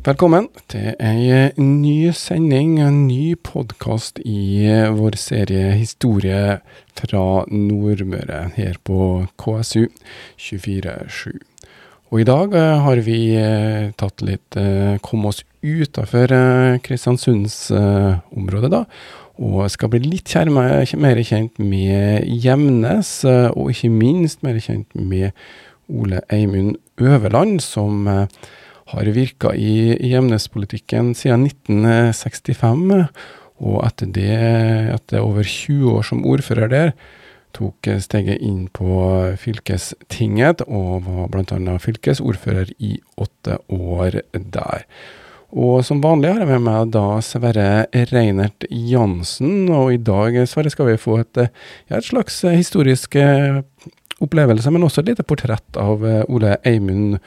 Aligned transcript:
Velkommen 0.00 0.46
til 0.72 0.94
ei 0.96 1.50
ny 1.60 2.08
sending, 2.16 2.78
en 2.80 3.02
ny 3.04 3.34
podkast 3.44 4.16
i 4.24 4.64
vår 4.96 5.16
serie 5.20 5.74
Historie 5.76 6.54
fra 6.96 7.24
Nordmøre 7.52 8.38
her 8.54 8.78
på 8.80 9.26
KSU 9.36 9.90
247. 10.40 11.34
Og 12.08 12.22
i 12.22 12.24
dag 12.24 12.56
eh, 12.56 12.80
har 12.86 13.02
vi 13.04 13.18
eh, 13.36 13.90
tatt 14.00 14.24
litt 14.24 14.56
eh, 14.56 14.96
Kom 15.04 15.26
oss 15.28 15.42
utafor 15.60 16.32
Kristiansundsområdet, 16.86 18.70
da. 18.72 18.86
Og 19.36 19.68
skal 19.68 19.92
bli 19.92 20.00
litt 20.06 20.32
mer 20.96 21.20
kjent 21.28 21.60
med 21.60 22.24
Gjemnes, 22.24 23.12
og 23.52 23.68
ikke 23.68 23.92
minst 23.92 24.40
mer 24.48 24.56
kjent 24.64 24.96
med 24.96 25.36
Ole 25.92 26.24
Eimund 26.32 26.80
Øverland, 26.96 27.60
som 27.60 28.08
har 28.90 29.10
virka 29.14 29.54
i 29.54 29.96
hjemnespolitikken 30.10 31.14
siden 31.18 31.46
1965. 31.48 33.06
Og 33.60 33.80
etter 33.84 34.12
det, 34.16 34.36
etter 34.96 35.24
over 35.24 35.44
20 35.44 35.96
år 35.98 36.06
som 36.06 36.24
ordfører 36.26 36.70
der, 36.72 36.92
tok 37.56 37.88
steget 38.02 38.42
inn 38.46 38.68
på 38.72 38.90
fylkestinget, 39.40 40.62
og 40.70 41.06
var 41.06 41.30
bl.a. 41.32 41.78
fylkesordfører 41.82 42.70
i 42.78 42.94
åtte 43.20 43.58
år 43.74 44.20
der. 44.32 44.86
Og 45.50 45.80
som 45.82 46.02
vanlig 46.02 46.30
har 46.30 46.44
jeg 46.44 46.50
med 46.52 46.62
meg 46.62 46.92
da 46.94 47.04
Sverre 47.26 47.70
Reinert 48.12 48.68
Jansen, 48.70 49.66
og 49.74 49.96
i 49.96 49.98
dag 49.98 50.38
Sverre, 50.46 50.70
skal 50.70 50.92
vi 50.92 51.00
få 51.00 51.20
et, 51.24 51.42
ja, 51.90 51.98
et 51.98 52.06
slags 52.06 52.38
historisk 52.46 53.18
opplevelse, 54.20 54.70
men 54.70 54.86
også 54.86 55.02
et 55.02 55.10
lite 55.10 55.26
portrett 55.26 55.80
av 55.80 56.04
Ole 56.30 56.54
Eimund 56.68 57.18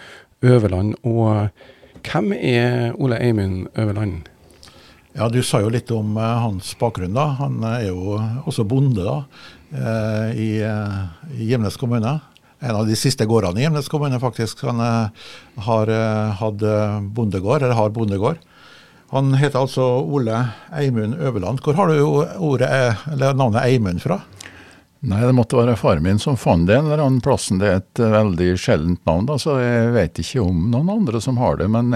Øverland. 0.43 0.95
Og 1.07 1.49
hvem 2.03 2.33
er 2.35 2.93
Ole 2.99 3.19
Eimund 3.23 3.67
Øverland? 3.79 4.27
Ja, 5.15 5.29
Du 5.29 5.43
sa 5.45 5.61
jo 5.61 5.69
litt 5.69 5.91
om 5.93 6.17
uh, 6.17 6.23
hans 6.41 6.73
bakgrunn. 6.79 7.13
da. 7.13 7.27
Han 7.39 7.63
er 7.63 7.87
jo 7.87 8.17
også 8.45 8.65
bonde 8.65 9.03
da, 9.05 9.17
uh, 9.73 10.29
i, 10.35 10.57
uh, 10.65 11.05
i 11.37 11.51
Gjemnes 11.51 11.77
kommune. 11.77 12.19
En 12.63 12.75
av 12.79 12.87
de 12.87 12.95
siste 12.97 13.25
gårdene 13.27 13.61
i 13.61 13.65
Gjemnes 13.67 13.89
kommune, 13.91 14.19
faktisk. 14.19 14.63
Han 14.63 14.79
har 15.65 15.89
hatt 16.39 16.61
bondegård, 17.11 17.59
eller 17.59 17.75
har 17.75 17.91
bondegård. 17.91 18.37
Han 19.11 19.33
heter 19.35 19.59
altså 19.59 19.83
Ole 19.99 20.37
Eimund 20.71 21.19
Øverland. 21.19 21.59
Hvor 21.59 21.75
har 21.75 21.91
du 21.91 21.99
ordet, 22.39 22.71
navnet 23.35 23.59
Eimund 23.65 23.99
fra? 23.99 24.21
Nei, 25.03 25.19
det 25.19 25.35
måtte 25.35 25.59
være 25.59 25.75
faren 25.75 26.05
min 26.05 26.19
som 26.21 26.37
fant 26.39 26.63
det 26.67 26.77
en 26.77 26.85
eller 26.87 27.01
annen 27.03 27.23
plassen. 27.23 27.59
Det 27.59 27.67
er 27.67 27.81
et 27.81 27.99
eh, 27.99 28.13
veldig 28.13 28.53
sjeldent 28.55 29.01
navn, 29.09 29.25
da, 29.27 29.35
så 29.41 29.57
jeg 29.59 29.89
vet 29.97 30.21
ikke 30.23 30.45
om 30.45 30.69
noen 30.71 30.91
andre 30.93 31.19
som 31.23 31.41
har 31.41 31.59
det. 31.59 31.67
Men 31.71 31.91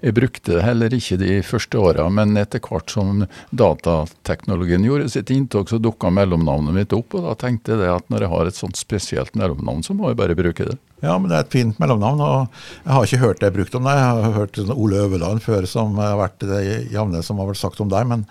jeg 0.00 0.16
brukte 0.16 0.56
det 0.56 0.64
heller 0.64 0.94
ikke 0.96 1.18
de 1.20 1.38
første 1.46 1.80
åra. 1.80 2.08
Men 2.12 2.36
etter 2.40 2.62
hvert 2.62 2.92
som 2.92 3.24
datateknologien 3.50 4.84
gjorde 4.86 5.08
sitt 5.12 5.32
inntog, 5.34 5.70
så 5.70 5.80
dukka 5.82 6.10
mellomnavnet 6.14 6.76
mitt 6.76 6.96
opp. 6.96 7.16
Og 7.16 7.26
da 7.28 7.34
tenkte 7.40 7.78
jeg 7.78 7.92
at 7.94 8.12
når 8.12 8.26
jeg 8.26 8.34
har 8.34 8.50
et 8.50 8.60
sånt 8.60 8.80
spesielt 8.80 9.34
mellomnavn, 9.38 9.82
så 9.86 9.96
må 9.96 10.12
jeg 10.12 10.20
bare 10.20 10.38
bruke 10.38 10.68
det. 10.68 10.78
Ja, 11.04 11.18
men 11.20 11.28
det 11.28 11.38
er 11.38 11.44
et 11.44 11.52
fint 11.52 11.80
mellomnavn. 11.82 12.22
og 12.24 12.62
Jeg 12.84 12.92
har 12.92 13.08
ikke 13.08 13.24
hørt 13.24 13.42
det 13.42 13.52
brukt 13.56 13.74
om 13.76 13.88
deg. 13.88 13.98
Jeg 14.00 14.24
har 14.28 14.38
hørt 14.40 14.62
Ole 14.76 15.02
Øverland 15.06 15.44
før, 15.44 15.68
som 15.68 15.98
har 16.00 16.16
vært 16.20 16.40
det 16.44 16.62
jevne 16.92 17.22
som 17.24 17.42
har 17.42 17.52
vært 17.52 17.64
sagt 17.64 17.84
om 17.84 17.92
deg. 17.92 18.08
men 18.08 18.26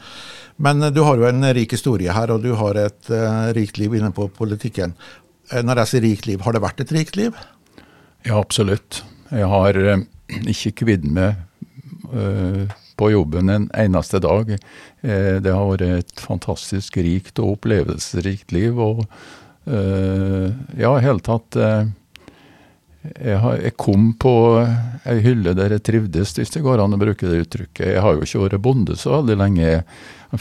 men 0.55 0.79
du 0.93 1.01
har 1.03 1.19
jo 1.19 1.27
en 1.27 1.43
rik 1.55 1.73
historie 1.75 2.13
her, 2.15 2.31
og 2.31 2.43
du 2.45 2.53
har 2.55 2.77
et 2.79 3.09
uh, 3.11 3.51
rikt 3.55 3.79
liv 3.81 3.97
inne 3.97 4.11
på 4.15 4.29
politikken. 4.31 4.93
Eh, 5.51 5.63
når 5.65 5.83
jeg 5.83 5.91
sier 5.91 6.05
rikt 6.05 6.29
liv, 6.29 6.43
har 6.45 6.55
det 6.55 6.63
vært 6.63 6.79
et 6.85 6.93
rikt 6.95 7.19
liv? 7.19 7.35
Ja, 8.23 8.37
absolutt. 8.39 9.01
Jeg 9.33 9.49
har 9.51 9.75
uh, 9.75 10.05
ikke 10.47 10.71
kvidd 10.85 11.09
meg 11.11 11.43
på 12.95 13.09
jobben 13.11 13.51
en 13.51 13.67
eneste 13.75 14.21
dag. 14.23 14.53
det 15.01 15.51
har 15.51 15.67
vært 15.67 15.83
et 15.83 16.21
fantastisk 16.23 16.97
rikt 17.03 17.41
og 17.43 17.57
opplevelsesrikt 17.57 18.55
liv. 18.55 18.79
Og 18.79 19.03
ja, 19.67 20.93
i 20.95 21.03
hele 21.03 21.23
tatt 21.25 21.59
jeg, 23.13 23.73
kom 23.77 24.11
på 24.19 24.33
ei 25.05 25.17
hylle 25.23 25.53
der 25.57 25.75
jeg 25.75 25.83
trivdes, 25.85 26.33
hvis 26.37 26.53
det 26.55 26.63
går 26.65 26.81
an 26.81 26.95
å 26.95 26.99
bruke 27.01 27.27
det 27.29 27.43
uttrykket. 27.45 27.95
Jeg 27.95 28.03
har 28.03 28.15
jo 28.15 28.25
ikke 28.25 28.43
vært 28.45 28.63
bonde 28.65 28.97
så 28.99 29.19
veldig 29.19 29.37
lenge. 29.41 29.73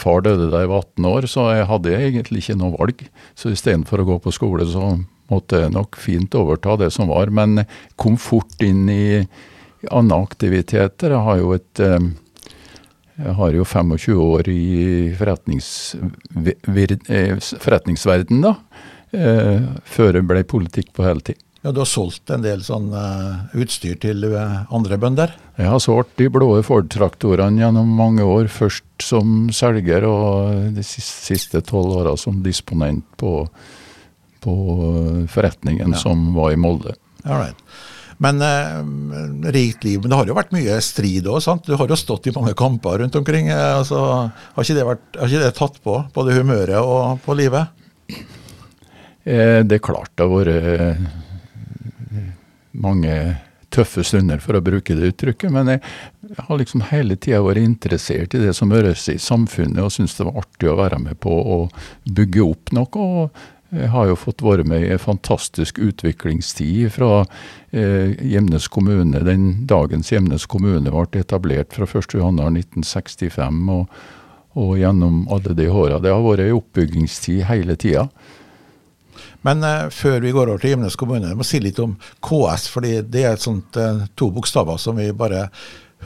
Far 0.00 0.24
døde 0.24 0.48
da 0.50 0.62
jeg 0.62 0.70
var 0.72 0.86
18 0.86 1.08
år, 1.10 1.26
så 1.30 1.48
jeg 1.54 1.68
hadde 1.70 1.96
egentlig 1.98 2.44
ikke 2.44 2.58
noe 2.60 2.74
valg. 2.76 3.04
Så 3.38 3.52
istedenfor 3.52 4.02
å 4.02 4.08
gå 4.08 4.20
på 4.24 4.32
skole, 4.34 4.66
så 4.66 4.94
måtte 5.32 5.64
jeg 5.64 5.74
nok 5.74 5.98
fint 6.00 6.34
overta 6.38 6.78
det 6.80 6.90
som 6.94 7.10
var. 7.12 7.32
Men 7.34 7.66
kom 8.00 8.16
fort 8.20 8.64
inn 8.64 8.88
i 8.92 9.04
andre 9.90 10.20
aktiviteter. 10.24 11.14
Jeg 11.14 11.26
har 11.28 11.40
jo 11.40 11.54
et 11.56 11.82
eh, 11.82 12.10
jeg 13.14 13.34
har 13.38 13.54
jo 13.54 13.64
25 13.64 14.18
år 14.18 14.48
i 14.50 15.14
forretnings, 15.14 15.68
eh, 15.94 17.36
forretningsverden, 17.62 18.40
da. 18.42 18.56
Eh, 19.14 19.68
før 19.86 20.18
jeg 20.18 20.26
ble 20.26 20.42
politikk 20.42 20.90
på 20.96 21.04
heltid. 21.06 21.38
Ja, 21.62 21.70
Du 21.72 21.80
har 21.80 21.86
solgt 21.86 22.28
en 22.28 22.42
del 22.42 22.60
sånn 22.60 22.90
utstyr 23.54 23.94
til 23.96 24.26
andre 24.34 24.98
bønder? 24.98 25.30
Jeg 25.56 25.70
har 25.70 25.78
solgt 25.80 26.18
de 26.18 26.28
blå 26.28 26.60
Ford-traktorene 26.60 27.62
gjennom 27.62 27.88
mange 27.88 28.20
år. 28.20 28.50
Først 28.52 28.84
som 29.00 29.48
selger 29.48 30.04
og 30.04 30.74
de 30.74 30.82
siste 30.84 31.62
tolv 31.64 32.02
åra 32.02 32.16
som 32.18 32.42
disponent 32.42 33.06
på, 33.16 33.46
på 34.44 34.54
forretningen 35.30 35.94
ja. 35.96 36.02
som 36.02 36.34
var 36.34 36.52
i 36.52 36.60
Molde. 36.60 36.98
Alright. 37.24 37.56
Men 38.22 38.42
eh, 38.44 39.50
rikt 39.54 39.86
liv. 39.86 40.00
Men 40.00 40.12
det 40.12 40.18
har 40.20 40.30
jo 40.30 40.36
vært 40.38 40.54
mye 40.54 40.76
strid 40.84 41.26
òg? 41.30 41.48
Du 41.66 41.74
har 41.78 41.90
jo 41.90 41.98
stått 41.98 42.28
i 42.30 42.34
mange 42.36 42.54
kamper 42.58 43.00
rundt 43.02 43.16
omkring. 43.18 43.50
Altså, 43.54 43.98
har, 44.30 44.62
ikke 44.62 44.86
vært, 44.92 45.08
har 45.18 45.32
ikke 45.32 45.46
det 45.46 45.56
tatt 45.58 45.80
på, 45.84 45.98
både 46.14 46.38
humøret 46.38 46.78
og 46.80 47.22
på 47.24 47.38
livet? 47.38 47.80
det 49.24 49.72
er 49.72 49.80
klart 49.80 50.10
det 50.20 50.26
har 50.28 50.28
vært 50.28 50.98
mange 52.76 53.14
tøffe 53.74 54.04
stunder, 54.06 54.38
for 54.42 54.56
å 54.56 54.62
bruke 54.64 54.94
det 54.96 55.12
uttrykket. 55.12 55.52
Men 55.52 55.74
jeg, 55.74 55.82
har 56.38 56.60
liksom 56.60 56.84
hele 56.90 57.16
tida 57.20 57.42
vært 57.44 57.64
interessert 57.64 58.36
i 58.36 58.42
det 58.42 58.54
som 58.56 58.72
høres 58.74 59.06
i 59.12 59.18
samfunnet, 59.20 59.82
og 59.82 59.92
syns 59.94 60.16
det 60.18 60.28
var 60.28 60.40
artig 60.44 60.70
å 60.70 60.78
være 60.78 61.00
med 61.02 61.18
på 61.22 61.32
å 61.34 61.58
bygge 62.04 62.46
opp 62.46 62.74
noe. 62.76 62.88
og 62.94 63.20
jeg 63.24 63.53
har 63.90 64.08
jo 64.08 64.16
fått 64.18 64.42
være 64.44 64.64
med 64.68 64.84
i 64.84 64.92
en 64.94 65.02
fantastisk 65.02 65.78
utviklingstid 65.82 66.92
fra 66.94 67.24
eh, 67.70 68.14
Gjemnes 68.20 68.68
kommune. 68.68 69.22
Den 69.26 69.66
dagens 69.70 70.12
Gjemnes 70.12 70.46
kommune 70.50 70.92
ble 70.92 71.20
etablert 71.20 71.74
fra 71.76 71.88
1.1.1965 71.88 73.60
og, 73.74 73.98
og 74.54 74.72
gjennom 74.78 75.24
alle 75.32 75.56
de 75.58 75.68
åra. 75.68 76.00
Det 76.00 76.14
har 76.14 76.24
vært 76.24 76.46
en 76.46 76.58
oppbyggingstid 76.60 77.44
hele 77.50 77.76
tida. 77.80 78.08
Men 79.44 79.64
eh, 79.64 79.88
før 79.92 80.20
vi 80.24 80.32
går 80.32 80.48
over 80.48 80.62
til 80.62 80.74
Gjemnes 80.74 80.98
kommune, 81.00 81.28
jeg 81.30 81.38
må 81.38 81.46
si 81.46 81.60
litt 81.62 81.80
om 81.82 81.96
KS. 82.24 82.68
fordi 82.72 82.98
det 83.02 83.24
er 83.24 83.36
et 83.36 83.44
sånt 83.44 83.76
eh, 83.76 84.06
to 84.16 84.30
bokstaver 84.32 84.80
som 84.80 84.96
vi 85.00 85.10
bare 85.12 85.48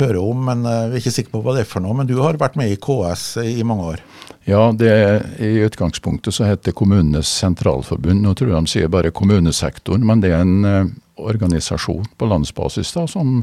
hører 0.01 0.21
om, 0.23 0.45
men 0.49 0.65
uh, 0.67 0.89
vi 0.89 0.99
er 0.99 1.03
ikke 1.03 1.15
sikre 1.15 1.35
på 1.35 1.43
hva 1.45 1.57
det 1.57 1.65
er 1.65 1.71
for 1.71 1.85
noe. 1.85 1.97
Men 1.99 2.09
du 2.09 2.17
har 2.23 2.39
vært 2.41 2.59
med 2.61 2.73
i 2.73 2.79
KS 2.81 3.27
i 3.43 3.67
mange 3.67 3.93
år? 3.95 4.03
Ja, 4.49 4.63
det 4.73 4.89
er, 4.93 5.27
i 5.45 5.65
utgangspunktet 5.67 6.37
så 6.37 6.49
heter 6.49 6.77
Kommunenes 6.77 7.31
sentralforbund. 7.43 8.23
Nå 8.25 8.33
tror 8.39 8.55
jeg 8.55 8.65
de 8.69 8.73
sier 8.75 8.93
bare 8.93 9.13
kommunesektoren, 9.15 10.07
men 10.09 10.25
det 10.25 10.33
er 10.33 10.45
en 10.45 10.95
organisasjon 11.19 12.07
på 12.17 12.29
landsbasis 12.31 12.93
da, 12.95 13.03
som 13.11 13.41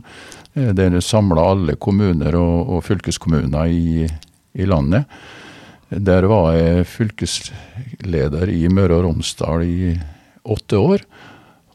der 0.56 0.96
samler 1.04 1.42
alle 1.44 1.76
kommuner 1.76 2.38
og, 2.40 2.70
og 2.72 2.86
fylkeskommuner 2.88 3.68
i, 3.68 4.06
i 4.56 4.68
landet. 4.70 5.12
Der 5.90 6.26
var 6.32 6.56
jeg 6.56 6.88
fylkesleder 6.90 8.50
i 8.50 8.66
Møre 8.74 8.98
og 8.98 9.06
Romsdal 9.06 9.68
i 9.68 9.94
åtte 10.46 10.80
år. 10.82 11.06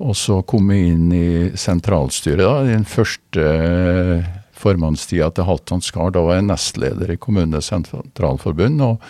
Og 0.00 0.16
så 0.16 0.40
kom 0.48 0.70
jeg 0.72 0.94
inn 0.94 1.08
i 1.12 1.28
sentralstyret 1.60 2.40
da, 2.40 2.62
den 2.64 2.86
første 2.88 3.44
eh, 3.44 4.28
formannstida 4.60 5.30
til 5.34 5.48
Halvdan 5.48 5.84
Skar. 5.84 6.12
Da 6.14 6.22
var 6.24 6.38
jeg 6.38 6.48
nestleder 6.50 7.12
i 7.12 7.18
Kommunenes 7.20 7.70
sentralforbund. 7.72 8.84
Og 8.84 9.00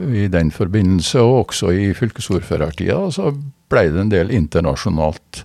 i 0.00 0.28
den 0.32 0.52
forbindelse, 0.54 1.20
og 1.20 1.46
også 1.46 1.72
i 1.74 1.90
fylkesordførertida, 1.96 3.00
så 3.14 3.32
ble 3.70 3.88
det 3.90 4.04
en 4.04 4.12
del 4.12 4.32
internasjonalt 4.34 5.42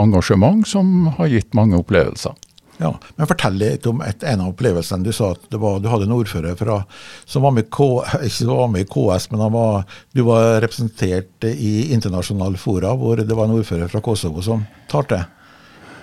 engasjement 0.00 0.64
som 0.68 1.12
har 1.18 1.30
gitt 1.32 1.54
mange 1.56 1.76
opplevelser. 1.80 2.36
Ja, 2.80 2.90
men 3.16 3.28
Fortell 3.28 3.58
litt 3.60 3.86
om 3.86 4.00
et, 4.02 4.24
en 4.26 4.40
av 4.42 4.54
opplevelsene. 4.54 5.04
Du 5.04 5.12
sa 5.14 5.32
at 5.36 5.54
var, 5.60 5.78
du 5.82 5.90
hadde 5.92 6.08
en 6.08 6.16
ordfører 6.16 6.56
fra, 6.58 6.80
som 7.28 7.44
var 7.44 7.54
med, 7.54 7.68
K, 7.70 7.84
ikke 8.28 8.48
var 8.48 8.72
med 8.72 8.86
i 8.86 8.88
KS, 8.90 9.28
men 9.34 9.44
var, 9.54 9.84
du 10.16 10.24
var 10.26 10.58
representert 10.64 11.46
i 11.52 11.92
internasjonale 11.94 12.60
fora 12.60 12.94
hvor 12.98 13.20
det 13.20 13.36
var 13.36 13.48
en 13.48 13.58
ordfører 13.60 13.92
fra 13.92 14.02
Kosovo 14.04 14.42
som 14.44 14.64
talte? 14.90 15.22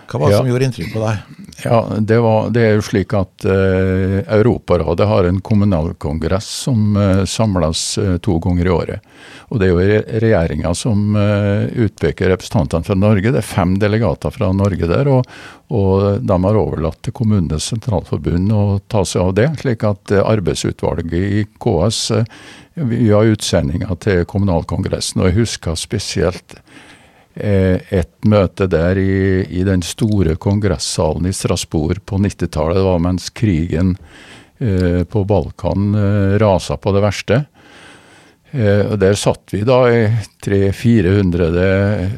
Hva 0.09 0.19
var 0.19 0.29
det 0.29 0.35
Ja. 0.35 0.41
som 0.41 0.49
gjorde 0.49 0.65
inntrykk 0.65 0.93
på 0.93 1.03
deg? 1.05 1.39
Ja, 1.63 1.79
det, 1.99 2.17
var, 2.23 2.49
det 2.55 2.61
er 2.63 2.77
jo 2.77 2.83
slik 2.87 3.13
at 3.17 3.43
eh, 3.45 4.19
Europarådet 4.31 5.07
har 5.07 5.27
en 5.27 5.41
kommunalkongress 5.43 6.47
som 6.65 6.95
eh, 6.97 7.25
samles 7.27 7.97
eh, 7.99 8.15
to 8.23 8.37
ganger 8.39 8.65
i 8.65 8.73
året. 8.73 9.09
Og 9.49 9.59
det 9.59 9.67
er 9.67 9.73
jo 9.73 9.83
re 9.83 10.19
regjeringa 10.23 10.71
som 10.77 11.17
utpeker 11.17 12.29
representantene 12.29 12.85
fra 12.85 12.95
Norge. 12.95 13.31
Det 13.33 13.41
er 13.41 13.47
fem 13.47 13.73
delegater 13.81 14.31
fra 14.31 14.51
Norge 14.55 14.87
der, 14.87 15.09
og, 15.09 15.27
og 15.73 16.21
de 16.21 16.37
har 16.45 16.59
overlatt 16.61 17.01
til 17.03 17.15
Kommunenes 17.17 17.67
sentralforbund 17.73 18.53
å 18.53 18.63
ta 18.87 19.01
seg 19.03 19.25
av 19.25 19.33
det. 19.39 19.47
Slik 19.63 19.83
at 19.89 20.13
arbeidsutvalget 20.21 21.17
i 21.41 21.43
KS 21.59 22.03
vi 22.79 23.09
har 23.09 23.27
utsendinger 23.33 23.97
til 24.05 24.23
kommunalkongressen. 24.29 25.21
Og 25.23 25.31
jeg 25.31 25.41
husker 25.41 25.75
spesielt 25.75 26.59
et 27.39 28.25
møte 28.27 28.67
der 28.67 28.99
i, 28.99 29.45
i 29.47 29.63
den 29.67 29.83
store 29.85 30.35
kongressalen 30.35 31.29
i 31.29 31.33
Strasbourg 31.35 32.01
på 32.05 32.19
90-tallet. 32.19 32.79
Det 32.79 32.87
var 32.87 32.99
mens 33.03 33.29
krigen 33.29 33.95
eh, 34.59 35.03
på 35.03 35.23
Balkan 35.23 35.95
eh, 35.95 36.35
rasa 36.41 36.77
på 36.77 36.93
det 36.95 37.03
verste. 37.05 37.39
Eh, 38.51 38.81
og 38.91 38.97
der 39.01 39.13
satt 39.13 39.53
vi 39.53 39.61
da 39.67 39.83
i 39.93 40.01
300-400 40.45 41.49
eh, 41.61 42.11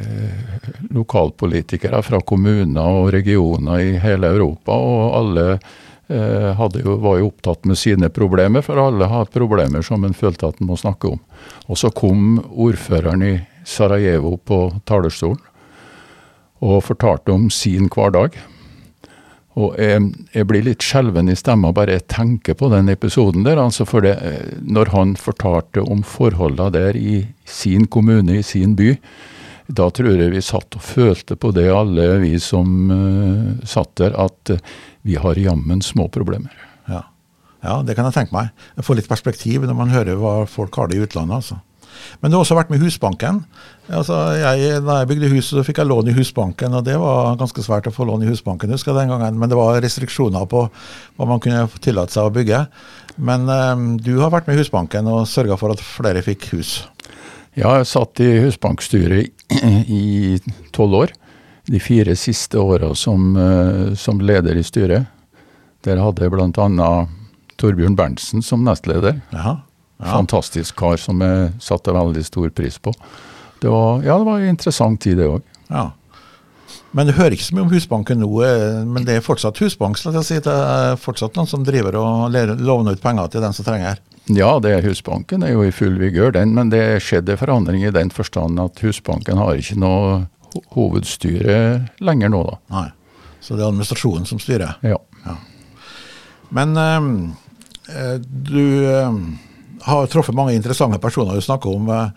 lokalpolitikere 0.95 1.99
fra 2.05 2.21
kommuner 2.23 3.01
og 3.01 3.11
regioner 3.15 3.83
i 3.83 3.95
hele 3.99 4.31
Europa, 4.31 4.77
og 4.77 5.17
alle 5.19 5.45
eh, 5.51 6.63
jo, 6.79 6.95
var 7.03 7.19
jo 7.19 7.31
opptatt 7.33 7.67
med 7.67 7.79
sine 7.79 8.09
problemer, 8.13 8.63
for 8.63 8.79
alle 8.79 9.11
har 9.11 9.31
problemer 9.33 9.83
som 9.83 10.07
en 10.07 10.15
følte 10.15 10.47
at 10.47 10.61
en 10.61 10.71
må 10.71 10.79
snakke 10.79 11.11
om. 11.11 11.19
Og 11.67 11.79
så 11.79 11.91
kom 11.91 12.39
ordføreren 12.51 13.27
i 13.27 13.35
Sarajevo 13.67 14.37
på 14.37 14.63
talerstolen 14.89 15.41
og 16.61 16.83
fortalte 16.85 17.33
om 17.33 17.49
sin 17.53 17.89
hverdag. 17.89 18.37
Og 19.59 19.75
jeg, 19.81 20.03
jeg 20.31 20.47
blir 20.47 20.63
litt 20.63 20.85
skjelven 20.85 21.31
i 21.31 21.35
stemma 21.35 21.73
bare 21.75 21.97
jeg 21.97 22.07
tenker 22.13 22.55
på 22.55 22.69
den 22.71 22.87
episoden 22.93 23.43
der. 23.43 23.59
altså 23.59 23.85
for 23.89 24.05
det, 24.05 24.15
eh, 24.23 24.57
Når 24.61 24.93
han 24.93 25.15
fortalte 25.19 25.81
om 25.81 26.03
forholdene 26.03 26.71
der 26.71 26.95
i 26.95 27.27
sin 27.45 27.87
kommune, 27.87 28.39
i 28.39 28.43
sin 28.43 28.75
by, 28.75 28.95
da 29.67 29.89
tror 29.89 30.15
jeg 30.19 30.31
vi 30.31 30.43
satt 30.43 30.75
og 30.75 30.83
følte 30.83 31.35
på 31.35 31.51
det, 31.55 31.67
alle 31.71 32.07
vi 32.19 32.35
som 32.39 32.91
uh, 32.91 33.59
satt 33.63 33.93
der, 34.01 34.15
at 34.19 34.51
uh, 34.51 34.57
vi 35.07 35.15
har 35.15 35.39
jammen 35.39 35.81
små 35.81 36.09
problemer. 36.11 36.51
Ja. 36.91 37.05
ja, 37.63 37.77
det 37.85 37.95
kan 37.95 38.09
jeg 38.09 38.17
tenke 38.17 38.35
meg. 38.35 38.51
Jeg 38.75 38.87
får 38.87 38.99
litt 38.99 39.11
perspektiv 39.11 39.63
når 39.63 39.77
man 39.77 39.93
hører 39.93 40.19
hva 40.19 40.33
folk 40.49 40.75
har 40.75 40.91
det 40.91 40.99
i 40.99 41.05
utlandet. 41.05 41.39
altså. 41.39 41.61
Men 42.21 42.31
du 42.31 42.37
har 42.37 42.45
også 42.45 42.57
vært 42.57 42.71
med 42.73 42.81
Husbanken. 42.83 43.43
Altså, 43.91 44.17
jeg, 44.39 44.81
da 44.85 45.01
jeg 45.01 45.09
bygde 45.09 45.31
huset, 45.33 45.53
så 45.57 45.65
fikk 45.67 45.81
jeg 45.81 45.89
lån 45.89 46.11
i 46.11 46.15
Husbanken, 46.15 46.77
og 46.77 46.85
det 46.87 46.97
var 47.01 47.37
ganske 47.39 47.65
svært 47.65 47.89
å 47.89 47.93
få 47.95 48.07
lån 48.07 48.25
i 48.25 48.29
Husbanken, 48.29 48.71
husker 48.73 48.93
jeg 48.93 49.03
den 49.03 49.13
gangen. 49.13 49.39
Men 49.41 49.51
det 49.51 49.59
var 49.59 49.81
restriksjoner 49.83 50.47
på 50.51 50.65
hva 50.69 51.29
man 51.29 51.41
kunne 51.43 51.67
tillate 51.83 52.15
seg 52.15 52.29
å 52.29 52.35
bygge. 52.35 52.65
Men 53.21 53.47
eh, 53.51 53.85
du 54.03 54.15
har 54.21 54.33
vært 54.33 54.49
med 54.49 54.59
Husbanken 54.61 55.09
og 55.11 55.27
sørga 55.29 55.59
for 55.59 55.75
at 55.75 55.83
flere 55.83 56.23
fikk 56.25 56.51
hus. 56.55 56.79
Ja, 57.57 57.73
jeg 57.81 57.89
satt 57.91 58.21
i 58.23 58.29
husbankstyret 58.45 59.51
i 59.91 60.37
tolv 60.71 61.01
år. 61.01 61.15
De 61.67 61.81
fire 61.83 62.15
siste 62.15 62.59
åra 62.59 62.93
som, 62.95 63.35
eh, 63.35 63.95
som 63.99 64.21
leder 64.23 64.55
i 64.55 64.63
styret. 64.63 65.09
Der 65.83 65.99
hadde 65.99 66.23
jeg 66.23 66.31
bl.a. 66.31 66.91
Torbjørn 67.61 67.97
Berntsen 67.97 68.41
som 68.45 68.63
nestleder. 68.65 69.19
Jaha. 69.33 69.59
Ja. 70.01 70.15
Fantastisk 70.17 70.75
kar 70.81 70.97
som 70.97 71.21
jeg 71.21 71.51
satte 71.61 71.93
veldig 71.93 72.23
stor 72.25 72.49
pris 72.49 72.79
på. 72.81 72.93
Det 73.61 73.69
var, 73.69 74.01
ja, 74.01 74.17
det 74.17 74.25
var 74.25 74.39
en 74.39 74.49
interessant 74.49 75.01
tid, 75.01 75.19
det 75.21 75.27
òg. 75.29 75.43
Ja. 75.69 75.91
Men 76.91 77.07
du 77.07 77.13
hører 77.15 77.35
ikke 77.35 77.45
så 77.45 77.55
mye 77.55 77.67
om 77.67 77.71
Husbanken 77.71 78.19
nå, 78.19 78.29
eh, 78.43 78.79
men 78.83 79.05
det 79.07 79.19
er 79.19 79.25
fortsatt 79.25 79.59
husbank. 79.61 79.99
skal 79.99 80.17
jeg 80.17 80.27
si. 80.27 80.39
Det 80.43 80.51
er 80.51 80.97
fortsatt 80.99 81.37
noen 81.37 81.47
som 81.47 81.63
driver 81.63 81.95
og 81.99 82.33
låner 82.59 82.97
ut 82.97 83.03
penger 83.03 83.29
til 83.31 83.45
den 83.45 83.53
som 83.55 83.67
trenger. 83.67 84.01
Ja, 84.31 84.55
det 84.59 84.73
er 84.75 84.85
Husbanken 84.85 85.43
er 85.43 85.53
jo 85.53 85.63
i 85.63 85.71
full 85.71 85.95
vigør, 86.01 86.33
den, 86.35 86.55
men 86.57 86.69
det 86.73 87.01
skjedde 87.05 87.37
forandring 87.39 87.85
i 87.85 87.93
den 87.93 88.11
forstand 88.13 88.59
at 88.59 88.81
Husbanken 88.83 89.39
har 89.39 89.61
ikke 89.61 89.79
noe 89.79 90.25
hovedstyre 90.75 91.57
lenger 92.03 92.33
nå, 92.33 92.41
da. 92.49 92.57
Nei. 92.75 92.87
Så 93.41 93.55
det 93.55 93.63
er 93.63 93.71
administrasjonen 93.71 94.27
som 94.29 94.41
styrer. 94.41 94.75
Ja. 94.85 94.99
Men 96.53 96.75
ehm, 96.77 97.13
eh, 97.89 98.17
du 98.19 98.65
eh, 98.91 99.15
har 99.87 100.07
truffet 100.11 100.35
mange 100.37 100.55
interessante 100.55 100.99
personer. 101.01 101.35
Du 101.35 101.45
snakker 101.45 101.75
om, 101.75 101.89
eh, 101.89 102.09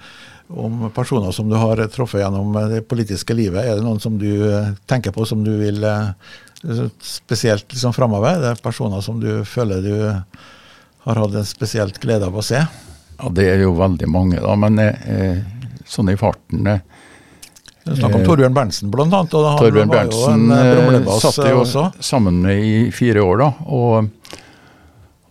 om 0.54 0.88
personer 0.94 1.32
som 1.32 1.48
du 1.48 1.56
har 1.56 1.80
truffet 1.92 2.22
gjennom 2.22 2.56
eh, 2.56 2.70
det 2.76 2.80
politiske 2.88 3.36
livet. 3.36 3.64
Er 3.64 3.78
det 3.78 3.86
noen 3.86 4.00
som 4.02 4.18
du 4.20 4.30
eh, 4.50 4.72
tenker 4.90 5.14
på 5.14 5.26
som 5.28 5.44
du 5.44 5.52
vil 5.60 5.84
spesielt 7.04 7.68
liksom 7.72 7.92
framover? 7.92 8.40
Det 8.40 8.54
er 8.54 8.64
personer 8.64 9.04
som 9.04 9.20
du 9.20 9.44
føler 9.44 9.84
du 9.84 9.94
har 11.04 11.20
hatt 11.20 11.34
en 11.36 11.44
spesielt 11.44 12.00
glede 12.00 12.24
av 12.30 12.40
å 12.40 12.44
se? 12.44 12.62
ja, 13.18 13.30
det 13.30 13.46
er 13.48 13.62
jo 13.64 13.74
veldig 13.78 14.08
mange, 14.10 14.40
da, 14.42 14.54
men 14.58 14.80
eh, 14.82 15.40
sånn 15.88 16.10
i 16.12 16.16
farten 16.18 16.66
eh, 16.70 16.80
Du 17.84 17.92
snakker 17.96 18.20
om 18.20 18.26
Torbjørn 18.26 18.56
Berntsen 18.56 18.90
annet, 18.94 19.34
Torbjørn 19.34 19.90
jo 19.90 19.92
Berntsen 19.92 20.48
en 20.48 20.72
brumlebass 20.72 21.26
satt 21.28 21.50
jo 21.50 21.62
også. 21.62 21.84
sammen 22.00 22.40
med 22.44 22.64
i 22.64 22.90
fire 22.94 23.22
år, 23.22 23.42
da. 23.44 23.50
Og, 23.68 24.40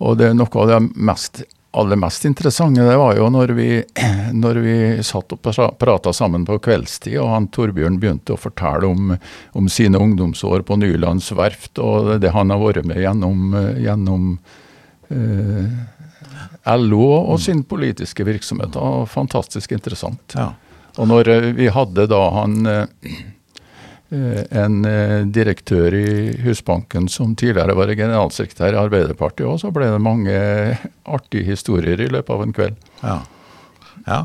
og 0.04 0.18
det 0.20 0.30
er 0.30 0.38
noe 0.38 0.62
av 0.64 0.70
det 0.70 0.80
mest, 0.96 1.44
aller 1.74 1.96
mest 1.96 2.26
interessante 2.26 2.82
det 2.86 2.98
var 2.98 3.16
jo 3.18 3.30
når 3.34 3.54
vi, 3.58 3.68
når 4.44 4.60
vi 4.62 4.76
satt 5.06 5.34
og 5.34 5.42
pra- 5.42 5.72
prata 5.80 6.14
sammen 6.14 6.46
på 6.46 6.60
kveldstid, 6.62 7.18
og 7.22 7.32
han 7.34 7.48
Torbjørn 7.54 7.98
begynte 8.02 8.36
å 8.36 8.40
fortelle 8.40 8.90
om, 8.90 9.16
om 9.58 9.70
sine 9.72 10.02
ungdomsår 10.02 10.66
på 10.68 10.78
Nylands 10.82 11.32
verft, 11.38 11.82
og 11.82 12.14
det 12.22 12.34
han 12.36 12.54
har 12.54 12.62
vært 12.62 12.86
med 12.90 13.02
gjennom, 13.02 13.58
gjennom 13.82 14.30
eh, 15.10 16.76
LO 16.78 17.08
og 17.34 17.40
sin 17.42 17.64
politiske 17.68 18.26
virksomhet. 18.28 18.74
Det 18.76 18.80
var 18.80 19.10
fantastisk 19.10 19.74
interessant. 19.76 20.38
Ja. 20.38 20.52
Og 21.02 21.10
når 21.10 21.30
eh, 21.34 21.50
vi 21.58 21.72
hadde 21.74 22.06
da 22.12 22.22
han 22.38 22.60
eh, 22.70 23.24
en 24.14 24.86
eh, 24.86 25.20
direktør 25.34 25.96
i 25.98 26.10
Husbanken 26.44 27.08
som 27.10 27.36
tidligere 27.40 27.76
var 27.78 27.94
generalsekretær 27.94 28.76
i 28.76 28.82
Arbeiderpartiet 28.84 29.48
òg, 29.50 29.60
så 29.62 29.72
ble 29.74 29.90
det 29.94 30.02
mange 30.04 30.36
artige 31.04 31.48
historier 31.50 32.02
i 32.02 32.12
løpet 32.12 32.36
av 32.36 32.44
en 32.46 32.54
kveld. 32.56 32.92
Ja. 33.02 33.18
ja. 34.06 34.22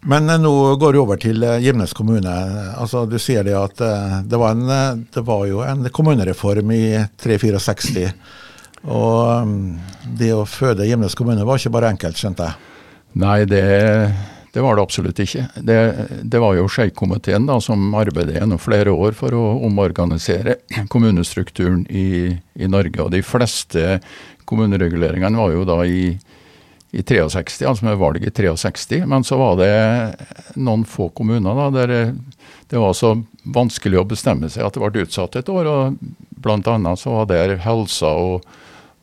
Men 0.00 0.30
eh, 0.30 0.40
nå 0.40 0.52
går 0.80 0.96
vi 0.96 1.02
over 1.02 1.20
til 1.20 1.44
eh, 1.44 1.58
Gimnes 1.64 1.92
kommune. 1.96 2.34
Altså, 2.80 3.04
du 3.10 3.18
sier 3.20 3.44
det 3.46 3.56
at 3.58 3.82
eh, 3.84 4.16
det 4.24 4.40
var, 4.40 4.56
en, 4.56 4.70
eh, 4.72 5.02
det 5.12 5.24
var 5.26 5.44
jo 5.50 5.64
en 5.66 5.84
kommunereform 5.92 6.72
i 6.76 6.84
364. 7.20 8.08
Og 8.88 9.48
mm, 9.48 9.64
det 10.16 10.32
å 10.32 10.46
føde 10.48 10.88
Gimnes 10.88 11.16
kommune 11.18 11.44
var 11.44 11.60
ikke 11.60 11.74
bare 11.74 11.92
enkelt, 11.92 12.20
skjønte 12.20 12.48
jeg. 12.48 12.66
Nei, 13.20 13.40
det, 13.50 13.64
det 14.52 14.60
var 14.60 14.76
det 14.76 14.82
absolutt 14.82 15.20
ikke. 15.22 15.44
Det, 15.62 15.78
det 16.22 16.40
var 16.42 16.56
jo 16.58 16.66
Skei-komiteen 16.70 17.46
som 17.62 17.94
arbeidet 17.94 18.40
gjennom 18.40 18.58
flere 18.58 18.90
år 18.90 19.14
for 19.18 19.34
å 19.36 19.44
omorganisere 19.66 20.56
kommunestrukturen 20.92 21.84
i, 21.86 22.34
i 22.54 22.70
Norge. 22.70 22.98
Og 23.04 23.12
de 23.14 23.22
fleste 23.22 24.00
kommunereguleringene 24.50 25.38
var 25.38 25.54
jo 25.54 25.62
da 25.68 25.78
i, 25.86 26.16
i 26.90 27.04
63, 27.06 27.68
altså 27.68 27.86
med 27.86 28.00
valg 28.00 28.26
i 28.26 28.32
63. 28.34 29.04
Men 29.06 29.26
så 29.26 29.38
var 29.38 29.60
det 29.60 29.70
noen 30.58 30.82
få 30.82 31.12
kommuner 31.14 31.54
da, 31.54 31.70
der 31.70 32.14
det 32.70 32.78
var 32.78 32.94
så 32.94 33.16
vanskelig 33.42 33.98
å 33.98 34.06
bestemme 34.06 34.50
seg 34.50 34.66
at 34.66 34.74
det 34.74 34.82
ble 34.82 35.06
utsatt 35.06 35.38
et 35.38 35.48
år. 35.50 35.66
og 35.66 35.96
Blant 36.42 36.66
annet 36.70 36.98
så 36.98 37.20
var 37.20 37.30
der 37.30 37.56
Helsa 37.62 38.10
og, 38.18 38.46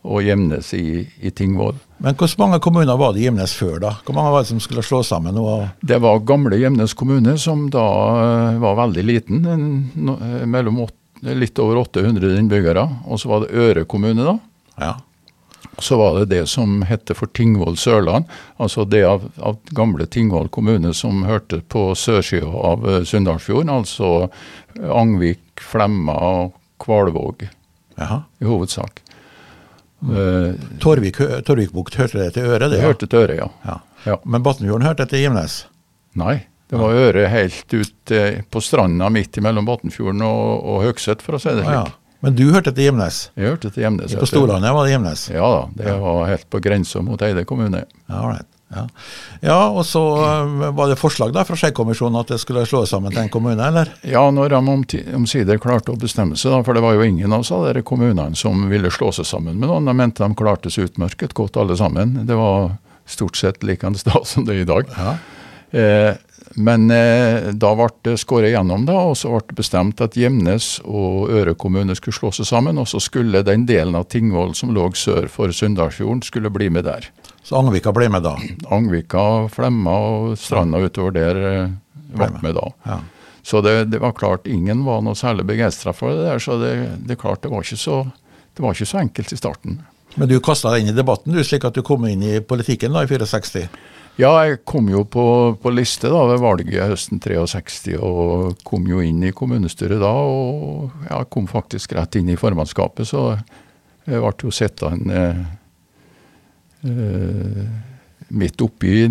og 0.07 0.23
Gjemnes 0.23 0.69
i, 0.77 1.03
i 1.19 1.31
Tingvoll. 1.35 1.75
Men 2.03 2.15
hvor 2.17 2.31
mange 2.39 2.59
kommuner 2.63 2.97
var 2.99 3.13
det 3.13 3.21
i 3.21 3.25
Gjemnes 3.27 3.53
før, 3.57 3.79
da? 3.83 3.93
Hvor 4.05 4.15
mange 4.15 4.31
var 4.33 4.45
det 4.45 4.51
som 4.51 4.61
skulle 4.63 4.85
slå 4.85 5.01
sammen? 5.05 5.37
Det 5.81 5.97
var 6.03 6.23
gamle 6.27 6.59
Gjemnes 6.61 6.93
kommune, 6.97 7.37
som 7.41 7.67
da 7.73 7.87
eh, 8.21 8.61
var 8.63 8.77
veldig 8.83 9.03
liten. 9.05 9.43
En, 9.49 9.65
eh, 10.15 10.45
mellom 10.45 10.79
åt, 10.85 10.95
litt 11.25 11.59
over 11.59 11.81
800 11.83 12.37
innbyggere. 12.37 12.85
Og 13.09 13.19
så 13.19 13.31
var 13.31 13.43
det 13.43 13.57
Øre 13.57 13.85
kommune, 13.89 14.23
da. 14.23 14.37
ja. 14.85 14.95
Så 15.81 15.97
var 15.99 16.15
det 16.17 16.31
det 16.31 16.45
som 16.49 16.79
hette 16.89 17.13
for 17.13 17.29
Tingvoll 17.37 17.75
Sørland. 17.77 18.25
Altså 18.57 18.85
det 18.89 19.03
av, 19.05 19.27
av 19.37 19.59
gamle 19.77 20.07
Tingvoll 20.09 20.47
kommune 20.49 20.89
som 20.97 21.21
hørte 21.27 21.59
på 21.69 21.91
sørsida 21.97 22.49
av 22.49 22.87
eh, 22.87 23.03
Sunndalsfjorden. 23.05 23.73
Altså 23.73 24.29
Angvik, 24.77 25.43
Flemma 25.61 26.15
og 26.29 26.55
Kvalvåg 26.81 27.47
Jaha. 27.97 28.23
i 28.41 28.49
hovedsak. 28.49 29.01
Eh, 30.01 30.53
Torvik, 30.83 31.17
Torvikbukt 31.47 31.95
hørte 31.97 32.19
det 32.21 32.33
til 32.35 32.45
Øre, 32.45 32.67
det? 32.67 32.75
det 32.75 32.81
ja. 32.83 32.89
hørte 32.89 33.07
til 33.09 33.23
Øre, 33.25 33.37
ja. 33.39 33.47
Ja. 33.65 33.77
ja. 34.05 34.17
Men 34.25 34.43
Batnfjorden 34.45 34.85
hørte 34.85 35.07
til 35.09 35.23
Gimnes? 35.25 35.63
Nei, 36.17 36.35
det 36.69 36.81
var 36.81 36.97
Øre 36.97 37.27
helt 37.31 37.73
ut 37.73 38.13
eh, 38.13 38.41
på 38.49 38.61
stranda 38.61 39.09
midt 39.13 39.39
mellom 39.41 39.65
Batnfjorden 39.69 40.21
og, 40.27 40.67
og 40.69 40.83
Høgset, 40.85 41.23
for 41.25 41.37
å 41.37 41.41
si 41.41 41.49
det 41.53 41.63
slik. 41.65 41.73
ja. 41.73 41.85
slik. 41.87 42.03
Men 42.25 42.33
du 42.33 42.47
hørte 42.49 42.71
til 42.73 42.87
Gimnes? 42.87 43.17
Jeg 43.37 43.51
hørte 43.51 43.69
til 43.69 43.83
Gjemnes. 43.83 44.13
På 44.17 44.25
Storlandet 44.25 44.71
var 44.73 44.87
det 44.87 44.95
Gimnes? 44.95 45.27
Ja 45.29 45.49
da, 45.53 45.59
det 45.77 45.91
var 46.01 46.23
helt 46.25 46.47
på 46.49 46.61
grensa 46.65 47.03
mot 47.05 47.21
Eide 47.21 47.43
kommune. 47.45 47.83
Ja, 48.09 48.21
right. 48.25 48.47
Ja. 48.67 48.83
ja, 49.41 49.59
og 49.69 49.85
så 49.87 50.01
eh, 50.19 50.65
var 50.75 50.89
det 50.91 50.97
forslag 50.99 51.31
da 51.35 51.45
fra 51.47 51.55
Skeikommisjonen 51.55 52.19
at 52.19 52.33
det 52.33 52.39
skulle 52.41 52.65
slås 52.67 52.91
sammen 52.91 53.13
til 53.13 53.21
en 53.23 53.31
kommune, 53.31 53.63
eller? 53.63 53.93
Ja, 54.03 54.25
når 54.33 54.57
de 54.57 55.03
omsider 55.15 55.61
klarte 55.63 55.93
å 55.93 55.99
bestemme 55.99 56.35
seg, 56.35 56.51
da, 56.51 56.59
for 56.67 56.75
det 56.75 56.83
var 56.83 56.97
jo 56.97 57.07
ingen 57.07 57.31
av 57.33 57.47
de 57.47 57.85
kommunene 57.87 58.35
som 58.35 58.67
ville 58.67 58.91
slå 58.91 59.13
seg 59.15 59.29
sammen 59.29 59.55
med 59.55 59.71
noen. 59.71 59.87
De 59.87 59.95
mente 59.95 60.23
de 60.23 60.35
klarte 60.37 60.73
seg 60.73 60.91
utmerket 60.91 61.35
godt 61.37 61.59
alle 61.61 61.79
sammen. 61.79 62.25
Det 62.27 62.35
var 62.35 62.73
stort 63.07 63.39
sett 63.39 63.63
likende 63.63 64.03
da 64.03 64.19
som 64.27 64.43
det 64.45 64.57
er 64.57 64.65
i 64.65 64.69
dag. 64.69 64.95
Ja. 64.97 65.17
Eh, 65.71 66.13
men 66.55 66.91
eh, 66.91 67.51
da 67.53 67.73
ble 67.77 67.89
det 68.07 68.17
skåret 68.21 68.51
gjennom, 68.53 68.85
da, 68.87 68.97
og 69.09 69.17
så 69.19 69.31
ble 69.31 69.43
det 69.49 69.57
bestemt 69.59 70.01
at 70.03 70.15
Gjemnes 70.17 70.77
og 70.87 71.31
Øre 71.31 71.53
kommune 71.59 71.95
skulle 71.97 72.17
slå 72.17 72.31
seg 72.35 72.49
sammen. 72.49 72.79
Og 72.81 72.87
så 72.89 73.01
skulle 73.03 73.45
den 73.45 73.67
delen 73.69 73.95
av 73.99 74.07
Tingvoll 74.11 74.55
som 74.57 74.73
lå 74.75 74.89
sør 74.97 75.29
for 75.31 75.53
Sunndalsfjorden, 75.53 76.23
skulle 76.25 76.51
bli 76.53 76.71
med 76.73 76.87
der. 76.87 77.09
Så 77.47 77.55
Angvika 77.55 77.93
ble 77.95 78.09
med 78.11 78.25
da? 78.25 78.33
Angvika, 78.75 79.21
Flemma 79.47 79.93
og 80.03 80.33
stranda 80.39 80.81
utover 80.83 81.13
der 81.15 81.37
eh, 81.47 81.75
ble 82.11 82.27
med 82.43 82.57
da. 82.57 82.65
Ja. 82.83 82.97
Så 83.47 83.61
det, 83.63 83.85
det, 83.93 84.01
var 84.03 84.11
klart 84.17 84.49
ingen 84.51 84.81
var 84.83 84.99
noe 85.05 85.15
særlig 85.15 85.45
begeistra 85.47 85.93
for 85.95 86.11
det 86.11 86.25
der, 86.25 86.41
så 86.43 86.57
det, 86.59 86.73
det, 87.07 87.15
klart, 87.21 87.45
det, 87.45 87.51
var 87.53 87.63
så, 87.63 88.01
det 88.51 88.63
var 88.65 88.75
ikke 88.75 88.89
så 88.89 88.99
enkelt 88.99 89.31
i 89.31 89.39
starten. 89.39 89.77
Men 90.19 90.27
du 90.27 90.35
kasta 90.43 90.73
deg 90.73 90.83
inn 90.83 90.91
i 90.91 90.97
debatten, 90.97 91.31
du, 91.31 91.39
slik 91.47 91.63
at 91.63 91.77
du 91.77 91.85
kom 91.87 92.03
inn 92.09 92.25
i 92.27 92.41
politikken 92.43 92.91
da 92.91 93.05
i 93.05 93.07
64? 93.07 93.63
Ja, 94.17 94.33
jeg 94.43 94.65
kom 94.67 94.89
jo 94.91 95.05
på, 95.07 95.23
på 95.61 95.71
liste 95.71 96.11
da 96.11 96.25
ved 96.27 96.43
valget 96.43 96.91
høsten 96.91 97.21
63, 97.23 97.95
og 98.01 98.57
kom 98.67 98.89
jo 98.91 98.99
inn 98.99 99.21
i 99.23 99.31
kommunestyret 99.31 100.01
da. 100.03 100.11
Og 100.11 101.05
jeg 101.05 101.29
kom 101.31 101.47
faktisk 101.47 101.95
rett 101.95 102.19
inn 102.19 102.33
i 102.33 102.39
formannskapet, 102.39 103.07
så 103.07 103.29
jeg 104.03 104.19
ble 104.19 104.33
jo 104.43 104.51
sett 104.51 104.83
av 104.83 104.97
en 104.97 105.15
Eh, 105.15 105.45
midt 108.27 108.61
oppi 108.61 109.07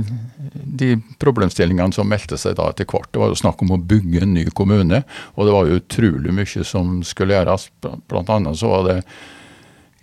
de 0.52 0.90
problemstillingene 1.18 1.92
som 1.94 2.08
meldte 2.08 2.38
seg 2.40 2.56
da 2.58 2.68
etter 2.70 2.88
hvert. 2.88 3.08
Det 3.12 3.22
var 3.22 3.32
jo 3.32 3.38
snakk 3.38 3.62
om 3.64 3.72
å 3.76 3.80
bygge 3.80 4.22
en 4.24 4.34
ny 4.36 4.44
kommune, 4.56 5.02
og 5.34 5.48
det 5.48 5.54
var 5.54 5.68
jo 5.68 5.78
utrolig 5.80 6.34
mye 6.36 6.66
som 6.68 7.00
skulle 7.06 7.36
gjøres. 7.36 7.70
Blant 8.10 8.32
annet 8.32 8.60
så 8.60 8.72
var 8.74 8.86
det 8.90 8.98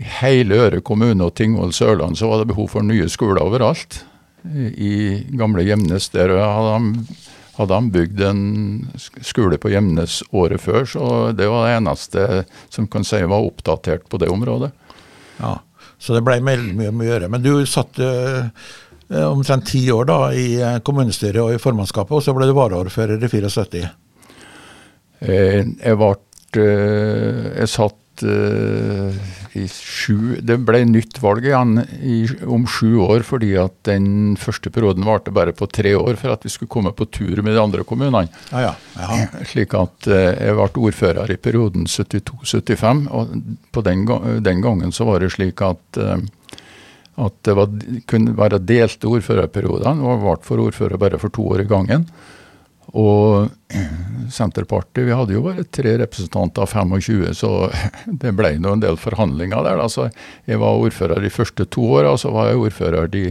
i 0.01 0.08
hele 0.22 0.58
Øre 0.65 0.82
kommune 0.82 1.27
og 1.27 1.36
Tingvoll 1.38 1.74
Sørland 1.75 2.18
så 2.18 2.32
var 2.32 2.42
det 2.42 2.50
behov 2.50 2.72
for 2.74 2.86
nye 2.86 3.06
skoler 3.12 3.44
overalt. 3.46 4.01
I 4.44 5.24
gamle 5.38 5.63
Gjemnes 5.63 6.10
der 6.12 6.34
hadde 6.36 6.74
de, 6.74 7.20
hadde 7.60 7.77
de 7.77 7.94
bygd 7.94 8.24
en 8.27 8.42
skole 9.24 9.60
på 9.62 9.72
Gjemnes 9.72 10.18
året 10.34 10.63
før, 10.63 10.88
så 10.89 11.06
det 11.38 11.48
var 11.51 11.68
det 11.68 11.77
eneste 11.77 12.25
som 12.74 12.89
kan 12.92 13.06
si 13.08 13.22
var 13.22 13.46
oppdatert 13.46 14.10
på 14.10 14.20
det 14.20 14.32
området. 14.34 14.74
Ja. 15.38 15.60
Så 16.03 16.15
det 16.15 16.24
ble 16.25 16.41
veldig 16.43 16.75
mye 16.75 16.91
å 16.91 17.07
gjøre. 17.07 17.29
Men 17.31 17.43
du 17.45 17.51
satt 17.69 18.00
uh, 18.03 18.50
omtrent 19.24 19.69
ti 19.69 19.86
år 19.93 20.07
da 20.10 20.19
i 20.36 20.48
eh, 20.60 20.79
kommunestyret 20.83 21.39
og 21.43 21.53
i 21.53 21.62
formannskapet, 21.62 22.15
og 22.17 22.24
så 22.25 22.33
ble 22.36 22.48
du 22.50 22.55
varaordfører 22.57 23.22
i 23.24 23.29
74. 23.31 23.91
Jeg 25.24 25.95
ble 25.95 26.10
Jeg 26.60 27.69
satt 27.72 28.02
i 28.22 29.63
sju 29.70 30.38
Det 30.46 30.58
ble 30.65 30.84
nytt 30.86 31.17
valg 31.24 31.48
igjen 31.48 31.79
i, 32.01 32.17
om 32.46 32.67
sju 32.70 33.00
år, 33.01 33.25
fordi 33.25 33.53
at 33.58 33.74
den 33.89 34.36
første 34.39 34.70
perioden 34.74 35.08
varte 35.08 35.34
bare 35.34 35.55
på 35.58 35.65
tre 35.72 35.96
år 35.98 36.20
for 36.22 36.36
at 36.36 36.46
vi 36.46 36.51
skulle 36.53 36.72
komme 36.74 36.93
på 36.93 37.08
tur 37.10 37.41
med 37.41 37.55
de 37.55 37.63
andre 37.63 37.86
kommunene. 37.88 38.29
Ja, 38.51 38.75
ja. 39.00 39.17
Slik 39.50 39.74
at 39.79 40.10
uh, 40.12 40.20
jeg 40.38 40.58
ble 40.60 40.86
ordfører 40.89 41.34
i 41.34 41.39
perioden 41.41 41.89
72-75, 41.89 43.08
og 43.10 43.34
på 43.74 43.86
den, 43.86 44.05
den, 44.46 44.62
gangen 44.63 44.93
så 44.93 45.10
var 45.10 45.24
det 45.24 45.34
slik 45.34 45.65
at 45.65 46.03
at 47.13 47.34
det 47.46 47.53
var, 47.53 47.74
kunne 48.10 48.34
være 48.38 48.62
delte 48.65 49.10
ordførerperioder, 49.10 50.00
og 50.01 50.24
ble 50.24 50.38
for 50.46 50.63
ordfører 50.63 50.98
bare 51.01 51.20
for 51.22 51.34
to 51.34 51.46
år 51.53 51.62
i 51.62 51.70
gangen. 51.70 52.08
Og 52.93 53.50
Senterpartiet 54.29 55.07
Vi 55.07 55.15
hadde 55.15 55.33
jo 55.33 55.41
bare 55.47 55.65
tre 55.65 55.95
representanter 55.97 56.62
av 56.62 56.69
25, 56.69 57.33
så 57.33 57.51
det 58.21 58.35
ble 58.38 58.53
nå 58.62 58.75
en 58.75 58.83
del 58.83 59.00
forhandlinger 59.01 59.65
der. 59.65 59.81
Altså, 59.81 60.09
jeg 60.45 60.62
var 60.62 60.77
ordfører 60.77 61.23
de 61.23 61.33
første 61.33 61.65
to 61.65 61.88
åra, 61.97 62.13
så 62.17 62.33
var 62.33 62.51
jeg 62.51 62.62
ordfører 62.67 63.09
de 63.13 63.25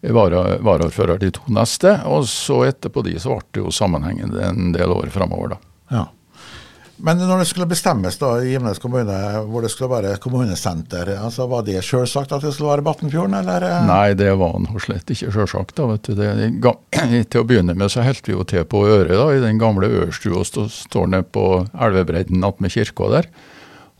varaordfører 0.00 1.20
de 1.20 1.30
to 1.36 1.44
neste. 1.52 1.94
Og 2.08 2.26
så 2.28 2.64
etterpå 2.70 3.04
de 3.06 3.18
så 3.20 3.36
ble 3.36 3.48
det 3.54 3.64
jo 3.64 3.74
sammenhengende 3.74 4.42
en 4.48 4.72
del 4.76 4.94
år 4.96 5.10
framover, 5.14 5.54
da. 5.54 5.69
Men 7.00 7.20
når 7.22 7.42
det 7.42 7.48
skulle 7.48 7.68
bestemmes 7.70 8.18
da 8.20 8.34
i 8.42 8.52
Gimnes 8.52 8.80
kommune 8.82 9.16
hvor 9.48 9.64
det 9.64 9.70
skulle 9.72 9.90
være 9.92 10.18
kommunesenter, 10.22 11.14
altså 11.16 11.46
var 11.50 11.64
det 11.66 11.80
selvsagt 11.86 12.34
at 12.36 12.44
det 12.44 12.52
skulle 12.54 12.74
være 12.74 12.84
Batnfjorden, 12.84 13.38
eller? 13.40 13.66
Nei, 13.88 14.12
det 14.18 14.32
var 14.40 14.58
nå 14.60 14.82
slett 14.82 15.12
ikke 15.14 15.32
selvsagt. 15.34 15.76
da, 15.78 15.88
vet 15.94 16.10
du. 16.10 16.68
Til 17.30 17.40
å 17.40 17.46
begynne 17.48 17.76
med 17.78 17.92
så 17.92 18.04
holdt 18.04 18.28
vi 18.28 18.36
jo 18.36 18.44
til 18.48 18.66
på 18.68 18.84
Øre, 18.88 19.14
da, 19.14 19.30
i 19.32 19.40
den 19.42 19.60
gamle 19.60 19.88
Ørstua 20.02 20.44
som 20.44 20.68
står 20.72 21.08
nede 21.14 21.28
på 21.32 21.46
elvebredden 21.72 22.44
attmed 22.46 22.74
kirka 22.74 23.08
der. 23.14 23.30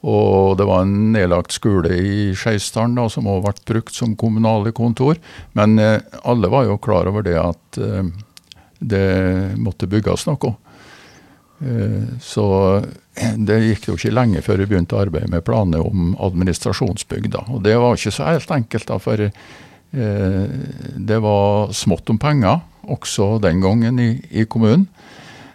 Og 0.01 0.57
det 0.57 0.65
var 0.69 0.85
en 0.85 1.11
nedlagt 1.13 1.53
skole 1.53 1.93
i 1.93 2.31
Skeisdalen 2.37 2.97
som 3.13 3.29
også 3.29 3.45
ble 3.45 3.69
brukt 3.75 3.97
som 3.97 4.17
kommunale 4.17 4.73
kontor. 4.77 5.21
Men 5.59 5.77
eh, 5.79 6.01
alle 6.25 6.49
var 6.53 6.69
jo 6.69 6.81
klar 6.81 7.11
over 7.11 7.25
det 7.27 7.37
at 7.41 7.81
eh, 7.81 8.09
det 8.81 9.07
måtte 9.61 9.89
bygges 9.91 10.25
noe. 10.29 10.55
Eh, 11.61 12.19
så 12.21 12.47
det 13.49 13.61
gikk 13.65 13.91
jo 13.91 13.99
ikke 13.99 14.15
lenge 14.15 14.43
før 14.45 14.63
vi 14.63 14.71
begynte 14.73 14.97
å 14.97 15.05
arbeide 15.05 15.31
med 15.33 15.45
planer 15.47 15.85
om 15.85 16.15
administrasjonsbygg. 16.19 17.31
Da. 17.35 17.45
Og 17.53 17.65
det 17.67 17.77
var 17.81 17.99
ikke 17.99 18.15
så 18.17 18.31
helt 18.33 18.55
enkelt, 18.55 18.89
da, 18.89 18.99
for 19.03 19.27
eh, 19.27 20.59
det 21.11 21.23
var 21.25 21.75
smått 21.77 22.13
om 22.13 22.21
penger 22.21 22.61
også 22.91 23.37
den 23.45 23.61
gangen 23.63 24.01
i, 24.03 24.13
i 24.31 24.47
kommunen. 24.49 24.89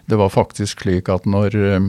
Det 0.06 0.18
var 0.20 0.30
faktisk 0.30 0.84
slik 0.84 1.10
at 1.10 1.26
når 1.26 1.56
eh, 1.58 1.88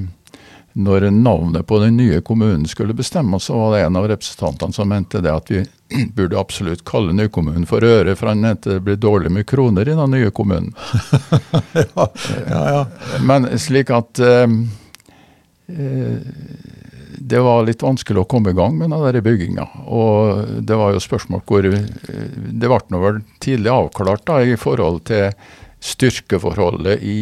når 0.78 1.10
navnet 1.10 1.66
på 1.68 1.80
den 1.80 1.98
nye 1.98 2.22
kommunen 2.22 2.68
skulle 2.70 2.94
bestemmes, 2.94 3.44
så 3.44 3.58
var 3.58 3.74
det 3.74 3.84
en 3.84 3.96
av 3.96 4.08
representantene 4.08 4.74
som 4.74 4.90
mente 4.90 5.22
det 5.26 5.34
at 5.34 5.50
vi 5.50 5.64
burde 6.16 6.38
absolutt 6.40 6.86
kalle 6.86 7.16
nykommunen 7.18 7.66
for 7.66 7.84
Øre, 7.84 8.14
for 8.16 8.30
han 8.30 8.44
mente 8.46 8.76
det 8.76 8.84
blir 8.86 9.00
dårlig 9.02 9.32
med 9.34 9.48
kroner 9.50 9.90
i 9.90 9.96
den 9.98 10.14
nye 10.14 10.30
kommunen. 10.30 10.76
ja, 11.74 12.10
ja, 12.50 12.64
ja. 12.76 12.84
Men 13.26 13.50
slik 13.58 13.90
at 13.96 14.22
eh, 14.22 14.46
eh, 15.74 16.18
det 17.18 17.40
var 17.42 17.66
litt 17.66 17.82
vanskelig 17.82 18.22
å 18.22 18.30
komme 18.30 18.54
i 18.54 18.58
gang 18.58 18.78
med 18.78 18.94
den 18.94 19.24
bygginga. 19.26 19.66
Og 19.90 20.60
det 20.62 20.78
var 20.78 20.94
jo 20.94 21.02
spørsmål 21.02 21.42
hvor 21.50 21.66
eh, 21.66 21.88
Det 22.38 22.70
ble 22.70 22.84
nå 22.94 23.02
vel 23.02 23.24
tidlig 23.42 23.74
avklart 23.74 24.28
da, 24.30 24.44
i 24.46 24.60
forhold 24.60 25.08
til 25.10 25.34
styrkeforholdet 25.84 27.02
i, 27.02 27.18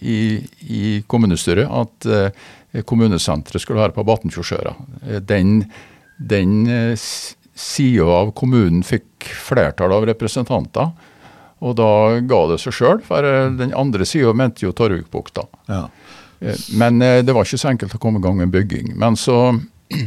i, 0.00 0.20
i 0.60 1.02
kommunestyret. 1.06 1.66
At 1.66 2.06
eh, 2.06 2.46
kommunesenteret 2.86 3.62
skulle 3.62 3.82
være 3.82 3.96
på 3.96 4.04
Batnfjordsøra. 4.06 4.74
Den, 5.26 5.62
den 6.18 6.66
eh, 6.66 7.08
sida 7.58 8.06
av 8.20 8.32
kommunen 8.38 8.84
fikk 8.86 9.30
flertall 9.48 9.94
av 9.96 10.06
representanter. 10.10 10.92
Og 11.58 11.74
da 11.78 12.20
ga 12.22 12.42
det 12.52 12.60
seg 12.62 12.76
sjøl, 12.76 13.02
for 13.06 13.26
eh, 13.26 13.48
den 13.58 13.74
andre 13.76 14.06
sida 14.06 14.34
mente 14.36 14.66
jo 14.66 14.74
Torvikbukta. 14.76 15.48
Ja. 15.70 15.86
Eh, 16.40 16.60
men 16.78 17.00
det 17.00 17.34
var 17.34 17.46
ikke 17.46 17.60
så 17.60 17.72
enkelt 17.72 17.96
å 17.98 18.02
komme 18.02 18.22
i 18.22 18.26
gang 18.26 18.38
med 18.38 18.54
bygging. 18.54 18.94
Men 18.98 19.18
så 19.18 19.58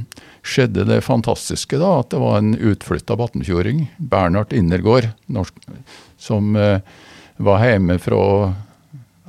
skjedde 0.54 0.88
det 0.88 1.04
fantastiske, 1.06 1.80
da, 1.82 1.98
at 2.01 2.13
det 2.13 2.22
var 2.24 2.40
en 2.40 2.56
utflytta 2.56 3.18
batnfjording, 3.20 3.86
Bernhard 3.98 4.54
Innergård, 4.56 5.12
norsk, 5.32 5.58
som 6.22 6.54
var 7.42 7.63
hjemme 7.66 7.98
fra 8.01 8.22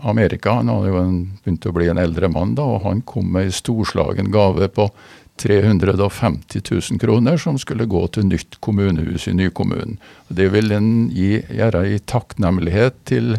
Amerika. 0.03 0.59
Han 0.59 0.71
hadde 0.73 0.91
jo 0.91 1.03
begynt 1.45 1.67
å 1.67 1.75
bli 1.75 1.89
en 1.93 2.01
eldre 2.03 2.29
mann, 2.33 2.55
da, 2.59 2.67
og 2.77 2.87
han 2.87 3.03
kom 3.07 3.33
med 3.35 3.49
ei 3.49 3.55
storslagen 3.55 4.33
gave 4.35 4.69
på 4.75 4.89
350 5.43 6.63
000 6.91 7.01
kroner 7.01 7.37
som 7.41 7.59
skulle 7.59 7.89
gå 7.91 8.05
til 8.15 8.27
nytt 8.29 8.59
kommunehus 8.61 9.29
i 9.29 9.35
nykommunen. 9.35 9.97
Det 10.29 10.51
ville 10.53 10.79
han 10.79 11.09
gjøre 11.15 11.87
i 11.89 11.99
takknemlighet 11.99 12.99
til, 13.09 13.39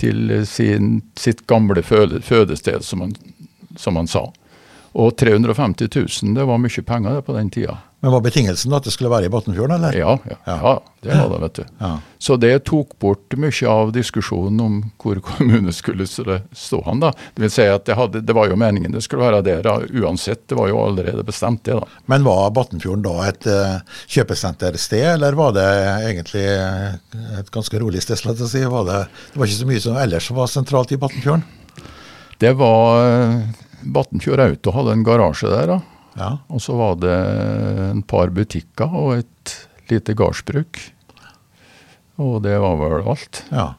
til 0.00 0.32
sin, 0.48 1.00
sitt 1.18 1.44
gamle 1.50 1.82
fødested, 1.82 2.84
som 2.86 3.04
han, 3.04 3.16
som 3.76 3.98
han 4.00 4.08
sa. 4.08 4.28
Og 4.92 5.16
350 5.16 5.88
000, 5.96 6.36
det 6.36 6.46
var 6.48 6.60
mye 6.60 6.86
penger 6.86 7.20
på 7.26 7.36
den 7.36 7.50
tida. 7.52 7.80
Men 8.02 8.12
Var 8.12 8.20
betingelsen 8.20 8.72
at 8.74 8.82
det 8.82 8.90
skulle 8.90 9.12
være 9.12 9.28
i 9.28 9.30
Botnfjorden, 9.30 9.76
eller? 9.76 9.94
Ja, 9.94 10.16
ja, 10.26 10.36
ja. 10.44 10.70
det 11.04 11.14
var 11.14 11.28
det, 11.30 11.36
vet 11.44 11.58
du. 11.60 11.66
Ja. 11.78 11.90
Så 12.18 12.36
det 12.42 12.56
tok 12.66 12.96
bort 12.98 13.36
mye 13.38 13.68
av 13.70 13.92
diskusjonen 13.94 14.58
om 14.64 14.80
hvor 14.98 15.20
kommunen 15.22 15.70
skulle 15.70 16.08
stå 16.10 16.80
han 16.88 17.04
da. 17.04 17.12
Det 17.36 17.44
vil 17.44 17.52
si 17.54 17.68
at 17.70 17.84
det, 17.86 17.94
hadde, 17.94 18.24
det 18.26 18.34
var 18.34 18.50
jo 18.50 18.56
meningen 18.58 18.90
det 18.90 19.04
skulle 19.06 19.28
være 19.28 19.44
der 19.46 19.86
uansett, 20.02 20.42
det 20.50 20.58
var 20.58 20.72
jo 20.72 20.80
allerede 20.82 21.22
bestemt 21.22 21.62
det 21.68 21.78
da. 21.78 21.86
Men 22.10 22.26
var 22.26 22.50
Botnfjorden 22.58 23.06
da 23.06 23.14
et 23.28 23.46
uh, 23.46 24.02
kjøpesentersted, 24.10 25.06
eller 25.12 25.38
var 25.38 25.54
det 25.60 25.68
egentlig 26.10 26.44
et 27.38 27.54
ganske 27.54 27.84
rolig 27.84 28.02
sted? 28.02 28.18
slett 28.18 28.42
å 28.42 28.50
si? 28.50 28.64
Var 28.66 28.90
det, 28.90 28.98
det, 29.30 29.38
var 29.38 29.46
ikke 29.46 29.60
så 29.60 29.70
mye 29.70 29.86
som 29.86 30.02
ellers 30.02 30.30
var 30.34 30.50
sentralt 30.50 30.90
i 30.90 30.98
Botnfjorden? 30.98 31.46
Det 32.42 32.50
var 32.58 33.06
uh, 33.06 33.62
Batnfjord 33.94 34.42
Auto 34.48 34.74
hadde 34.74 34.98
en 34.98 35.06
garasje 35.06 35.54
der. 35.54 35.76
da. 35.76 35.80
Ja. 36.18 36.32
Og 36.52 36.60
så 36.62 36.76
var 36.76 36.98
det 37.00 37.18
en 37.90 38.02
par 38.04 38.32
butikker 38.34 38.90
og 38.92 39.14
et 39.20 39.54
lite 39.90 40.16
gardsbruk. 40.16 40.80
Og 42.22 42.42
det 42.44 42.58
var 42.60 42.76
vel 42.80 43.08
alt. 43.08 43.44
Ja. 43.50 43.72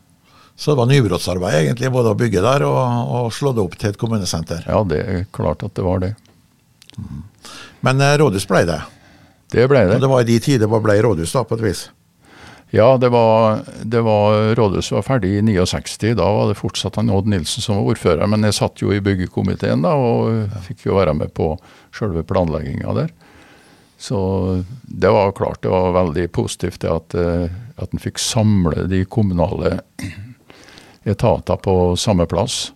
Så 0.56 0.72
det 0.72 0.78
var 0.78 0.90
nybrottsarbeid 0.90 1.56
egentlig, 1.60 1.92
både 1.94 2.14
å 2.14 2.18
bygge 2.18 2.42
der 2.44 2.66
og, 2.68 2.78
og 3.18 3.32
slå 3.34 3.54
det 3.56 3.64
opp 3.64 3.78
til 3.80 3.90
et 3.90 4.00
kommunesenter. 4.00 4.66
Ja, 4.70 4.84
det 4.86 5.00
er 5.02 5.26
klart 5.34 5.66
at 5.66 5.74
det 5.78 5.86
var 5.86 6.04
det. 6.04 6.14
Men 7.84 8.02
eh, 8.02 8.16
rådhus 8.22 8.46
ble 8.50 8.64
det. 8.70 8.80
Det 9.54 9.66
ble 9.70 9.84
det. 9.88 9.98
Og 9.98 10.04
det 10.04 10.12
var 10.12 10.24
i 10.24 10.30
de 10.30 10.38
tider 10.42 10.70
det 10.70 10.82
ble 10.86 10.98
rådhus, 11.04 11.34
da, 11.34 11.44
på 11.48 11.58
et 11.58 11.66
vis. 11.66 11.88
Ja, 12.74 12.98
det 12.98 13.10
var, 13.14 13.60
det 13.84 14.02
var 14.02 14.56
Rådhuset 14.58 14.96
var 14.96 15.04
ferdig 15.06 15.30
i 15.38 15.42
69. 15.46 16.16
Da 16.18 16.26
var 16.26 16.48
det 16.50 16.58
fortsatt 16.58 16.96
han 16.98 17.12
Odd 17.14 17.28
Nilsen 17.30 17.62
som 17.62 17.78
var 17.78 17.92
ordfører. 17.94 18.26
Men 18.26 18.48
jeg 18.48 18.56
satt 18.58 18.82
jo 18.82 18.90
i 18.90 19.02
byggekomiteen 19.04 19.86
da, 19.86 19.92
og 19.94 20.56
fikk 20.66 20.88
jo 20.88 20.96
være 20.98 21.14
med 21.14 21.30
på 21.38 21.52
selve 21.94 22.24
planlegginga 22.26 22.96
der. 22.98 23.14
Så 24.02 24.18
det 24.90 25.12
var 25.14 25.36
klart 25.38 25.62
det 25.62 25.70
var 25.70 25.94
veldig 26.00 26.26
positivt 26.34 26.82
det 26.82 26.90
at, 26.90 27.14
eh, 27.14 27.54
at 27.78 27.94
en 27.94 28.02
fikk 28.02 28.18
samle 28.18 28.88
de 28.90 29.04
kommunale 29.06 29.78
etater 31.06 31.62
på 31.62 31.76
samme 31.94 32.26
plass. 32.26 32.72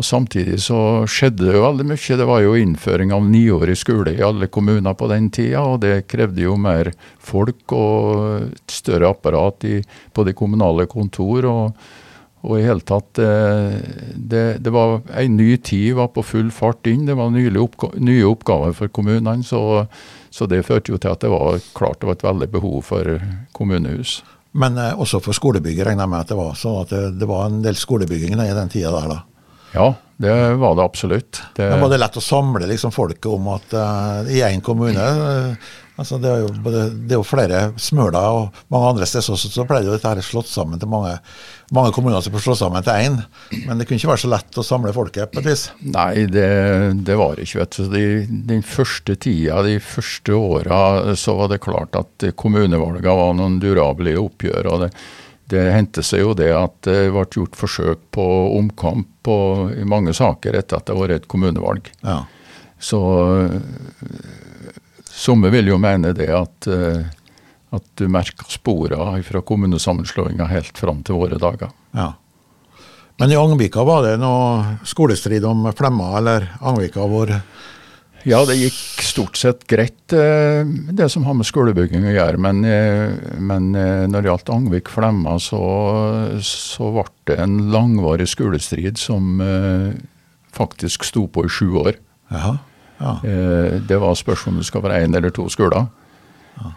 Og 0.00 0.04
Samtidig 0.06 0.62
så 0.64 1.04
skjedde 1.04 1.44
det 1.44 1.58
jo 1.58 1.66
veldig 1.66 1.84
mye. 1.90 2.16
Det 2.16 2.26
var 2.28 2.40
jo 2.40 2.56
innføring 2.56 3.10
av 3.12 3.26
niårig 3.28 3.74
skole 3.76 4.14
i 4.16 4.22
alle 4.24 4.48
kommuner 4.48 4.94
på 4.96 5.10
den 5.10 5.26
tida, 5.28 5.60
og 5.60 5.82
det 5.82 6.06
krevde 6.08 6.46
jo 6.46 6.54
mer 6.56 6.88
folk 7.20 7.74
og 7.76 8.46
et 8.46 8.72
større 8.72 9.10
apparat 9.12 9.66
i, 9.68 9.82
på 10.16 10.24
de 10.24 10.32
kommunale 10.32 10.88
kontor. 10.88 11.44
og, 11.50 11.84
og 12.40 12.56
i 12.56 12.64
hele 12.64 12.80
tatt, 12.80 13.20
eh, 13.20 13.76
det, 14.16 14.62
det 14.64 14.72
var 14.72 15.02
En 15.20 15.36
ny 15.36 15.58
tid 15.58 15.92
var 16.00 16.08
på 16.16 16.24
full 16.24 16.48
fart 16.48 16.88
inn. 16.88 17.04
Det 17.04 17.18
var 17.18 17.36
oppga 17.60 17.92
nye 18.00 18.24
oppgaver 18.24 18.72
for 18.72 18.88
kommunene. 18.88 19.44
Så, 19.44 19.84
så, 20.30 20.46
det 20.48 20.64
førte 20.64 20.94
jo 20.94 20.96
til 20.96 21.12
at 21.12 21.20
det 21.20 21.28
var 21.28 21.60
klart 21.76 22.00
det 22.00 22.08
var 22.08 22.16
et 22.16 22.24
veldig 22.24 22.48
behov 22.56 22.80
for 22.88 23.20
kommunehus. 23.52 24.22
Men 24.52 24.78
eh, 24.80 24.96
også 24.96 25.20
for 25.20 25.36
skolebygget 25.36 25.84
regner 25.84 26.08
jeg 26.08 26.14
med 26.14 26.24
at 26.24 26.32
det 26.32 26.40
var 26.40 26.56
sånn 26.56 26.86
at 26.86 26.96
det, 26.96 27.18
det 27.20 27.28
var 27.28 27.50
en 27.50 27.60
del 27.60 27.76
skolebygging 27.76 28.40
i 28.40 28.54
den 28.56 28.72
tida 28.72 28.96
der, 28.96 29.12
da? 29.12 29.26
Ja, 29.74 29.92
det 30.20 30.54
var 30.60 30.74
det 30.76 30.82
absolutt. 30.84 31.42
Det, 31.56 31.68
Men 31.70 31.80
var 31.80 31.92
det 31.92 32.00
lett 32.02 32.18
å 32.18 32.24
samle 32.24 32.66
liksom 32.68 32.92
folket 32.92 33.30
om 33.30 33.46
at 33.54 33.76
uh, 33.76 34.26
i 34.28 34.42
én 34.44 34.60
kommune 34.64 35.00
uh, 35.00 35.70
altså 36.00 36.18
det, 36.20 36.30
er 36.32 36.42
jo, 36.42 36.50
både, 36.64 36.82
det, 36.92 37.14
er 37.14 37.18
jo, 37.20 37.26
flere 37.26 37.60
Smøla 37.80 38.22
og 38.34 38.58
mange 38.72 38.90
andre 38.94 39.08
steder 39.08 39.34
også, 39.34 39.50
så 39.52 39.64
ble 39.68 39.80
det 39.80 39.90
jo 39.90 39.94
dette 39.94 40.12
her 40.12 40.20
slått 40.24 40.50
sammen 40.50 40.80
til 40.80 40.90
mange, 40.92 41.14
mange 41.76 41.94
kommuner 41.96 42.24
som 42.24 42.34
ble 42.34 42.42
slått 42.44 42.60
sammen 42.62 42.84
til 42.86 43.06
én. 43.08 43.16
Men 43.66 43.80
det 43.80 43.86
kunne 43.88 44.00
ikke 44.00 44.12
være 44.12 44.24
så 44.24 44.32
lett 44.32 44.60
å 44.60 44.66
samle 44.66 44.94
folket 44.96 45.32
på 45.32 45.42
et 45.42 45.50
vis? 45.50 45.66
Nei, 45.84 46.26
det, 46.32 46.50
det 47.06 47.16
var 47.20 47.40
ikke. 47.40 47.62
vet 47.62 47.80
du. 47.80 47.88
De, 47.92 48.04
den 48.52 48.64
første 48.66 49.16
tida, 49.20 49.62
de 49.66 49.78
første 49.84 50.36
åra, 50.36 50.82
så 51.20 51.36
var 51.40 51.52
det 51.52 51.62
klart 51.64 51.96
at 52.00 52.30
kommunevalgene 52.40 53.18
var 53.22 53.34
noen 53.36 53.60
durable 53.62 54.16
oppgjør. 54.20 54.72
og 54.72 54.86
det 54.86 54.94
det 55.50 55.66
hendte 55.74 56.04
seg 56.06 56.24
jo 56.24 56.34
det 56.38 56.50
at 56.54 56.76
det 56.86 57.10
ble 57.12 57.24
gjort 57.34 57.58
forsøk 57.58 58.02
på 58.14 58.26
omkamp 58.58 59.08
på, 59.26 59.36
i 59.76 59.84
mange 59.84 60.14
saker 60.16 60.56
etter 60.56 60.78
at 60.78 60.86
det 60.86 60.94
har 60.94 61.02
vært 61.02 61.22
et 61.24 61.30
kommunevalg. 61.30 61.90
Ja. 62.06 62.22
Så 62.80 63.00
somme 65.10 65.50
vil 65.52 65.68
jo 65.68 65.78
mene 65.82 66.14
det 66.16 66.30
at, 66.32 66.70
eh, 66.70 67.04
at 67.76 67.90
du 68.00 68.06
merker 68.08 68.48
sporene 68.48 69.20
fra 69.26 69.42
kommunesammenslåinga 69.44 70.48
helt 70.48 70.78
fram 70.78 71.02
til 71.04 71.20
våre 71.20 71.38
dager. 71.40 71.74
Ja. 71.92 72.14
Men 73.20 73.34
i 73.34 73.36
Angvika 73.36 73.84
var 73.84 74.06
det 74.06 74.14
noe 74.22 74.78
skolestrid 74.88 75.44
om 75.44 75.66
Flemma 75.76 76.14
eller 76.22 76.46
Angvika 76.64 77.04
hvor 77.04 77.34
ja, 78.28 78.40
det 78.44 78.56
gikk 78.58 79.02
stort 79.04 79.38
sett 79.40 79.64
greit, 79.70 80.12
eh, 80.12 80.66
det 80.92 81.08
som 81.12 81.24
har 81.24 81.36
med 81.38 81.48
skolebygging 81.48 82.04
å 82.04 82.14
gjøre. 82.14 82.40
Men, 82.42 82.64
eh, 82.64 83.14
men 83.40 83.70
eh, 83.74 84.06
når 84.10 84.22
det 84.22 84.30
gjaldt 84.30 84.52
Angvik-Flemma, 84.54 85.38
så, 85.40 85.62
så 86.44 86.90
ble 86.94 87.06
det 87.30 87.38
en 87.40 87.56
langvarig 87.72 88.28
skolestrid 88.28 89.00
som 89.00 89.40
faktisk 90.52 91.06
sto 91.06 91.26
på 91.30 91.46
i 91.46 91.52
sju 91.52 91.68
år. 91.80 91.98
Jaha, 92.30 92.56
ja. 93.00 93.12
Det 93.86 93.98
var 94.02 94.16
spørsmål 94.18 94.54
om 94.54 94.60
det 94.60 94.68
skal 94.68 94.82
være 94.84 95.04
én 95.06 95.16
eller 95.16 95.32
to 95.34 95.46
skoler. 95.52 95.86
Ja. 96.60 96.72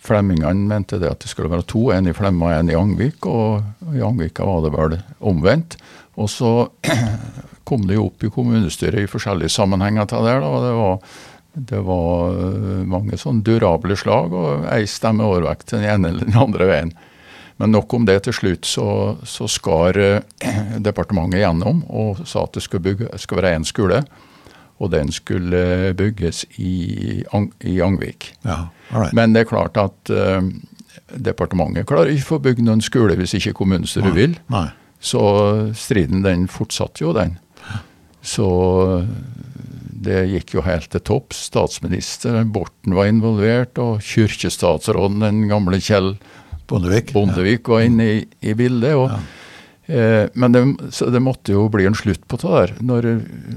Flemmingene 0.00 0.66
mente 0.66 0.98
det 1.00 1.10
at 1.12 1.22
det 1.22 1.30
skulle 1.30 1.52
være 1.52 1.68
to, 1.68 1.86
en 1.94 2.08
i 2.10 2.14
Flemma 2.16 2.50
og 2.50 2.56
en 2.56 2.72
i 2.72 2.76
Angvik. 2.76 3.26
Og 3.30 3.94
i 3.94 4.02
Angvika 4.04 4.46
var 4.48 4.64
det 4.64 4.74
vel 4.74 4.98
omvendt. 5.30 5.78
Og 6.20 6.28
så 6.32 6.52
kom 7.70 7.86
det 7.86 7.98
jo 7.98 8.08
opp 8.08 8.24
i 8.26 8.32
kommunestyret 8.34 9.04
i 9.04 9.10
forskjellige 9.10 9.54
sammenhenger 9.54 10.08
til 10.10 10.26
det. 10.26 10.38
og 10.42 10.64
det 10.64 10.72
var, 10.78 10.96
det 11.70 11.82
var 11.86 12.40
eh, 12.40 12.80
mange 12.90 13.18
sånn 13.20 13.44
durable 13.46 13.96
slag, 13.98 14.34
og 14.34 14.66
ei 14.74 14.88
stemme 14.90 15.26
overvekt 15.26 15.76
den 15.76 15.86
ene 15.86 16.10
eller 16.10 16.26
den 16.26 16.42
andre 16.48 16.66
veien. 16.70 16.92
Men 17.60 17.74
nok 17.74 17.92
om 17.94 18.06
det. 18.08 18.22
Til 18.24 18.32
slutt 18.32 18.64
så, 18.64 18.88
så 19.28 19.46
skar 19.50 19.98
eh, 20.00 20.22
departementet 20.88 21.42
gjennom 21.42 21.84
og 21.92 22.24
sa 22.24 22.46
at 22.46 22.56
det 22.56 22.64
skulle, 22.64 22.86
bygge, 22.88 23.12
skulle 23.20 23.44
være 23.44 23.60
én 23.60 23.68
skole. 23.68 24.02
Og 24.80 24.88
den 24.94 25.12
skulle 25.12 25.92
bygges 25.92 26.46
i, 26.56 27.20
i 27.68 27.74
Angvik. 27.84 28.30
Ja, 28.48 28.70
right. 28.94 29.12
Men 29.12 29.34
det 29.36 29.42
er 29.42 29.50
klart 29.50 29.76
at 29.76 30.08
uh, 30.08 30.40
departementet 31.12 31.84
klarer 31.84 32.08
ikke 32.08 32.24
å 32.24 32.30
få 32.30 32.38
bygd 32.46 32.64
noen 32.64 32.80
skole 32.80 33.18
hvis 33.20 33.36
ikke 33.36 33.52
kommunestyret 33.58 34.16
vil. 34.16 34.38
Nei. 34.48 34.70
Så 35.04 35.20
striden 35.76 36.24
den 36.24 36.48
fortsatte 36.48 37.04
jo, 37.04 37.12
den. 37.16 37.36
Så 38.22 38.46
det 40.00 40.24
gikk 40.30 40.54
jo 40.56 40.64
helt 40.64 40.88
til 40.92 41.02
topps. 41.04 41.46
Statsminister 41.50 42.40
Borten 42.48 42.96
var 42.96 43.10
involvert, 43.10 43.80
og 43.82 44.00
kirkestatsråden, 44.04 45.20
den 45.24 45.44
gamle 45.50 45.80
Kjell 45.82 46.14
Bondevik, 46.70 47.12
Bondevik 47.12 47.68
var 47.68 47.84
inne 47.84 48.06
i, 48.06 48.18
i 48.46 48.54
bildet. 48.54 48.94
og 48.94 49.10
ja. 49.10 49.20
eh, 49.90 50.26
Men 50.38 50.54
det, 50.54 50.62
det, 50.88 51.22
måtte 51.22 51.56
jo 51.56 51.66
bli 51.72 51.88
en 51.88 51.98
slutt 51.98 52.22
på 52.30 52.38
det 52.40 52.52
der. 52.54 52.74
Når, 52.86 53.08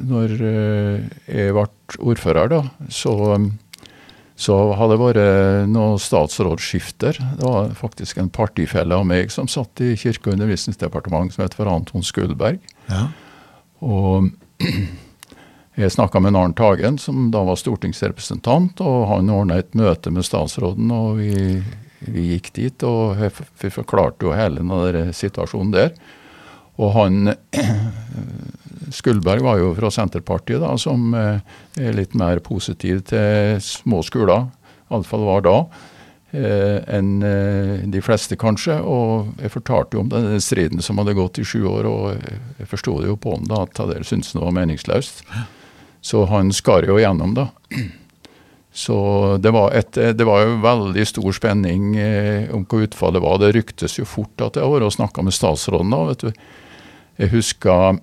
når 0.09 0.33
eh, 0.49 1.11
jeg 1.29 1.55
ble 1.55 1.67
ordfører, 2.01 2.49
da, 2.55 2.61
så, 2.89 3.13
så 4.35 4.59
hadde 4.73 4.95
det 4.97 5.01
vært 5.03 5.69
noen 5.71 6.01
statsrådsskifter. 6.01 7.21
Det 7.39 7.45
var 7.45 7.75
faktisk 7.77 8.19
en 8.19 8.33
partifelle 8.33 8.97
av 8.97 9.05
meg 9.07 9.31
som 9.31 9.47
satt 9.51 9.85
i 9.85 9.93
Kirke- 9.93 10.31
og 10.31 10.39
undervisningsdepartementet, 10.39 11.37
som 11.37 11.45
het 11.45 11.55
for 11.59 11.69
Anton 11.69 12.03
Skulberg. 12.03 12.59
Ja. 12.89 13.11
Og 13.83 14.33
jeg 15.83 15.93
snakka 15.93 16.21
med 16.23 16.37
Arnt 16.37 16.59
Hagen, 16.59 16.97
som 17.01 17.29
da 17.33 17.43
var 17.47 17.59
stortingsrepresentant, 17.59 18.81
og 18.83 19.07
han 19.11 19.31
ordna 19.33 19.59
et 19.61 19.73
møte 19.77 20.13
med 20.13 20.27
statsråden, 20.27 20.91
og 20.93 21.21
vi, 21.21 21.61
vi 22.07 22.27
gikk 22.33 22.51
dit. 22.57 22.85
Og 22.87 23.17
vi 23.61 23.71
forklarte 23.73 24.27
jo 24.27 24.35
hele 24.37 24.63
den 24.63 25.13
situasjonen 25.15 25.73
der. 25.75 25.95
Og 26.81 26.93
han 26.97 27.35
Skulberg 28.93 29.43
var 29.45 29.61
jo 29.61 29.71
fra 29.77 29.89
Senterpartiet, 29.93 30.61
da, 30.61 30.73
som 30.77 31.13
eh, 31.17 31.39
er 31.79 31.95
litt 31.97 32.13
mer 32.19 32.41
positiv 32.45 33.03
til 33.09 33.57
små 33.63 34.03
skoler. 34.05 34.49
Iallfall 34.91 35.25
var 35.25 35.45
da. 35.45 35.57
Eh, 36.33 36.95
enn 36.97 37.21
eh, 37.21 37.83
de 37.93 37.99
fleste, 38.01 38.33
kanskje. 38.41 38.79
Og 38.81 39.35
jeg 39.37 39.53
fortalte 39.53 39.97
jo 39.97 40.01
om 40.01 40.09
denne 40.09 40.39
striden 40.41 40.81
som 40.81 40.97
hadde 40.97 41.13
gått 41.17 41.37
i 41.37 41.45
sju 41.45 41.61
år, 41.69 41.85
og 41.85 42.23
jeg 42.57 42.69
forsto 42.71 42.95
det 43.03 43.11
jo 43.11 43.19
på 43.21 43.35
ham 43.35 43.45
da 43.49 43.61
at 43.67 43.75
Tadel 43.77 44.05
syntes 44.07 44.33
det 44.33 44.41
var 44.41 44.55
meningsløst. 44.57 45.21
Så 46.03 46.23
han 46.31 46.49
skar 46.51 46.87
jo 46.89 46.97
igjennom, 46.97 47.35
da. 47.37 47.51
Så 48.73 48.97
det 49.37 49.51
var, 49.53 49.75
et, 49.77 49.93
det 49.93 50.25
var 50.25 50.41
jo 50.41 50.55
veldig 50.63 51.05
stor 51.05 51.35
spenning 51.37 51.93
eh, 52.01 52.49
om 52.49 52.65
hva 52.65 52.81
utfallet 52.87 53.21
var. 53.21 53.37
Det 53.43 53.53
ryktes 53.53 53.99
jo 53.99 54.07
fort 54.09 54.41
at 54.41 54.57
jeg 54.57 54.65
har 54.65 54.73
vært 54.73 54.89
og 54.89 54.95
snakka 54.97 55.21
med 55.27 55.37
statsråden 55.37 55.93
da. 55.93 56.01
vet 56.09 56.25
du. 56.25 56.45
Jeg 57.21 57.33
husker 57.35 58.01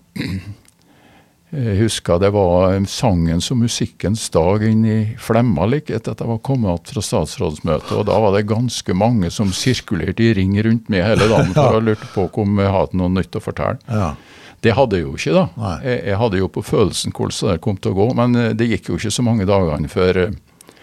jeg 1.50 1.80
husker 1.80 2.20
det 2.22 2.28
var 2.30 2.76
sangens 2.86 3.48
og 3.50 3.58
musikkens 3.64 4.28
dag 4.30 4.62
inne 4.62 4.90
i 4.90 4.98
Flemma 5.18 5.64
like 5.66 5.90
etter 5.96 6.14
at 6.14 6.20
jeg 6.22 6.30
var 6.30 6.38
kommet 6.46 6.84
tilbake 6.86 6.94
fra 6.94 7.02
statsrådsmøtet. 7.02 7.90
og 7.98 8.04
Da 8.06 8.18
var 8.22 8.36
det 8.36 8.46
ganske 8.46 8.94
mange 8.94 9.32
som 9.34 9.50
sirkulerte 9.50 10.28
i 10.28 10.34
ring 10.38 10.54
rundt 10.62 10.86
meg 10.92 11.02
hele 11.08 11.26
dagen 11.26 11.50
for 11.56 11.76
å 11.80 11.82
lurte 11.82 12.06
på 12.14 12.28
om 12.44 12.62
jeg 12.62 12.70
hadde 12.76 13.00
noe 13.00 13.10
nytt 13.16 13.34
å 13.34 13.42
fortelle. 13.42 13.82
Ja. 13.90 14.12
Det 14.60 14.76
hadde 14.76 15.00
jeg 15.00 15.06
jo 15.08 15.16
ikke, 15.16 15.34
da. 15.34 15.74
Jeg, 15.82 15.98
jeg, 16.04 16.16
hadde 16.20 16.38
jo 16.38 16.52
på 16.52 16.62
følelsen 16.62 17.14
hvordan 17.16 17.54
det 17.54 17.64
kom 17.64 17.78
til 17.80 17.94
å 17.94 17.98
gå. 17.98 18.08
Men 18.18 18.38
eh, 18.38 18.50
det 18.54 18.70
gikk 18.70 18.92
jo 18.92 19.00
ikke 19.00 19.14
så 19.16 19.24
mange 19.26 19.48
dagene 19.48 19.90
før, 19.90 20.22
eh, 20.26 20.74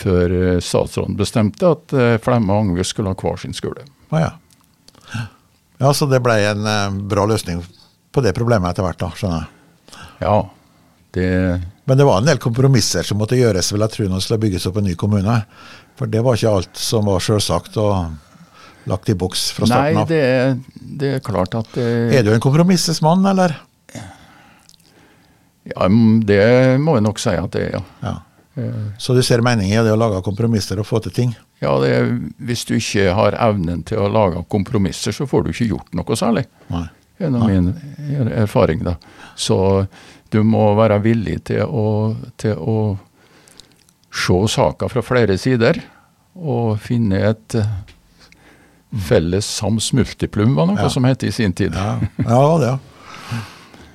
før 0.00 0.36
eh, 0.40 0.60
statsråden 0.64 1.18
bestemte 1.18 1.74
at 1.76 1.94
Flemma 2.24 2.56
og 2.56 2.64
Angve 2.64 2.86
skulle 2.88 3.12
ha 3.12 3.20
hver 3.20 3.44
sin 3.44 3.54
skole. 3.54 3.84
Ah, 4.10 4.24
ja. 4.24 5.26
ja, 5.84 5.92
så 5.94 6.08
det 6.10 6.22
ble 6.24 6.40
en 6.48 7.02
bra 7.10 7.28
løsning 7.28 7.60
på 8.14 8.24
det 8.24 8.34
problemet 8.34 8.72
etter 8.72 8.86
hvert, 8.86 9.02
da, 9.04 9.12
skjønner 9.14 9.44
jeg. 9.44 9.52
Ja, 10.22 10.38
det 11.14 11.28
Men 11.84 11.98
det 12.00 12.04
var 12.08 12.18
en 12.18 12.26
del 12.28 12.40
kompromisser 12.40 13.06
som 13.06 13.20
måtte 13.20 13.36
gjøres 13.38 13.72
vil 13.72 13.84
jeg 13.84 13.92
tro, 13.92 14.06
når 14.08 14.20
det 14.20 14.26
skulle 14.26 14.44
bygges 14.46 14.66
opp 14.70 14.78
en 14.80 14.86
ny 14.88 14.94
kommune. 14.98 15.34
For 15.98 16.10
det 16.10 16.22
var 16.24 16.38
ikke 16.38 16.54
alt 16.58 16.80
som 16.80 17.06
var 17.06 17.22
selvsagt 17.22 17.76
og 17.78 18.88
lagt 18.90 19.08
i 19.08 19.16
boks 19.16 19.50
fra 19.56 19.68
starten 19.68 20.00
av. 20.00 20.10
Nei, 20.10 20.16
det, 20.16 20.80
det, 21.00 21.12
er 21.18 21.24
klart 21.24 21.54
at 21.56 21.70
det 21.76 22.18
Er 22.18 22.24
du 22.26 22.32
en 22.34 22.42
kompromissets 22.42 23.02
mann, 23.04 23.24
eller? 23.28 23.56
Ja, 25.64 25.88
det 26.28 26.44
må 26.82 26.98
jeg 26.98 27.06
nok 27.06 27.20
si 27.22 27.32
at 27.40 27.52
det 27.54 27.68
er, 27.68 27.78
ja. 27.78 27.84
ja. 28.04 28.16
Så 29.00 29.14
du 29.16 29.22
ser 29.24 29.42
mening 29.42 29.72
i 29.72 29.78
det 29.82 29.92
å 29.92 29.98
lage 29.98 30.20
kompromisser 30.26 30.78
og 30.78 30.86
få 30.86 31.00
til 31.04 31.14
ting? 31.14 31.32
Ja, 31.62 31.72
det, 31.82 31.94
Hvis 32.38 32.66
du 32.68 32.76
ikke 32.76 33.14
har 33.16 33.36
evnen 33.48 33.82
til 33.88 34.02
å 34.02 34.10
lage 34.12 34.44
kompromisser, 34.52 35.14
så 35.16 35.26
får 35.26 35.46
du 35.46 35.54
ikke 35.54 35.70
gjort 35.72 35.96
noe 35.96 36.18
særlig. 36.18 36.44
Nei. 36.72 36.86
Gjennom 37.20 37.46
min 37.46 38.28
erfaring, 38.34 38.82
da. 38.84 38.96
Så 39.38 39.86
du 40.34 40.40
må 40.42 40.74
være 40.74 40.98
villig 41.04 41.44
til 41.50 41.62
å, 41.62 41.84
til 42.40 42.56
å 42.58 42.76
se 44.14 44.38
saka 44.50 44.88
fra 44.90 45.02
flere 45.02 45.36
sider, 45.38 45.78
og 46.34 46.78
finne 46.82 47.20
et 47.30 47.54
eh, 47.54 47.68
felles 49.06 49.46
sams 49.46 49.92
multiplum, 49.94 50.56
var 50.58 50.66
noe 50.70 50.82
Ja. 50.82 50.88
som 50.90 51.04
het 51.06 51.22
i 51.22 51.30
sin 51.34 51.52
tid. 51.52 51.74
Ja, 51.74 51.98
ja 52.18 52.58
det. 52.58 52.72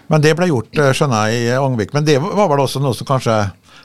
Men 0.10 0.21
det 0.23 0.32
ble 0.39 0.47
gjort, 0.49 0.71
eh, 0.79 0.91
skjønner 0.95 1.29
jeg, 1.29 1.43
i 1.49 1.58
Angvik. 1.60 1.93
Men 1.93 2.05
det 2.08 2.17
var 2.21 2.47
vel 2.49 2.63
også 2.63 2.79
noe 2.82 2.95
som 2.97 3.05
kanskje 3.08 3.36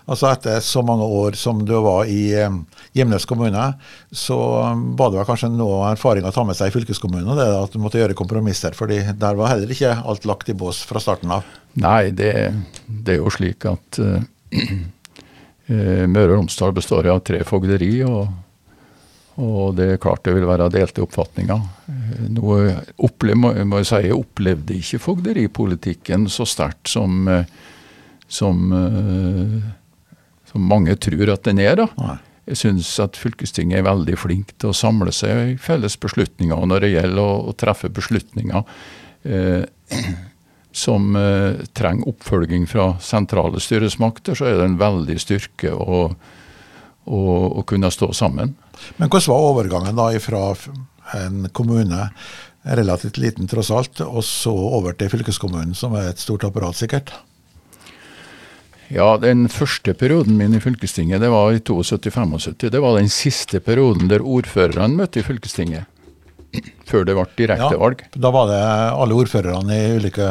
altså 0.05 0.29
Etter 0.31 0.61
så 0.65 0.83
mange 0.85 1.07
år 1.07 1.37
som 1.39 1.63
du 1.65 1.75
var 1.85 2.09
i 2.11 2.29
eh, 2.37 2.59
Gjemnes 2.97 3.25
kommune, 3.29 3.65
så 4.13 4.39
eh, 4.61 4.83
var 4.99 5.13
det 5.13 5.27
kanskje 5.29 5.51
noe 5.53 5.91
erfaring 5.93 6.27
å 6.29 6.33
ta 6.35 6.45
med 6.47 6.59
seg 6.59 6.71
i 6.71 6.75
fylkeskommunen, 6.75 7.33
det 7.39 7.49
at 7.57 7.75
du 7.75 7.81
måtte 7.83 8.01
gjøre 8.01 8.17
kompromisser. 8.19 8.77
fordi 8.77 9.01
der 9.13 9.39
var 9.39 9.55
heller 9.55 9.71
ikke 9.71 9.97
alt 10.05 10.29
lagt 10.29 10.53
i 10.53 10.57
bås 10.59 10.83
fra 10.89 11.01
starten 11.01 11.33
av. 11.39 11.47
Nei, 11.81 12.11
det, 12.11 12.35
det 12.87 13.17
er 13.17 13.23
jo 13.23 13.33
slik 13.33 13.67
at 13.71 14.01
eh, 14.03 14.29
Møre 15.65 16.35
og 16.35 16.43
Romsdal 16.43 16.75
består 16.77 17.07
av 17.09 17.23
tre 17.25 17.39
fogderi, 17.49 18.03
og, 18.05 18.27
og 19.41 19.71
det 19.79 19.95
er 19.95 20.03
klart 20.03 20.27
det 20.27 20.35
vil 20.37 20.45
være 20.45 20.67
delte 20.69 21.01
oppfatninger. 21.01 21.63
Noe 22.37 22.75
opple 23.01 23.33
må, 23.33 23.55
må 23.65 23.81
jeg 23.81 23.89
si, 23.89 24.11
opplevde 24.13 24.77
ikke 24.77 25.01
fogderipolitikken 25.01 26.29
så 26.29 26.45
sterkt 26.45 26.93
som, 26.93 27.25
som, 28.29 28.61
som 30.55 30.71
mange 30.71 30.95
tror 31.03 31.35
at 31.35 31.49
den 31.49 31.59
er. 31.63 31.75
da. 31.83 31.89
Nei. 31.99 32.19
Jeg 32.45 32.61
syns 32.61 32.91
at 33.01 33.17
fylkestinget 33.17 33.81
er 33.81 33.87
veldig 33.87 34.19
flink 34.21 34.53
til 34.61 34.71
å 34.71 34.77
samle 34.77 35.13
seg 35.17 35.55
i 35.55 35.57
felles 35.61 35.97
beslutninger. 36.01 36.67
Når 36.69 36.85
det 36.85 36.93
gjelder 36.93 37.23
å, 37.25 37.41
å 37.49 37.57
treffe 37.57 37.89
beslutninger 37.93 38.63
eh, 39.25 39.65
som 40.85 41.17
eh, 41.17 41.65
trenger 41.77 42.13
oppfølging 42.13 42.69
fra 42.69 42.93
sentrale 43.01 43.63
styresmakter, 43.65 44.37
så 44.37 44.51
er 44.51 44.61
det 44.61 44.69
en 44.69 44.81
veldig 44.83 45.19
styrke 45.25 45.73
å, 45.73 46.07
å, 47.09 47.21
å 47.63 47.65
kunne 47.69 47.93
stå 47.95 48.13
sammen. 48.13 48.55
Men 49.01 49.09
hvordan 49.09 49.33
var 49.33 49.51
overgangen 49.51 49.97
da 49.97 50.11
fra 50.21 50.51
en 51.17 51.47
kommune, 51.57 52.11
relativt 52.65 53.19
liten 53.21 53.49
tross 53.49 53.73
alt, 53.73 54.01
og 54.05 54.25
så 54.25 54.53
over 54.53 54.97
til 54.97 55.11
fylkeskommunen, 55.13 55.75
som 55.77 55.97
er 55.97 56.13
et 56.13 56.21
stort 56.21 56.45
apparat 56.49 56.77
sikkert? 56.77 57.13
Ja, 58.93 59.17
den 59.19 59.47
første 59.49 59.95
perioden 59.97 60.37
min 60.37 60.55
i 60.55 60.61
fylkestinget, 60.61 61.21
det 61.23 61.31
var 61.33 61.53
i 61.53 61.59
72-75. 61.65 62.69
Det 62.71 62.81
var 62.83 62.99
den 62.99 63.09
siste 63.09 63.61
perioden 63.65 64.09
der 64.11 64.21
ordførerne 64.23 64.97
møtte 65.01 65.21
i 65.21 65.27
fylkestinget. 65.27 65.87
Før 66.87 67.03
det 67.09 67.17
ble 67.17 67.25
direktevalg. 67.41 68.05
da 68.15 68.31
var 68.31 68.47
det 68.47 68.59
alle 68.95 69.15
ordførerne 69.19 69.75
i 69.75 69.97
ulike 69.97 70.29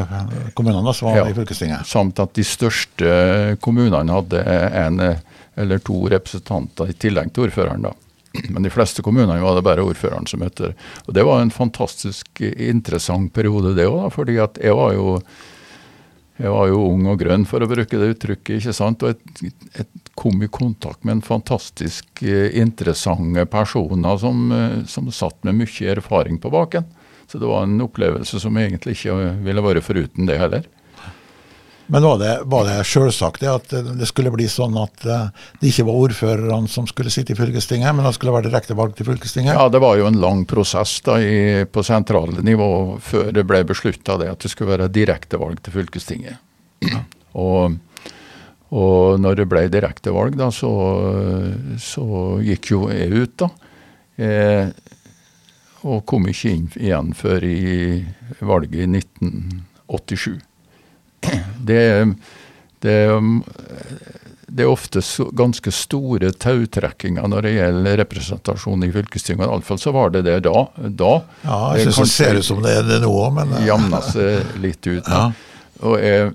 kommunene 0.55 0.93
som 0.95 1.09
var 1.09 1.17
Ja. 1.17 1.25
i 1.27 1.33
fylkestinget. 1.35 1.85
Samt 1.85 2.19
at 2.19 2.33
de 2.33 2.43
største 2.43 3.57
kommunene 3.59 4.13
hadde 4.13 4.39
en 4.85 5.01
eller 5.57 5.79
to 5.79 6.07
representanter 6.09 6.89
i 6.89 6.93
tillegg 6.93 7.33
til 7.33 7.43
ordføreren. 7.49 7.81
da. 7.81 7.91
Men 8.49 8.63
de 8.63 8.69
fleste 8.69 9.01
kommunene 9.03 9.41
var 9.41 9.55
det 9.55 9.63
bare 9.63 9.83
ordføreren 9.83 10.25
som 10.27 10.39
møtte. 10.39 10.73
Og 11.07 11.13
Det 11.13 11.23
var 11.25 11.41
en 11.41 11.51
fantastisk 11.51 12.39
interessant 12.41 13.33
periode, 13.33 13.75
det 13.75 13.85
òg. 13.85 14.09
Fordi 14.11 14.37
at 14.41 14.57
jeg 14.63 14.73
var 14.73 14.93
jo 14.93 15.21
jeg 16.43 16.51
var 16.51 16.67
jo 16.67 16.81
ung 16.89 17.05
og 17.07 17.21
grønn, 17.21 17.45
for 17.47 17.63
å 17.63 17.69
bruke 17.71 17.99
det 17.99 18.09
uttrykket. 18.17 18.57
ikke 18.57 18.75
sant? 18.75 19.03
Og 19.05 19.13
jeg, 19.13 19.53
jeg 19.77 19.87
kom 20.19 20.43
i 20.43 20.51
kontakt 20.51 21.05
med 21.07 21.17
en 21.17 21.23
fantastisk 21.23 22.23
eh, 22.25 22.51
interessante 22.59 23.45
personer 23.47 24.19
som, 24.19 24.43
eh, 24.51 24.81
som 24.91 25.07
satt 25.07 25.39
med 25.47 25.61
mye 25.61 25.93
erfaring 25.95 26.41
på 26.43 26.51
baken. 26.51 26.89
Så 27.31 27.39
det 27.39 27.47
var 27.47 27.63
en 27.63 27.79
opplevelse 27.85 28.41
som 28.43 28.59
egentlig 28.59 28.97
ikke 28.97 29.15
ville 29.45 29.63
vært 29.63 29.87
foruten 29.87 30.27
det 30.27 30.35
heller. 30.41 30.67
Men 31.87 32.03
var 32.03 32.19
det, 32.19 32.33
var 32.47 32.67
det 32.67 32.77
selvsagt 32.87 33.43
at 33.43 33.73
det 33.99 34.07
skulle 34.07 34.31
bli 34.31 34.45
sånn 34.49 34.77
at 34.79 35.03
eh, 35.03 35.25
det 35.59 35.71
ikke 35.73 35.85
var 35.89 35.99
ordførerne 36.05 36.71
som 36.71 36.87
skulle 36.87 37.11
sitte 37.11 37.35
i 37.35 37.37
fylkestinget, 37.37 37.91
men 37.95 38.07
det 38.07 38.13
skulle 38.15 38.35
være 38.35 38.47
direkte 38.47 38.77
valg 38.77 38.95
til 38.97 39.09
fylkestinget? 39.09 39.57
Ja, 39.57 39.67
det 39.71 39.81
var 39.83 39.97
jo 39.99 40.07
en 40.07 40.21
lang 40.23 40.45
prosess 40.49 40.95
da 41.03 41.17
i, 41.19 41.65
på 41.67 41.83
sentrale 41.83 42.43
nivå 42.45 42.69
før 43.03 43.33
det 43.35 43.43
ble 43.49 43.63
beslutta 43.67 44.15
at 44.15 44.45
det 44.45 44.53
skulle 44.53 44.77
være 44.77 44.91
direktevalg 44.95 45.59
til 45.65 45.75
fylkestinget. 45.75 46.39
Og, 47.33 47.75
og 48.71 49.19
når 49.19 49.41
det 49.41 49.49
ble 49.51 49.67
direktevalg, 49.73 50.39
da, 50.39 50.49
så, 50.55 50.71
så 51.81 52.07
gikk 52.45 52.71
jo 52.75 52.87
jeg 52.93 53.11
ut, 53.11 53.35
da. 53.43 53.51
Eh, 54.23 54.69
og 55.83 56.05
kom 56.07 56.29
ikke 56.31 56.51
inn 56.53 56.67
igjen 56.79 57.11
før 57.17 57.43
i 57.43 57.59
valget 58.39 58.85
i 58.85 58.89
1987. 59.01 60.39
Det, 61.63 61.79
det, 62.83 62.95
det 64.53 64.63
er 64.63 64.69
ofte 64.69 65.01
ganske 65.33 65.71
store 65.73 66.29
tautrekkinger 66.43 67.27
når 67.31 67.45
det 67.47 67.53
gjelder 67.55 67.97
representasjon 68.03 68.83
i 68.85 68.91
fylkestinget. 68.93 69.47
Iallfall 69.47 69.79
så 69.79 69.93
var 69.95 70.11
det 70.13 70.25
det 70.27 70.39
da. 70.45 70.67
da 70.75 71.13
Ja, 71.41 71.59
jeg 71.77 71.87
syns 71.87 72.01
det 72.01 72.07
ser 72.11 72.39
ut 72.41 72.45
som 72.45 72.61
det 72.65 72.75
er 72.81 72.85
det 72.85 72.99
nå 73.05 73.09
òg, 73.09 73.31
men 73.39 73.55
eh, 73.57 73.65
Jamna 73.69 74.01
seg 74.11 74.59
litt 74.61 74.85
ut. 74.85 75.07
Ja. 75.07 75.23
Og 75.87 75.95
jeg, 76.03 76.33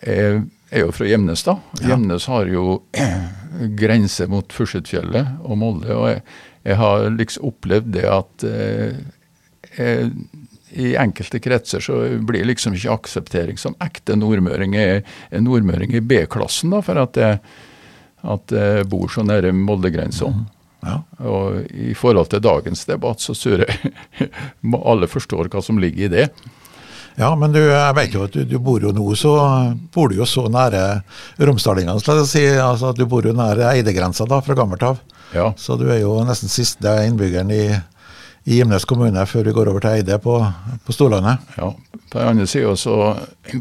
jeg 0.00 0.42
er 0.72 0.82
jo 0.82 0.90
fra 0.96 1.06
Gjemnes, 1.12 1.44
da. 1.46 1.58
Ja. 1.78 1.92
Gjemnes 1.92 2.26
har 2.32 2.50
jo 2.50 2.80
grense 3.82 4.26
mot 4.32 4.58
Fursetfjellet 4.58 5.46
og 5.46 5.60
Molde. 5.60 5.92
Og 5.94 6.10
jeg, 6.10 6.24
jeg 6.66 6.80
har 6.82 7.06
liksom 7.14 7.46
opplevd 7.52 7.92
det 7.94 8.08
at 8.10 8.48
eh, 8.48 8.98
jeg, 9.76 10.10
i 10.76 10.96
enkelte 10.96 11.40
kretser 11.40 11.80
så 11.80 12.00
blir 12.28 12.44
liksom 12.44 12.74
ikke 12.76 12.92
akseptering 12.92 13.56
som 13.58 13.76
ekte 13.80 14.16
nordmøring. 14.18 14.76
Er 14.76 15.00
nordmøring 15.40 15.94
i 15.96 16.02
B-klassen, 16.04 16.74
da, 16.74 16.82
for 16.84 17.00
at 17.00 17.16
jeg, 17.20 17.40
at 18.26 18.52
jeg 18.52 18.84
bor 18.92 19.08
så 19.12 19.24
nære 19.24 19.54
Molde-grensa. 19.56 20.28
ja. 20.84 21.00
Og 21.24 21.72
i 21.72 21.94
forhold 21.96 22.28
til 22.30 22.44
dagens 22.44 22.84
debatt, 22.88 23.24
så 23.24 23.34
tror 23.34 23.64
jeg 23.64 24.30
alle 24.92 25.08
forstår 25.10 25.48
hva 25.52 25.64
som 25.64 25.80
ligger 25.80 26.06
i 26.06 26.12
det. 26.12 26.28
ja, 27.16 27.32
men 27.40 27.56
du, 27.56 27.62
jeg 27.64 27.96
vet 27.96 28.14
jo 28.14 28.26
at 28.28 28.36
du, 28.36 28.44
du 28.44 28.58
bor 28.60 28.82
jo 28.84 28.92
nå, 28.92 29.08
så 29.16 29.32
bor 29.94 30.12
du 30.12 30.20
jo 30.20 30.28
så 30.28 30.44
nære 30.52 30.84
romsdalingene, 31.40 32.00
skal 32.04 32.20
jeg 32.20 32.32
si. 32.34 32.46
Altså, 32.60 32.92
du 32.92 33.06
bor 33.08 33.24
jo 33.24 33.32
nær 33.32 33.64
Eidegrensa 33.72 34.28
da, 34.28 34.42
fra 34.44 34.58
gammelt 34.58 34.84
av. 34.84 35.00
Ja. 35.32 35.54
Så 35.56 35.80
du 35.80 35.88
er 35.88 36.04
jo 36.04 36.20
nesten 36.28 36.52
siste 36.52 36.92
innbyggeren 37.08 37.50
i, 37.50 37.64
i 38.46 38.60
Gimnes 38.60 38.84
kommune 38.86 39.24
før 39.26 39.44
vi 39.48 39.52
går 39.56 39.68
over 39.72 39.82
til 39.82 39.96
Eide 39.98 40.18
på, 40.22 40.36
på 40.86 40.94
Storlandet. 40.94 41.42
Ja, 41.58 41.72
På 42.12 42.20
den 42.20 42.28
andre 42.30 42.46
sida 42.46 42.76
så 42.78 42.94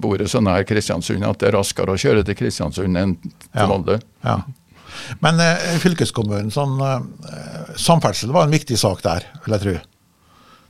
bor 0.01 0.19
jeg 0.21 0.29
så 0.29 0.41
nær 0.45 0.61
Kristiansund 0.69 1.25
at 1.25 1.39
det 1.41 1.49
er 1.49 1.55
raskere 1.57 1.95
å 1.95 1.97
kjøre 1.99 2.21
til 2.27 2.37
Kristiansund 2.37 2.97
enn 3.01 3.15
til 3.23 3.33
Ja. 3.55 3.65
Molde. 3.71 3.97
Ja. 4.23 4.37
Men 5.25 5.41
eh, 5.43 5.63
fylkeskommunen, 5.81 6.51
sånn, 6.53 6.77
eh, 6.79 7.73
samferdsel 7.81 8.31
var 8.35 8.45
en 8.45 8.53
viktig 8.53 8.77
sak 8.79 9.01
der, 9.03 9.25
vil 9.45 9.57
jeg 9.57 9.63
tro. 9.65 9.73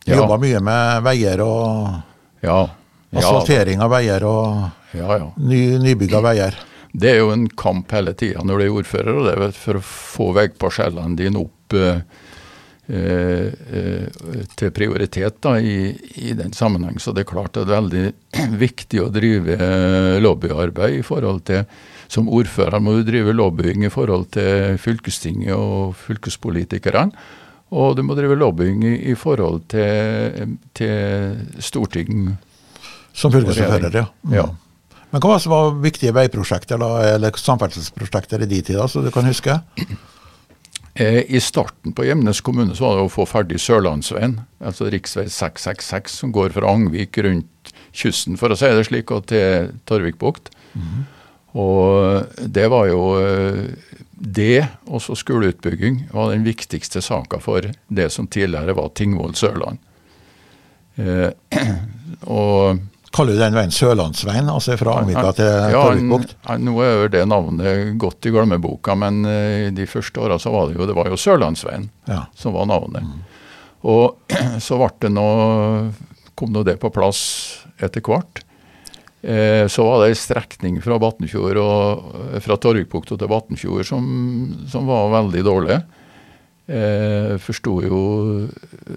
De 0.06 0.12
Ja. 0.13 0.21
jobba 0.21 0.38
mye 0.41 0.62
med 0.63 1.04
veier 1.04 1.41
og 1.43 2.01
Ja, 2.45 2.69
ja, 3.12 3.19
asfaltering 3.19 3.82
av 3.82 3.89
veier 3.91 4.23
og 4.23 4.71
ja, 4.95 5.17
ja. 5.19 5.32
ny, 5.38 5.78
nybygg 5.82 6.13
av 6.15 6.23
veier. 6.30 6.56
Det 6.95 7.12
er 7.12 7.17
jo 7.19 7.32
en 7.34 7.47
kamp 7.49 7.91
hele 7.91 8.13
tida 8.15 8.39
når 8.45 8.60
du 8.60 8.63
er 8.65 8.75
ordfører, 8.80 9.15
og 9.17 9.25
det 9.28 9.34
er 9.36 9.51
for 9.60 9.80
å 9.82 9.84
få 9.84 10.28
veiparsellene 10.38 11.17
dine 11.19 11.41
opp 11.43 11.73
eh, 11.75 11.99
til 12.85 14.71
prioritet 14.75 15.39
da, 15.41 15.55
i, 15.57 15.89
i 16.21 16.33
den 16.37 16.53
sammenheng. 16.53 16.99
Så 17.01 17.13
det 17.15 17.23
er 17.23 17.31
klart 17.31 17.55
det 17.57 17.65
er 17.65 17.71
veldig 17.71 18.05
viktig 18.65 19.01
å 19.01 19.09
drive 19.13 19.57
eh, 19.57 20.17
lobbyarbeid 20.21 20.99
i 20.99 21.05
forhold 21.05 21.45
til 21.49 21.65
Som 22.07 22.29
ordfører 22.29 22.79
må 22.79 22.99
du 22.99 23.07
drive 23.07 23.33
lobbying 23.33 23.87
i 23.87 23.89
forhold 23.89 24.27
til 24.35 24.77
fylkestinget 24.77 25.55
og 25.57 25.95
fylkespolitikerne. 25.97 27.09
Og 27.73 27.95
du 27.97 28.03
må 28.05 28.13
drive 28.13 28.37
lobbying 28.37 28.83
i, 28.85 28.93
i 29.09 29.15
forhold 29.17 29.63
til, 29.73 30.53
til 30.77 31.39
storting. 31.57 32.37
Som 33.11 33.33
fylkesordfører, 33.33 33.97
ja. 33.97 34.05
Mm. 34.21 34.37
Ja. 34.37 34.45
Men 35.09 35.23
hva 35.23 35.39
var 35.49 35.77
viktige 35.81 36.13
veiprosjekter 36.13 36.77
da, 36.77 36.91
eller 37.15 37.33
samferdselsprosjekter 37.39 38.45
i 38.45 38.51
de 38.51 38.61
tider, 38.69 38.85
så 38.91 39.01
du 39.01 39.09
kan 39.15 39.25
huske? 39.25 39.57
Eh, 40.95 41.23
I 41.27 41.41
starten 41.43 41.91
på 41.91 42.05
Gjemnes 42.08 42.39
kommune 42.41 42.75
så 42.75 42.88
var 42.88 42.97
det 42.97 43.08
å 43.10 43.12
få 43.12 43.25
ferdig 43.27 43.60
Sørlandsveien, 43.60 44.38
altså 44.63 44.88
rv. 44.88 45.01
666, 45.27 46.21
som 46.21 46.31
går 46.36 46.55
fra 46.55 46.71
Angvik 46.71 47.19
rundt 47.25 47.73
kysten, 47.95 48.38
for 48.39 48.51
å 48.53 48.58
si 48.60 48.69
det 48.71 48.86
slik, 48.88 49.12
og 49.12 49.27
til 49.27 49.73
Torvikbukt. 49.89 50.53
Og 51.55 52.47
det 52.51 52.65
var 52.71 52.88
jo 52.89 53.03
eh, 53.19 53.91
Det, 54.15 54.67
også 54.88 55.15
skoleutbygging, 55.19 56.05
var 56.15 56.31
den 56.31 56.45
viktigste 56.47 57.01
saka 57.03 57.39
for 57.43 57.67
det 57.88 58.08
som 58.12 58.27
tidligere 58.31 58.75
var 58.75 58.93
Tingvoll 58.95 59.36
Sørland. 59.36 59.77
Eh, 60.95 61.31
og 62.39 62.79
Kaller 63.15 63.38
du 63.38 63.39
den 63.39 63.56
veien 63.56 63.71
Sørlandsveien, 63.71 64.49
altså 64.51 64.75
fra 64.80 64.97
Angvika 64.99 65.30
til 65.38 65.47
Ja, 65.71 65.84
Torvikbukt? 65.86 66.34
nå 66.60 66.73
er 66.84 67.12
det 67.13 67.21
navnet 67.32 67.93
godt 68.01 68.28
i 68.28 68.34
glemmeboka, 68.36 68.95
men 68.99 69.21
eh, 69.30 69.69
de 69.75 69.86
første 69.88 70.19
åra 70.19 70.36
så 70.41 70.51
var 70.51 70.67
det 70.67 70.75
jo, 70.80 70.88
det 70.89 70.97
var 70.97 71.08
jo 71.12 71.19
Sørlandsveien 71.19 71.88
Ja. 72.12 72.25
som 72.36 72.54
var 72.58 72.67
navnet. 72.67 73.08
Og 73.88 74.17
så 74.65 74.80
det 75.06 75.13
nå, 75.15 75.28
kom 76.36 76.51
nå 76.51 76.65
det 76.67 76.75
på 76.82 76.91
plass 76.91 77.21
etter 77.80 78.04
hvert. 78.04 78.43
Eh, 79.25 79.65
så 79.71 79.86
var 79.88 80.04
det 80.04 80.12
ei 80.12 80.19
strekning 80.19 80.82
fra 80.84 80.99
eh, 82.36 82.41
fra 82.43 82.60
Torvikbukta 82.62 83.17
til 83.17 83.32
Batnfjord 83.32 83.88
som, 83.88 84.04
som 84.69 84.86
var 84.91 85.08
veldig 85.15 85.45
dårlig. 85.47 85.80
Eh, 86.65 87.36
Forsto 87.38 87.75
jo 87.86 87.99
eh, 88.47 88.93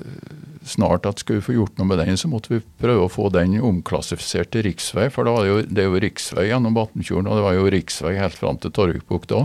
snart 0.64 1.06
at 1.08 1.20
skulle 1.20 1.42
vi 1.42 1.48
få 1.50 1.56
gjort 1.58 1.80
noe 1.80 1.90
med 1.90 2.00
den, 2.00 2.16
så 2.16 2.30
måtte 2.32 2.54
vi 2.54 2.62
prøve 2.80 3.04
å 3.04 3.12
få 3.12 3.28
den 3.34 3.58
omklassifisert 3.60 4.52
til 4.54 4.64
riksvei. 4.70 5.08
For 5.12 5.28
da 5.28 5.34
var 5.36 5.44
det, 5.44 5.50
jo, 5.50 5.64
det 5.68 5.84
er 5.84 5.90
jo 5.90 6.04
riksvei 6.04 6.48
gjennom 6.48 6.76
Batnfjorden, 6.76 7.28
og 7.28 7.40
det 7.40 7.44
var 7.44 7.58
jo 7.58 7.72
riksvei 7.74 8.14
helt 8.20 8.38
fram 8.38 8.60
til 8.62 8.72
Torvikbukta. 8.72 9.42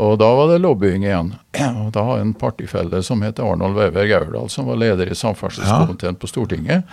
Og 0.00 0.14
da 0.20 0.28
var 0.36 0.52
det 0.52 0.60
lobbying 0.62 1.04
igjen. 1.04 1.32
Og 1.84 1.90
da 1.92 2.04
har 2.06 2.20
en 2.22 2.36
partifelle 2.36 3.02
som 3.04 3.20
heter 3.24 3.44
Arnold 3.44 3.76
Weber 3.76 4.06
Gaurdal, 4.08 4.48
som 4.52 4.68
var 4.70 4.78
leder 4.80 5.10
i 5.10 5.18
samferdselskomiteen 5.18 6.16
på 6.20 6.30
Stortinget. 6.30 6.88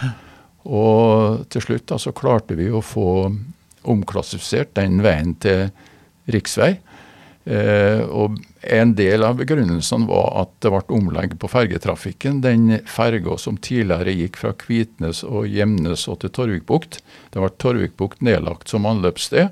Og 0.67 1.46
til 1.54 1.63
slutt 1.63 1.86
da, 1.88 2.00
så 2.02 2.12
klarte 2.15 2.58
vi 2.60 2.67
å 2.67 2.84
få 2.84 3.30
omklassifisert 3.88 4.74
den 4.76 5.00
veien 5.06 5.38
til 5.39 5.70
riksvei. 6.34 6.74
Eh, 7.48 8.02
og 8.04 8.36
en 8.69 8.93
del 8.97 9.23
av 9.23 9.38
begrunnelsen 9.39 10.06
var 10.10 10.27
at 10.41 10.51
det 10.63 10.71
ble 10.73 10.82
omlegg 10.97 11.38
på 11.39 11.49
fergetrafikken. 11.51 12.41
Den 12.43 12.80
ferga 12.89 13.38
som 13.41 13.58
tidligere 13.58 14.13
gikk 14.15 14.38
fra 14.41 14.51
Kvitnes 14.60 15.23
og 15.27 15.47
Gjemnes 15.51 16.08
og 16.12 16.19
til 16.23 16.34
Torvikbukt, 16.36 16.99
det 17.34 17.41
ble 17.43 17.49
Torvikbukt 17.63 18.21
nedlagt 18.25 18.69
som 18.73 18.86
anløpssted. 18.89 19.49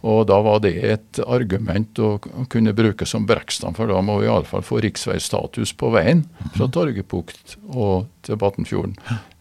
Og 0.00 0.22
da 0.30 0.38
var 0.40 0.62
det 0.64 0.72
et 0.80 1.18
argument 1.28 1.98
å 2.00 2.14
kunne 2.48 2.72
bruke 2.72 3.04
som 3.04 3.26
brekkstand, 3.28 3.76
for 3.76 3.90
da 3.90 3.98
må 4.00 4.16
vi 4.22 4.30
iallfall 4.30 4.64
få 4.64 4.78
riksveistatus 4.80 5.74
på 5.76 5.90
veien 5.92 6.22
fra 6.54 6.70
Torgebukt 6.72 7.58
og 7.74 8.06
til 8.24 8.40
Batnfjorden. 8.40 8.96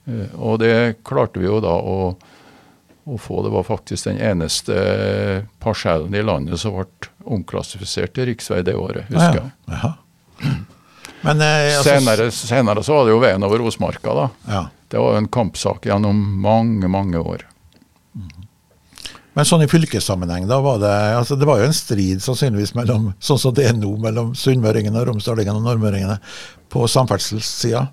Eh, 0.10 0.36
Og 0.36 0.60
det 0.60 1.00
klarte 1.08 1.39
vi 1.39 1.48
jo 1.48 1.62
da 1.63 1.78
å, 1.80 2.17
å 3.15 3.19
få. 3.22 3.43
Det 3.45 3.52
var 3.54 3.67
faktisk 3.67 4.10
den 4.10 4.19
eneste 4.22 4.76
parsellen 5.63 6.15
i 6.15 6.24
landet 6.26 6.62
som 6.62 6.78
ble 6.78 6.88
omklassifisert 7.30 8.15
til 8.15 8.30
riksvei 8.32 8.62
det 8.65 8.76
året, 8.80 9.10
husker 9.12 9.41
jeg. 9.43 9.54
Ja. 9.74 9.93
Men 11.22 11.41
eh, 11.43 11.78
altså, 11.78 11.98
Senere, 11.98 12.32
senere 12.32 12.84
så 12.86 12.95
var 12.95 13.08
det 13.08 13.13
jo 13.15 13.22
veien 13.24 13.43
over 13.43 13.65
Osmarka, 13.67 14.15
da. 14.15 14.28
ja. 14.50 14.67
Det 14.89 14.98
var 14.98 15.13
jo 15.13 15.22
en 15.22 15.28
kampsak 15.30 15.84
gjennom 15.86 16.17
mange, 16.41 16.88
mange 16.89 17.19
år. 17.22 17.43
Men 19.38 19.45
sånn 19.45 19.62
i 19.62 19.69
fylkessammenheng, 19.69 20.48
da 20.50 20.58
var 20.65 20.80
det 20.82 20.89
altså 21.15 21.38
Det 21.38 21.45
var 21.48 21.62
jo 21.62 21.67
en 21.69 21.76
strid 21.78 22.24
sannsynligvis 22.26 22.74
mellom 22.76 23.12
sånn 23.24 23.39
som 23.39 23.54
det 23.56 23.67
er 23.69 23.78
nå, 23.78 23.91
mellom 24.02 24.34
sunnmøringene, 24.36 25.04
romsdalingene 25.06 25.62
og 25.62 25.67
nordmøringene 25.67 26.17
på 26.74 26.88
samferdselssida. 26.89 27.86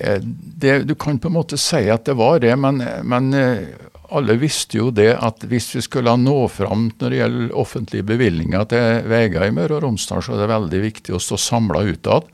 Eh, 0.00 0.18
du 0.24 0.94
kan 0.96 1.20
på 1.20 1.28
en 1.28 1.36
måte 1.36 1.60
si 1.60 1.84
at 1.92 2.08
det 2.08 2.16
var 2.18 2.40
det, 2.40 2.54
men, 2.58 2.80
men 3.04 3.30
eh, 3.36 3.68
alle 4.16 4.36
visste 4.40 4.78
jo 4.80 4.90
det 4.94 5.12
at 5.14 5.44
hvis 5.48 5.68
vi 5.76 5.82
skulle 5.84 6.12
nå 6.18 6.42
fram 6.52 6.88
når 6.90 7.12
det 7.12 7.20
gjelder 7.20 7.54
offentlige 7.62 8.06
bevilgninger 8.08 8.66
til 8.72 9.08
veier 9.10 9.46
i 9.46 9.54
Møre 9.54 9.78
og 9.78 9.84
Romsdal, 9.84 10.22
så 10.24 10.34
er 10.34 10.42
det 10.42 10.50
veldig 10.50 10.82
viktig 10.84 11.14
å 11.14 11.22
stå 11.22 11.38
samla 11.40 11.84
utad. 11.88 12.28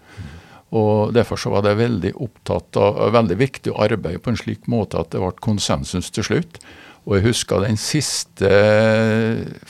Og 0.76 1.12
Derfor 1.14 1.40
så 1.40 1.52
var 1.52 1.62
det 1.66 1.76
veldig, 1.78 2.12
opptatt 2.24 2.76
av, 2.80 2.98
veldig 3.14 3.38
viktig 3.38 3.72
å 3.72 3.80
arbeide 3.86 4.22
på 4.22 4.32
en 4.32 4.40
slik 4.40 4.66
måte 4.70 4.98
at 5.00 5.12
det 5.12 5.22
ble 5.22 5.32
konsensus 5.44 6.10
til 6.10 6.26
slutt. 6.26 6.58
Og 7.06 7.18
jeg 7.18 7.28
husker 7.28 7.62
den 7.62 7.78
siste 7.78 8.50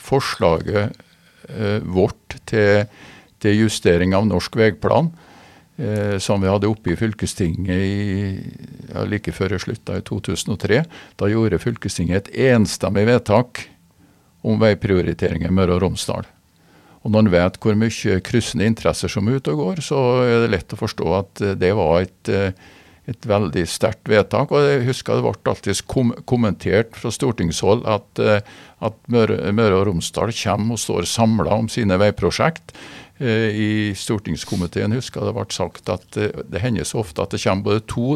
forslaget 0.00 0.96
eh, 1.52 1.78
vårt 1.84 2.38
til, 2.48 2.86
til 3.44 3.62
justering 3.66 4.16
av 4.16 4.24
norsk 4.30 4.56
veiplan 4.56 5.12
eh, 5.12 5.25
som 6.22 6.40
vi 6.40 6.48
hadde 6.48 6.70
oppe 6.70 6.94
i 6.94 6.96
fylkestinget 6.96 7.82
i, 7.84 8.38
ja, 8.88 9.02
like 9.04 9.34
før 9.36 9.52
jeg 9.52 9.64
slutta 9.66 9.98
i 10.00 10.04
2003. 10.08 10.78
Da 11.20 11.28
gjorde 11.28 11.60
fylkestinget 11.60 12.30
et 12.30 12.54
enstemmig 12.54 13.04
vedtak 13.10 13.66
om 14.46 14.56
veiprioriteringer 14.62 15.52
i 15.52 15.56
Møre 15.58 15.76
og 15.76 15.84
Romsdal. 15.84 16.24
Og 17.06 17.12
når 17.14 17.22
en 17.22 17.34
vet 17.36 17.60
hvor 17.62 17.76
mye 17.78 18.22
kryssende 18.26 18.66
interesser 18.66 19.10
som 19.12 19.28
er 19.28 19.38
ute 19.38 19.52
og 19.54 19.60
går, 19.62 19.84
så 19.86 20.00
er 20.24 20.40
det 20.42 20.50
lett 20.56 20.74
å 20.74 20.80
forstå 20.80 21.12
at 21.20 21.42
eh, 21.44 21.54
det 21.58 21.70
var 21.78 22.00
et, 22.02 22.30
eh, 22.34 22.50
et 23.06 23.28
veldig 23.30 23.62
sterkt 23.70 24.10
vedtak. 24.10 24.50
Og 24.50 24.66
jeg 24.66 24.88
husker 24.88 25.20
det 25.20 25.22
ble 25.22 25.52
alltid 25.52 25.84
kom 25.86 26.10
kommentert 26.26 26.98
fra 26.98 27.12
stortingshold 27.14 27.86
at, 27.86 28.10
eh, 28.18 28.40
at 28.82 28.98
Møre, 29.12 29.38
Møre 29.54 29.78
og 29.78 29.86
Romsdal 29.92 30.34
kommer 30.34 30.74
og 30.74 30.82
står 30.82 31.06
samla 31.12 31.54
om 31.54 31.70
sine 31.70 31.98
veiprosjekt. 32.02 32.74
Eh, 33.18 33.48
I 33.56 33.70
stortingskomiteen 33.96 34.92
husker 34.96 35.22
jeg 35.22 35.30
det 35.30 35.36
ble 35.38 35.46
sagt 35.54 35.88
at 35.92 36.18
eh, 36.20 36.42
det 36.52 36.60
hender 36.60 36.84
så 36.84 37.00
ofte 37.00 37.24
at 37.24 37.32
det 37.32 37.40
kommer 37.40 37.70
både 37.70 37.86
to 37.88 38.10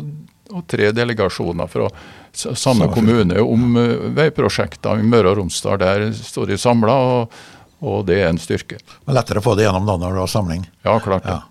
og 0.50 0.64
tre 0.66 0.90
delegasjoner 0.92 1.68
fra 1.70 1.86
samme 2.32 2.88
kommune 2.94 3.40
om 3.40 3.76
eh, 3.80 4.08
veiprosjekter 4.16 5.00
i 5.00 5.06
Møre 5.06 5.32
og 5.32 5.40
Romsdal. 5.40 5.78
Der 5.80 6.10
står 6.16 6.50
de 6.50 6.58
samla, 6.60 6.96
og, 7.14 7.38
og 7.80 8.02
det 8.10 8.20
er 8.20 8.32
en 8.32 8.40
styrke. 8.40 8.80
Var 9.06 9.16
lettere 9.16 9.40
å 9.40 9.46
få 9.46 9.56
det 9.58 9.68
gjennom 9.68 9.88
da 9.88 9.96
når 10.00 10.18
du 10.18 10.24
har 10.24 10.32
samling. 10.32 10.66
Ja, 10.84 10.98
klart 11.02 11.24
det. 11.24 11.38
Ja. 11.38 11.46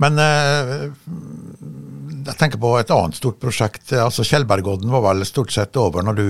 Men 0.00 0.16
eh, 0.18 0.88
jeg 2.26 2.38
tenker 2.40 2.60
på 2.60 2.72
et 2.80 2.90
annet 2.94 3.18
stort 3.18 3.38
prosjekt. 3.42 3.92
altså 3.92 4.24
Tjeldbergodden 4.26 4.90
var 4.92 5.04
vel 5.04 5.22
stort 5.28 5.52
sett 5.54 5.76
over 5.80 6.04
når 6.04 6.18
du 6.18 6.26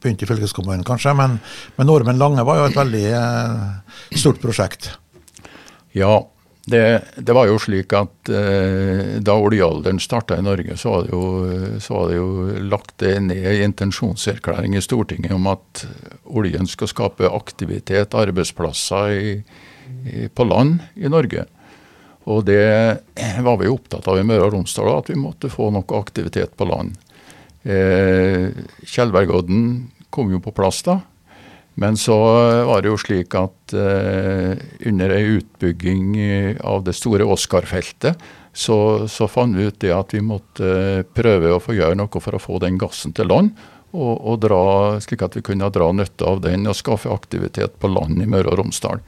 begynte 0.00 0.26
i 0.26 0.30
fylkeskommunen, 0.30 0.84
kanskje. 0.88 1.14
Men, 1.16 1.38
men 1.76 1.92
Ormen 1.92 2.20
Lange 2.20 2.44
var 2.48 2.60
jo 2.60 2.66
et 2.70 2.80
veldig 2.80 3.06
eh, 3.20 4.18
stort 4.18 4.40
prosjekt. 4.42 4.94
Ja, 5.92 6.14
det, 6.64 7.02
det 7.16 7.34
var 7.34 7.48
jo 7.50 7.58
slik 7.58 7.92
at 7.98 8.30
eh, 8.30 9.18
da 9.18 9.34
oljealderen 9.34 9.98
starta 10.00 10.38
i 10.38 10.44
Norge, 10.46 10.76
så 10.78 10.92
var, 10.94 11.08
jo, 11.10 11.22
så 11.82 11.96
var 11.96 12.10
det 12.10 12.20
jo 12.20 12.28
lagt 12.70 12.94
det 13.02 13.16
ned 13.24 13.48
i 13.50 13.64
intensjonserklæring 13.66 14.76
i 14.78 14.84
Stortinget 14.84 15.34
om 15.34 15.48
at 15.50 15.84
oljen 16.30 16.70
skal 16.70 16.90
skape 16.90 17.32
aktivitet, 17.32 18.14
arbeidsplasser 18.14 19.16
i, 19.16 19.34
i, 20.06 20.28
på 20.30 20.46
land 20.46 20.78
i 20.94 21.10
Norge. 21.10 21.48
Og 22.30 22.44
det 22.46 22.62
var 23.42 23.58
vi 23.58 23.70
opptatt 23.70 24.06
av 24.06 24.20
i 24.20 24.26
Møre 24.26 24.46
og 24.46 24.54
Romsdal, 24.54 24.92
at 24.94 25.10
vi 25.10 25.18
måtte 25.18 25.50
få 25.50 25.72
noe 25.74 25.98
aktivitet 25.98 26.54
på 26.54 26.68
land. 26.70 26.94
Eh, 27.66 28.54
Tjeldbergodden 28.86 29.90
kom 30.14 30.30
jo 30.30 30.38
på 30.42 30.54
plass 30.54 30.84
da. 30.86 31.00
Men 31.74 31.96
så 31.96 32.16
var 32.68 32.82
det 32.82 32.90
jo 32.90 33.00
slik 33.00 33.34
at 33.38 33.74
eh, 33.76 34.56
under 34.88 35.14
ei 35.14 35.38
utbygging 35.38 36.16
eh, 36.20 36.56
av 36.60 36.84
det 36.84 36.94
store 36.98 37.24
Oscar-feltet, 37.24 38.20
så, 38.52 39.08
så 39.08 39.28
fant 39.32 39.56
vi 39.56 39.70
ut 39.70 39.78
det 39.80 39.94
at 39.96 40.12
vi 40.12 40.20
måtte 40.20 41.04
prøve 41.16 41.54
å 41.54 41.62
få 41.62 41.76
gjøre 41.78 41.96
noe 41.96 42.20
for 42.20 42.36
å 42.36 42.42
få 42.42 42.60
den 42.60 42.76
gassen 42.80 43.14
til 43.16 43.32
land. 43.32 43.54
Og, 43.92 44.12
og 44.20 44.40
dra, 44.40 44.62
slik 45.04 45.24
at 45.24 45.36
vi 45.36 45.44
kunne 45.44 45.68
dra 45.72 45.90
nytte 45.92 46.24
av 46.24 46.40
den 46.44 46.68
og 46.68 46.76
skaffe 46.76 47.12
aktivitet 47.12 47.76
på 47.80 47.90
land 47.92 48.22
i 48.24 48.28
Møre 48.28 48.52
og 48.52 48.62
Romsdal. 48.62 49.02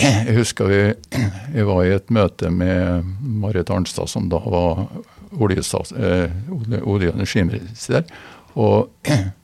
Jeg 0.00 0.34
husker 0.38 0.70
vi, 0.70 0.80
jeg 1.56 1.66
var 1.68 1.84
i 1.84 1.94
et 1.94 2.12
møte 2.12 2.50
med 2.50 3.08
Marit 3.20 3.70
Arnstad, 3.70 4.10
som 4.10 4.28
da 4.32 4.40
var 4.42 4.86
eh, 4.88 6.32
olje- 6.50 6.82
og 6.82 7.06
energiminister. 7.12 8.08
Og 8.56 8.90
eh, 9.08 9.28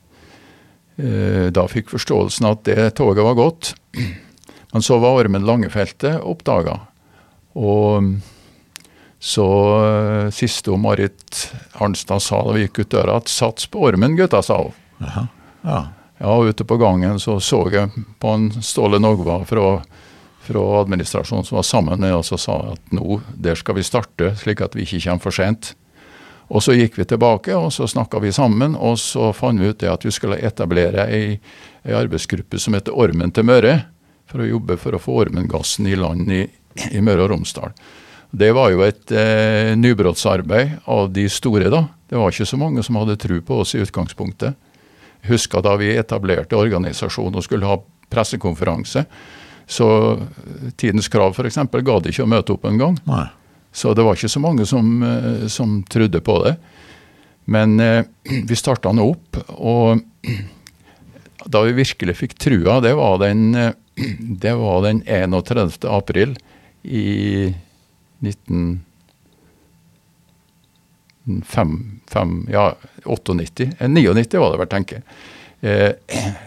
da 1.51 1.65
fikk 1.71 1.93
forståelsen 1.93 2.49
at 2.51 2.65
det 2.69 2.91
toget 2.99 3.25
var 3.25 3.39
gått. 3.39 3.73
Men 4.73 4.83
så 4.83 4.99
var 5.03 5.21
Ormen 5.21 5.47
Langefeltet 5.47 6.21
oppdaga. 6.23 6.77
Og 7.59 8.13
så 9.21 9.47
eh, 9.85 10.31
siste 10.31 10.71
om 10.71 10.81
Marit 10.81 11.53
Arnstad 11.73 12.23
sa 12.25 12.41
da 12.47 12.55
vi 12.57 12.65
gikk 12.65 12.79
ut 12.85 12.93
døra, 12.95 13.19
at 13.21 13.29
'sats 13.29 13.67
på 13.67 13.83
Ormen, 13.85 14.17
gutta', 14.17 14.43
sa 14.43 14.63
hun. 14.63 14.73
Jaha. 14.99 15.27
Ja. 15.63 15.81
Ja, 16.21 16.45
ute 16.45 16.65
på 16.65 16.77
gangen 16.77 17.21
så 17.21 17.41
så 17.41 17.71
jeg 17.73 17.91
på 18.21 18.29
en 18.29 18.51
Ståle 18.63 18.99
Nogva 19.01 19.45
fra, 19.45 19.83
fra 20.45 20.65
administrasjonen 20.83 21.45
som 21.45 21.57
var 21.57 21.63
sammen 21.65 22.01
med 22.01 22.15
oss 22.15 22.33
og 22.33 22.41
sa 22.41 22.57
at 22.73 22.93
nå, 22.93 23.21
der 23.33 23.55
skal 23.57 23.75
vi 23.75 23.83
starte, 23.83 24.35
slik 24.37 24.61
at 24.61 24.77
vi 24.77 24.85
ikke 24.85 25.01
kommer 25.05 25.25
for 25.25 25.33
sent. 25.33 25.75
Og 26.51 26.65
så 26.65 26.75
gikk 26.75 26.99
vi 26.99 27.07
tilbake, 27.07 27.55
og 27.55 27.71
så 27.73 27.87
snakka 27.87 28.19
vi 28.23 28.33
sammen, 28.35 28.75
og 28.75 28.99
så 28.99 29.31
fant 29.37 29.63
vi 29.63 29.71
ut 29.71 29.79
det 29.79 29.91
at 29.91 30.05
vi 30.07 30.11
skulle 30.15 30.41
etablere 30.43 31.07
ei, 31.07 31.37
ei 31.87 31.95
arbeidsgruppe 31.95 32.59
som 32.59 32.75
heter 32.75 32.97
Ormen 32.99 33.31
til 33.31 33.47
Møre, 33.47 33.77
for 34.31 34.43
å 34.43 34.49
jobbe 34.49 34.77
for 34.79 34.95
å 34.95 35.03
få 35.03 35.21
ormengassen 35.25 35.87
i 35.91 35.97
land 35.99 36.31
i, 36.35 36.45
i 36.91 37.03
Møre 37.03 37.27
og 37.27 37.33
Romsdal. 37.35 37.75
Det 38.31 38.51
var 38.55 38.71
jo 38.71 38.83
et 38.87 39.11
eh, 39.15 39.73
nybrottsarbeid 39.79 40.87
av 40.91 41.11
de 41.15 41.27
store, 41.31 41.71
da. 41.71 41.85
Det 42.11 42.19
var 42.19 42.31
ikke 42.31 42.47
så 42.47 42.59
mange 42.59 42.83
som 42.87 42.99
hadde 42.99 43.19
tro 43.19 43.41
på 43.47 43.63
oss 43.63 43.75
i 43.75 43.83
utgangspunktet. 43.83 44.59
Jeg 45.21 45.35
husker 45.35 45.63
da 45.63 45.75
vi 45.79 45.93
etablerte 45.99 46.59
organisasjonen 46.59 47.39
og 47.39 47.47
skulle 47.47 47.69
ha 47.71 47.79
pressekonferanse, 48.11 49.05
så 49.71 49.89
Tidens 50.79 51.07
Krav 51.11 51.37
f.eks. 51.37 51.61
ga 51.71 51.99
det 52.03 52.11
ikke 52.11 52.27
å 52.27 52.31
møte 52.31 52.55
opp 52.57 52.67
engang. 52.67 52.97
Så 53.73 53.95
det 53.95 54.03
var 54.03 54.19
ikke 54.19 54.33
så 54.33 54.43
mange 54.43 54.67
som, 54.67 55.03
eh, 55.03 55.47
som 55.49 55.83
trodde 55.89 56.21
på 56.21 56.39
det. 56.45 56.57
Men 57.45 57.81
eh, 57.81 58.05
vi 58.49 58.59
starta 58.59 58.93
nå 58.93 59.07
opp, 59.13 59.41
og 59.59 60.03
da 61.47 61.65
vi 61.67 61.79
virkelig 61.79 62.19
fikk 62.19 62.37
trua, 62.39 62.81
det 62.85 62.95
var 62.99 63.19
den, 63.23 63.49
eh, 63.55 63.73
det 64.45 64.55
var 64.59 64.85
den 64.87 65.03
31. 65.07 65.85
april 65.89 66.39
i 66.83 67.55
19... 68.21 68.81
5, 71.47 72.01
5, 72.11 72.31
ja, 72.51 72.73
98, 73.05 73.69
99 73.79 74.41
var 74.41 74.51
det 74.51 74.59
vel, 74.59 74.69
tenker 74.73 74.97
jeg. 74.99 75.05
Eh, 75.61 75.93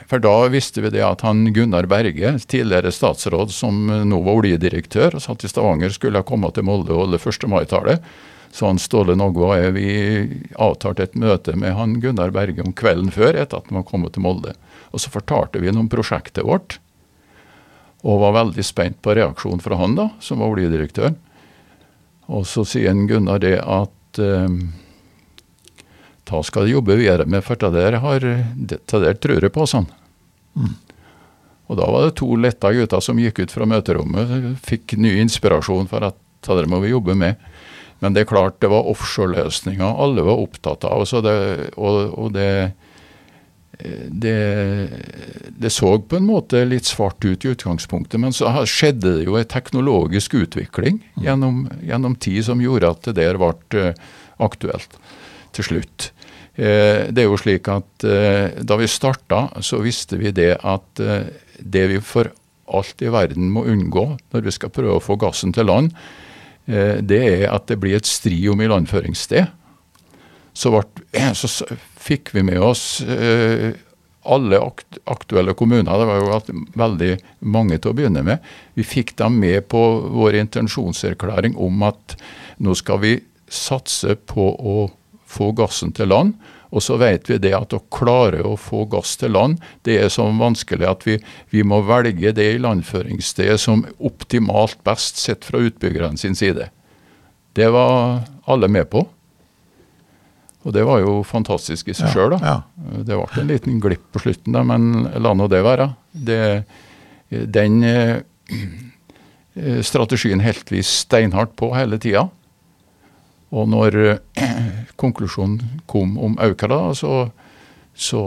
for 0.10 0.19
da 0.19 0.47
visste 0.49 0.82
vi 0.82 0.89
det 0.93 1.04
at 1.06 1.21
han 1.21 1.45
Gunnar 1.54 1.86
Berge, 1.86 2.36
tidligere 2.39 2.91
statsråd 2.91 3.54
som 3.54 3.86
nå 4.10 4.21
var 4.26 4.41
oljedirektør, 4.41 5.17
og 5.17 5.23
satt 5.23 5.45
i 5.45 5.52
Stavanger, 5.52 5.93
skulle 5.93 6.23
komme 6.26 6.49
til 6.54 6.65
Molde 6.65 6.95
og 6.95 7.06
holde 7.06 7.21
1. 7.21 7.49
mai-tale. 7.52 7.99
Så 8.54 8.67
han 8.69 8.78
Ståle 8.78 9.15
Nogva 9.17 9.47
og 9.47 9.58
jeg 9.58 9.73
vi 9.73 9.91
avtalte 10.62 11.08
et 11.08 11.15
møte 11.17 11.56
med 11.58 11.73
han 11.73 11.95
Gunnar 12.02 12.34
Berge 12.34 12.62
om 12.62 12.73
kvelden 12.78 13.10
før, 13.13 13.34
etter 13.34 13.58
at 13.58 13.69
han 13.69 13.80
var 13.80 13.88
kommet 13.89 14.13
til 14.13 14.26
Molde. 14.26 14.54
Og 14.93 15.02
så 15.02 15.10
fortalte 15.13 15.62
vi 15.62 15.73
om 15.73 15.89
prosjektet 15.89 16.45
vårt, 16.45 16.78
og 18.06 18.21
var 18.21 18.36
veldig 18.38 18.65
spent 18.65 18.99
på 19.02 19.15
reaksjonen 19.17 19.63
fra 19.63 19.80
han, 19.80 19.95
da, 19.97 20.10
som 20.21 20.43
var 20.43 20.54
oljedirektør. 20.54 21.15
Og 22.30 22.45
så 22.45 22.62
sier 22.67 22.93
Gunnar 23.10 23.41
det 23.41 23.56
at 23.58 24.21
uh, 24.21 24.54
da 26.34 26.41
skal 26.46 26.65
de 26.65 26.76
jobbe 26.76 26.98
videre 27.00 27.28
med, 27.30 27.43
for 27.46 27.60
det 27.60 27.72
der, 27.76 28.00
har, 28.04 28.26
det 28.56 28.82
der 28.89 29.19
tror 29.22 29.46
jeg 29.46 29.54
på, 29.54 29.67
sånn. 29.69 29.88
Mm. 30.58 30.74
Og 31.72 31.80
da 31.80 31.88
var 31.89 32.08
det 32.08 32.17
to 32.19 32.34
letta 32.38 32.74
gutter 32.76 33.02
som 33.04 33.22
gikk 33.22 33.46
ut 33.46 33.54
fra 33.54 33.67
møterommet, 33.69 34.54
fikk 34.65 34.98
ny 35.00 35.15
inspirasjon 35.24 35.89
for 35.91 36.06
at 36.10 36.19
det 36.43 36.58
der 36.60 36.67
må 36.69 36.82
vi 36.84 36.91
jobbe 36.91 37.15
med. 37.15 37.39
Men 38.04 38.15
det 38.15 38.26
er 38.26 38.32
klart, 38.34 38.60
det 38.60 38.67
var 38.72 38.89
offshore-løsninger 38.91 40.00
alle 40.04 40.26
var 40.28 40.41
opptatt 40.43 40.84
av. 40.84 41.06
Det, 41.24 41.36
og, 41.80 42.00
og 42.19 42.34
det, 42.36 42.74
det, 44.12 44.34
det, 45.48 45.72
så 45.72 45.96
på 45.98 46.19
en 46.19 46.28
måte 46.28 46.65
litt 46.67 46.89
svart 46.89 47.24
ut 47.24 47.46
i 47.46 47.54
utgangspunktet, 47.54 48.19
men 48.19 48.36
så 48.36 48.52
skjedde 48.67 49.15
det 49.19 49.30
jo 49.30 49.38
en 49.39 49.48
teknologisk 49.48 50.36
utvikling 50.41 51.00
gjennom, 51.24 51.65
gjennom 51.80 52.17
tid 52.19 52.43
som 52.50 52.62
gjorde 52.63 52.91
at 52.91 53.08
det 53.08 53.15
der 53.22 53.39
ble 53.39 53.54
eh, 53.80 54.04
aktuelt 54.43 55.00
til 55.56 55.69
slutt. 55.72 56.12
Eh, 56.56 57.10
det 57.10 57.24
er 57.24 57.26
jo 57.26 57.39
slik 57.42 57.66
at 57.74 58.06
eh, 58.06 58.60
Da 58.62 58.78
vi 58.78 58.86
starta, 58.86 59.48
så 59.66 59.80
visste 59.82 60.20
vi 60.22 60.30
det 60.36 60.52
at 60.62 61.02
det 61.60 61.88
vi 61.89 62.00
for 62.04 62.30
alt 62.74 63.02
i 63.02 63.10
verden 63.12 63.50
må 63.54 63.66
unngå 63.70 64.06
når 64.34 64.46
vi 64.46 64.54
skal 64.54 64.72
prøve 64.74 64.98
å 64.98 65.04
få 65.04 65.18
gassen 65.22 65.54
til 65.54 65.68
land, 65.68 65.92
det 66.63 67.20
er 67.20 67.42
at 67.52 67.68
det 67.68 67.76
blir 67.78 67.98
et 67.98 68.08
stri 68.08 68.38
om 68.50 68.62
ilandføringssted. 68.63 69.50
Så, 70.56 70.72
så 71.36 71.66
fikk 72.00 72.32
vi 72.34 72.46
med 72.48 72.63
oss 72.63 73.04
alle 74.24 74.62
aktuelle 75.12 75.54
kommuner, 75.60 75.92
det 75.92 76.08
var 76.08 76.22
jo 76.24 76.58
veldig 76.80 77.12
mange 77.52 77.78
til 77.78 77.92
å 77.92 77.98
begynne 78.00 78.24
med, 78.26 78.44
vi 78.80 78.88
fikk 78.88 79.12
dem 79.20 79.38
med 79.44 79.68
på 79.72 79.84
vår 80.16 80.39
intensjonserklæring 80.39 81.60
om 81.60 81.84
at 81.92 82.16
nå 82.63 82.76
skal 82.80 83.04
vi 83.04 83.18
satse 83.52 84.16
på 84.16 84.48
å 84.56 84.78
få 85.34 85.52
gassen 85.58 85.93
til 85.96 86.12
land. 86.13 86.38
Og 86.74 86.82
så 86.82 86.98
vet 86.98 87.30
vi 87.30 87.38
det 87.41 87.54
at 87.54 87.74
å 87.76 87.84
klare 87.93 88.41
å 88.46 88.56
få 88.58 88.88
gass 88.89 89.13
til 89.22 89.36
land, 89.36 89.60
det 89.86 90.00
er 90.02 90.10
så 90.13 90.26
vanskelig 90.39 90.88
at 90.89 91.04
vi, 91.06 91.19
vi 91.54 91.62
må 91.62 91.84
velge 91.86 92.34
det 92.34 92.48
ilandføringsstedet 92.56 93.60
som 93.62 93.86
optimalt 94.02 94.80
best 94.88 95.22
sett 95.22 95.46
fra 95.46 95.62
utbyggerne 95.62 96.17
sin 96.17 96.38
side. 96.38 96.72
Det 97.54 97.69
var 97.69 98.24
alle 98.50 98.69
med 98.74 98.89
på. 98.89 99.06
Og 100.63 100.74
det 100.74 100.86
var 100.88 101.04
jo 101.04 101.19
fantastisk 101.28 101.91
i 101.91 101.96
seg 101.98 102.08
ja, 102.08 102.13
sjøl, 102.15 102.34
da. 102.34 102.39
Ja. 102.41 103.02
Det 103.04 103.19
ble 103.19 103.41
en 103.41 103.52
liten 103.52 103.80
glipp 103.84 104.06
på 104.15 104.24
slutten, 104.24 104.56
da, 104.56 104.63
men 104.65 105.10
la 105.22 105.34
nå 105.36 105.50
det 105.52 105.60
være. 105.65 105.89
Det, 106.15 106.39
den 107.30 107.84
eh, 107.84 108.24
strategien 109.84 110.41
holdt 110.41 110.72
vi 110.74 110.82
steinhardt 110.88 111.54
på 111.60 111.74
hele 111.76 112.00
tida. 112.02 112.30
Og 113.54 113.70
når 113.70 113.98
eh, 114.10 114.48
konklusjonen 115.00 115.82
kom 115.89 116.18
om 116.18 116.38
Aukala, 116.42 116.94
så, 116.98 117.28
så 117.94 118.24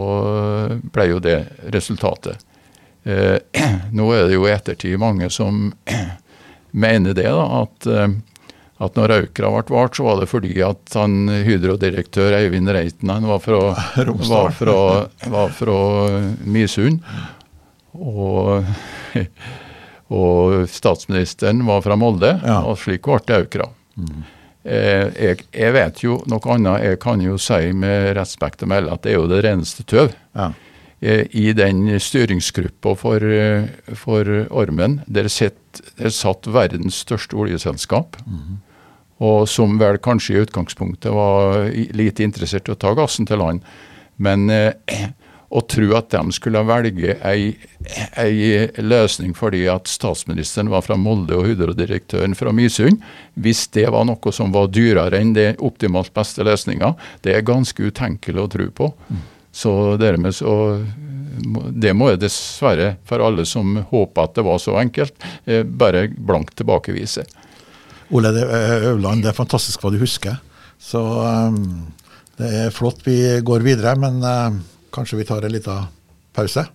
ble 0.93 1.09
jo 1.11 1.19
det 1.23 1.39
resultatet. 1.75 2.45
Eh, 3.03 3.37
nå 3.97 4.07
er 4.15 4.27
det 4.27 4.37
jo 4.39 4.47
i 4.47 4.55
ettertid 4.55 4.97
mange 5.01 5.29
som 5.33 5.69
mener 6.87 7.17
det, 7.17 7.27
da, 7.27 7.45
at 7.65 7.91
at 8.77 8.97
når 8.97 9.13
Aukra 9.15 9.49
ble 9.55 9.73
vart, 9.73 9.97
så 9.97 10.05
var 10.05 10.19
det 10.21 10.29
fordi 10.29 10.53
at 10.61 10.93
han 10.97 11.31
Hydro-direktør 11.47 12.35
Eivind 12.37 12.69
Reiten 12.69 13.09
han 13.09 13.25
var 13.31 13.41
fra, 13.41 13.61
var 14.29 14.53
fra, 14.53 14.77
var 15.33 15.53
fra 15.57 15.77
Misund. 16.45 17.01
Og, 17.97 18.67
og, 20.19 20.67
statsministeren 20.69 21.65
var 21.65 21.81
fra 21.85 21.97
Molde, 21.97 22.35
ja. 22.43 22.61
og 22.61 22.77
slik 22.81 23.07
ble 23.07 23.17
det 23.25 23.39
Aukra. 23.41 23.71
Mm. 23.97 24.25
Eh, 24.67 25.07
jeg, 25.15 25.43
jeg, 25.55 25.73
vet 25.75 26.03
jo 26.03 26.19
noe 26.27 26.53
annet. 26.53 26.83
Jeg 26.83 27.01
kan 27.03 27.23
jo 27.23 27.39
si 27.41 27.73
med 27.73 28.13
respekt 28.17 28.63
å 28.63 28.69
melde 28.69 28.93
at 28.93 29.05
det 29.05 29.13
er 29.13 29.19
jo 29.21 29.29
det 29.31 29.43
reneste 29.47 29.87
tøv. 29.87 30.13
Ja. 30.37 30.51
Eh, 30.99 31.25
I 31.31 31.51
den 31.57 31.85
styringsgruppa 32.01 32.95
for, 32.99 33.25
for 33.97 34.31
Ormen, 34.49 35.01
der 35.07 35.31
satt, 35.31 35.83
satt 36.13 36.49
verdens 36.51 37.03
største 37.05 37.37
oljeselskap. 37.39 38.19
Mm 38.27 38.63
og 39.23 39.47
som 39.49 39.77
vel 39.81 39.97
kanskje 40.03 40.35
i 40.35 40.41
utgangspunktet 40.45 41.13
var 41.13 41.69
lite 41.97 42.25
interessert 42.25 42.69
i 42.69 42.73
å 42.75 42.79
ta 42.79 42.93
gassen 42.97 43.25
til 43.25 43.41
land. 43.41 43.63
Men 44.21 44.49
eh, 44.53 45.09
å 45.47 45.61
tro 45.63 45.93
at 45.95 46.09
de 46.11 46.35
skulle 46.35 46.59
velge 46.67 47.15
ei, 47.25 47.53
ei, 48.19 48.67
løsning 48.83 49.31
fordi 49.37 49.63
at 49.71 49.87
statsministeren 49.87 50.71
var 50.73 50.83
fra 50.83 50.97
Molde 50.99 51.37
og 51.37 51.47
Hydro-direktøren 51.47 52.35
fra 52.35 52.51
Mysund, 52.55 52.99
hvis 53.39 53.65
det 53.75 53.87
var 53.93 54.07
noe 54.09 54.33
som 54.35 54.51
var 54.55 54.67
dyrere 54.73 55.21
enn 55.21 55.33
det 55.37 55.53
optimalt 55.63 56.11
beste 56.15 56.43
løsninga, 56.47 56.93
det 57.23 57.37
er 57.37 57.47
ganske 57.47 57.79
utenkelig 57.79 58.43
å 58.43 58.51
tro 58.57 58.69
på. 58.75 58.91
Mm. 59.07 59.25
Så 59.57 59.73
dermed 59.97 60.35
så 60.35 60.53
Det 61.37 61.91
må 61.93 62.07
jeg 62.09 62.17
dessverre, 62.23 62.95
for 63.05 63.21
alle 63.21 63.43
som 63.45 63.75
håper 63.91 64.23
at 64.25 64.37
det 64.39 64.43
var 64.47 64.57
så 64.57 64.73
enkelt, 64.81 65.13
eh, 65.45 65.61
bare 65.61 66.07
blankt 66.09 66.55
tilbakevise. 66.57 67.27
Ole 68.09 68.31
Øvland, 68.31 69.21
det 69.21 69.29
er 69.29 69.37
fantastisk 69.37 69.83
hva 69.83 69.91
du 69.93 69.99
husker. 70.01 70.39
Så 70.81 70.97
um, 70.97 71.91
det 72.39 72.49
er 72.63 72.73
flott 72.73 73.05
vi 73.05 73.19
går 73.45 73.65
videre, 73.67 73.93
men 74.01 74.17
uh, 74.25 74.57
kanskje 74.93 75.21
vi 75.21 75.25
tar 75.29 75.45
en 75.45 75.51
liten 75.53 75.87
pause? 76.35 76.67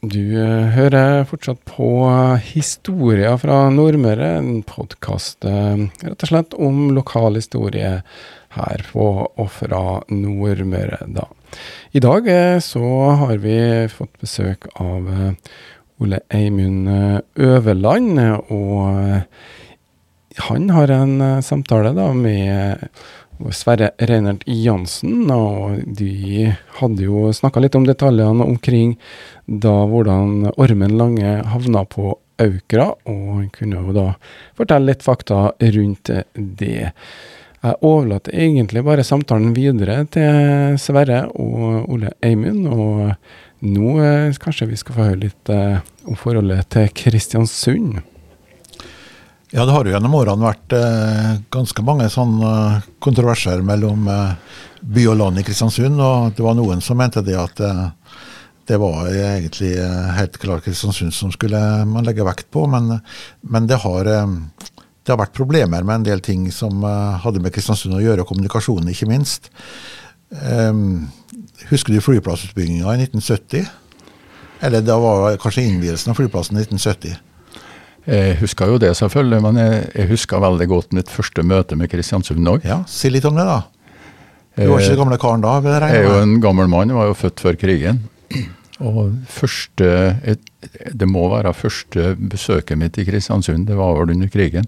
Du 0.00 0.32
uh, 0.32 0.70
hører 0.72 1.26
fortsatt 1.28 1.60
på 1.68 1.86
uh, 2.08 2.40
Historier 2.40 3.36
fra 3.36 3.66
Nordmøre, 3.68 4.30
en 4.38 4.62
podkast 4.64 5.44
uh, 5.44 5.76
rett 6.00 6.24
og 6.24 6.30
slett 6.30 6.56
om 6.56 6.86
lokal 6.96 7.36
historie 7.36 7.98
her 8.56 8.84
på 8.88 9.04
og 9.28 9.50
fra 9.52 9.82
Nordmøre, 10.08 11.02
da. 11.12 11.26
I 11.92 12.00
dag 12.00 12.30
så 12.64 12.86
har 13.20 13.42
vi 13.42 13.58
fått 13.92 14.16
besøk 14.22 14.68
av 14.80 15.10
Ole 16.00 16.20
Eimund 16.32 16.88
Øverland. 17.36 18.20
og 18.48 19.22
han 20.48 20.70
har 20.70 20.94
en 20.94 21.42
samtale 21.42 21.92
da 21.94 22.12
med 22.14 22.86
Sverre 23.56 23.90
Reinert 23.98 24.44
Jansen, 24.46 25.30
og 25.32 25.80
de 25.86 26.50
hadde 26.78 27.06
jo 27.06 27.30
snakka 27.34 27.62
litt 27.64 27.76
om 27.78 27.86
detaljene 27.88 28.46
omkring 28.46 28.96
da 29.46 29.74
hvordan 29.90 30.52
Ormen 30.56 30.96
Lange 31.00 31.38
havna 31.52 31.84
på 31.88 32.14
Aukra, 32.40 32.90
og 33.04 33.26
han 33.36 33.50
kunne 33.52 33.82
jo 33.82 33.94
da 33.96 34.06
fortelle 34.58 34.92
litt 34.92 35.04
fakta 35.04 35.50
rundt 35.76 36.12
det. 36.34 36.92
Jeg 37.60 37.76
overlater 37.84 38.32
egentlig 38.32 38.84
bare 38.86 39.04
samtalen 39.04 39.52
videre 39.56 39.98
til 40.12 40.78
Sverre 40.80 41.26
og 41.34 41.90
Ole 41.92 42.14
Eimund, 42.24 42.64
og 42.72 43.10
nå 43.60 43.96
eh, 44.00 44.38
kanskje 44.40 44.70
vi 44.70 44.78
skal 44.80 44.96
få 44.96 45.08
høre 45.10 45.24
litt 45.26 45.52
eh, 45.52 45.82
om 46.08 46.16
forholdet 46.16 46.70
til 46.72 46.88
Kristiansund. 46.96 48.00
Ja, 49.50 49.64
det 49.66 49.72
har 49.74 49.82
jo 49.82 49.90
gjennom 49.90 50.12
årene 50.14 50.46
vært 50.46 50.74
eh, 50.78 51.30
ganske 51.50 51.82
mange 51.82 52.04
sånne 52.12 52.50
eh, 52.54 52.84
kontroverser 53.02 53.64
mellom 53.66 54.06
eh, 54.06 54.58
by 54.94 55.06
og 55.10 55.16
land 55.18 55.40
i 55.40 55.42
Kristiansund. 55.42 55.98
Og 55.98 56.36
det 56.36 56.44
var 56.44 56.54
noen 56.54 56.82
som 56.84 57.00
mente 57.00 57.22
det 57.26 57.34
at 57.34 57.58
eh, 57.66 57.88
det 58.70 58.76
var 58.78 59.08
egentlig 59.10 59.72
eh, 59.74 60.12
helt 60.14 60.38
klart 60.38 60.62
Kristiansund 60.62 61.16
som 61.16 61.32
skulle 61.34 61.58
man 61.90 62.06
legge 62.06 62.22
vekt 62.28 62.46
på. 62.54 62.62
Men, 62.70 63.00
men 63.42 63.66
det, 63.66 63.80
har, 63.82 64.06
eh, 64.06 64.36
det, 64.70 65.10
har, 65.10 65.18
vært 65.18 65.34
problemer 65.34 65.82
med 65.82 65.98
en 65.98 66.06
del 66.12 66.22
ting 66.22 66.44
som 66.54 66.86
hadde 67.24 67.42
med 67.42 67.50
Kristiansund 67.56 67.96
å 67.98 68.04
gjøre, 68.04 68.22
og 68.22 68.30
kommunikasjonen 68.30 68.92
ikke 68.94 69.08
minst. 69.10 69.50
husker 71.72 71.90
du 71.90 72.04
flyplassutbygginga 72.06 72.94
i 72.94 73.02
1970? 73.08 73.66
Eller 74.62 74.86
da 74.86 75.00
var 75.02 75.40
kanskje 75.42 75.66
innvielsen 75.66 76.14
av 76.14 76.22
flyplassen 76.22 76.54
i 76.54 76.62
1970? 76.62 77.18
Jeg 78.08 78.38
husker 78.40 78.70
jo 78.72 78.78
det, 78.80 78.94
selvfølgelig, 78.96 79.42
men 79.44 79.58
jeg, 79.60 79.82
jeg 79.94 80.08
husker 80.08 80.40
veldig 80.40 80.68
godt 80.70 80.94
mitt 80.96 81.10
første 81.12 81.44
møte 81.46 81.76
med 81.76 81.90
Kristiansund 81.92 82.48
òg. 82.48 82.64
Ja, 82.64 82.80
si 82.88 83.10
litt 83.12 83.26
om 83.28 83.36
det, 83.36 83.44
da. 83.44 83.60
Du 84.56 84.72
var 84.72 84.80
ikke 84.80 84.94
den 84.94 85.02
gamle 85.04 85.18
karen 85.20 85.44
da? 85.44 85.58
jeg 85.62 85.92
Jeg 85.92 86.00
er 86.00 86.08
jo 86.08 86.22
en 86.24 86.40
gammel 86.42 86.68
mann, 86.68 86.90
jeg 86.90 86.98
var 86.98 87.10
jo 87.10 87.18
født 87.18 87.44
før 87.44 87.58
krigen. 87.60 88.00
Og 88.80 89.12
første, 89.28 89.88
det 90.96 91.08
må 91.08 91.26
være 91.28 91.52
første 91.52 92.14
besøket 92.16 92.78
mitt 92.80 92.96
i 92.98 93.04
Kristiansund, 93.04 93.66
det 93.68 93.76
var 93.76 93.92
vel 93.98 94.14
under 94.14 94.30
krigen. 94.32 94.64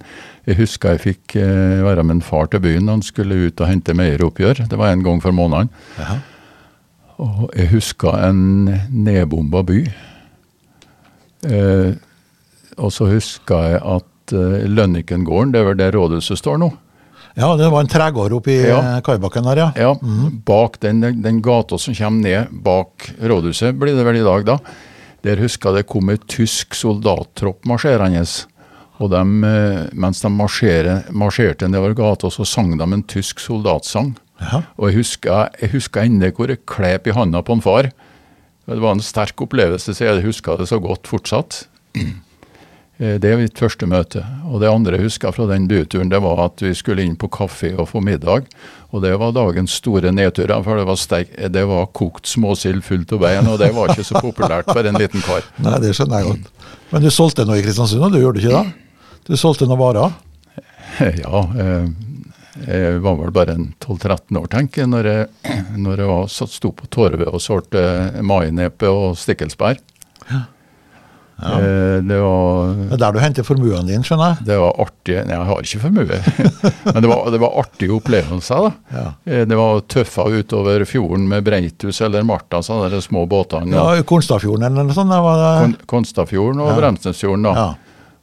Jeg 0.46 0.58
husker 0.60 0.94
jeg 0.94 1.04
fikk 1.06 1.36
eh, 1.40 1.80
være 1.84 2.04
med 2.04 2.18
en 2.18 2.24
far 2.24 2.50
til 2.52 2.60
byen, 2.60 2.90
han 2.92 3.02
skulle 3.04 3.48
ut 3.48 3.60
og 3.60 3.70
hente 3.70 3.96
meieroppgjør. 3.96 4.66
Det 4.68 4.78
var 4.78 4.92
en 4.92 5.04
gang 5.06 5.22
for 5.24 5.32
måneden. 5.32 5.72
Jaha. 5.98 6.18
Og 7.22 7.50
jeg 7.56 7.70
husker 7.72 8.18
en 8.28 8.42
nedbomba 8.90 9.62
by. 9.64 9.80
Eh, 11.48 11.92
og 12.78 12.92
så 12.94 13.08
husker 13.10 13.68
jeg 13.72 13.80
at 13.96 14.32
eh, 14.36 14.64
Lønnikengården, 14.70 15.52
det 15.52 15.60
er 15.60 15.68
vel 15.70 15.78
der 15.80 15.92
rådhuset 15.96 16.38
står 16.40 16.58
nå. 16.62 16.70
Ja, 17.36 17.54
det 17.56 17.70
var 17.72 17.80
en 17.80 17.88
tregård 17.88 18.32
oppe 18.36 18.52
i 18.52 18.58
Ja. 18.68 18.78
eh, 18.96 19.00
kaibakken 19.04 19.44
der, 19.48 19.56
ja. 19.56 19.68
Ja, 19.76 19.94
bak 20.44 20.78
den, 20.80 21.00
den 21.22 21.40
gata 21.42 21.78
som 21.80 21.94
kommer 21.96 22.22
ned 22.22 22.52
bak 22.64 23.10
rådhuset, 23.20 23.78
blir 23.80 23.96
det 23.96 24.04
vel 24.04 24.20
i 24.20 24.24
dag 24.26 24.44
da. 24.46 24.58
Der 25.24 25.36
husker 25.40 25.70
jeg 25.70 25.82
det 25.84 25.90
kom 25.92 26.10
et 26.10 26.24
tysk 26.28 26.74
soldattropp 26.74 27.64
marsjerende. 27.70 28.24
Og 29.02 29.10
dem, 29.10 29.42
eh, 29.44 29.86
mens 29.94 30.20
de 30.22 30.28
marsjere, 30.30 30.98
marsjerte 31.10 31.66
nedover 31.70 31.94
gata, 31.98 32.28
så 32.30 32.44
sang 32.46 32.76
de 32.78 32.84
en 32.84 33.02
tysk 33.02 33.40
soldatsang. 33.40 34.12
Ja. 34.42 34.62
Og 34.76 34.90
jeg 34.90 34.98
husker, 35.00 35.48
jeg 35.60 35.70
husker 35.72 36.02
ennå 36.04 36.30
hvor 36.34 36.48
jeg 36.50 36.64
klep 36.66 37.06
i 37.06 37.14
handa 37.16 37.40
på 37.42 37.52
en 37.56 37.62
far. 37.64 37.90
Det 38.66 38.78
var 38.78 38.92
en 38.94 39.02
sterk 39.02 39.40
opplevelse, 39.42 39.94
så 39.94 40.04
jeg 40.06 40.22
husker 40.26 40.58
det 40.58 40.68
så 40.70 40.78
godt 40.82 41.06
fortsatt. 41.10 41.64
Eh, 43.02 43.18
Det 43.18 43.32
er 43.32 43.40
mitt 43.40 43.58
første 43.58 43.86
møte. 43.90 44.22
Og 44.46 44.60
det 44.62 44.70
andre 44.70 44.98
jeg 44.98 45.08
husker 45.08 45.34
fra 45.34 45.48
den 45.50 45.66
byturen, 45.70 46.10
det 46.12 46.20
var 46.22 46.44
at 46.46 46.62
vi 46.62 46.70
skulle 46.78 47.02
inn 47.02 47.16
på 47.18 47.30
kafé 47.32 47.72
og 47.74 47.88
få 47.90 48.02
middag. 48.04 48.46
Og 48.92 49.02
det 49.02 49.14
var 49.18 49.32
dagens 49.34 49.74
store 49.80 50.12
nedtur, 50.14 50.52
for 50.62 50.78
det 50.78 50.86
var, 50.86 50.98
sterk, 51.00 51.32
det 51.50 51.64
var 51.66 51.88
kokt 51.96 52.28
småsild 52.30 52.84
fullt 52.84 53.14
av 53.16 53.22
bein, 53.24 53.48
og 53.48 53.58
det 53.58 53.72
var 53.74 53.90
ikke 53.90 54.04
så 54.06 54.20
populært 54.20 54.68
for 54.70 54.84
en 54.86 55.00
liten 55.00 55.24
kar. 55.24 55.42
Nei, 55.64 55.78
det 55.82 55.94
skjønner 55.96 56.20
jeg 56.20 56.28
godt. 56.28 56.68
Men 56.92 57.02
du 57.02 57.10
solgte 57.10 57.46
noe 57.48 57.58
i 57.58 57.64
Kristiansund, 57.64 58.04
og 58.04 58.12
du 58.12 58.20
gjorde 58.20 58.42
ikke 58.42 58.60
det? 58.62 59.10
Du 59.26 59.36
solgte 59.40 59.66
noen 59.68 59.82
varer? 59.82 60.12
Ja, 61.24 61.38
eh, 61.56 61.86
jeg 62.68 62.98
var 63.00 63.14
vel 63.16 63.30
bare 63.32 63.54
en 63.56 63.70
12-13 63.80 64.36
år, 64.36 64.48
tenker 64.52 64.82
jeg, 64.82 64.90
når 64.92 65.08
jeg, 65.08 65.28
når 65.86 66.02
jeg 66.04 66.10
var, 66.10 66.26
satt, 66.28 66.52
sto 66.52 66.70
på 66.76 66.90
Torvet 66.92 67.30
og 67.32 67.40
solgte 67.40 67.80
mainepe 68.20 68.92
og 68.92 69.16
stikkelsbær. 69.16 69.80
Eh, 71.42 72.00
Det 72.06 72.18
var 72.22 72.74
Det 72.74 72.92
er 72.92 73.00
der 73.02 73.12
du 73.12 73.18
henter 73.22 73.42
formuen 73.46 73.86
din, 73.88 74.02
skjønner 74.06 74.34
jeg. 74.36 74.46
Det 74.46 74.58
var 74.60 74.76
artig 74.84 75.16
Nei, 75.26 75.34
jeg 75.36 75.46
har 75.48 75.62
ikke 75.62 75.80
formue. 75.82 76.18
Men 76.94 77.00
det 77.02 77.10
var, 77.10 77.30
det 77.34 77.40
var 77.42 77.56
artige 77.62 77.96
opplevelser, 77.96 78.66
da. 78.68 78.72
Ja. 78.98 79.06
Eh, 79.26 79.44
Det 79.50 79.56
var 79.58 79.80
tøffa 79.96 80.26
utover 80.30 80.84
fjorden 80.86 81.26
med 81.28 81.44
Breitus 81.44 82.00
eller 82.04 82.22
Marta, 82.22 82.62
sånne 82.62 82.90
der 82.92 83.00
små 83.02 83.24
båtene. 83.26 83.72
Ja, 83.74 84.02
Konstafjorden 84.02 84.06
Konstadfjorden 84.12 84.66
eller 84.68 84.84
noe 84.84 84.94
sånt. 84.94 85.10
var 85.10 85.40
det. 85.42 85.54
Kon 85.62 85.76
Konstafjorden 85.96 86.60
og 86.62 86.70
Ja. 86.72 86.76
Bremsnesfjorden, 86.80 87.42
da. 87.48 87.54
Ja. 87.56 87.74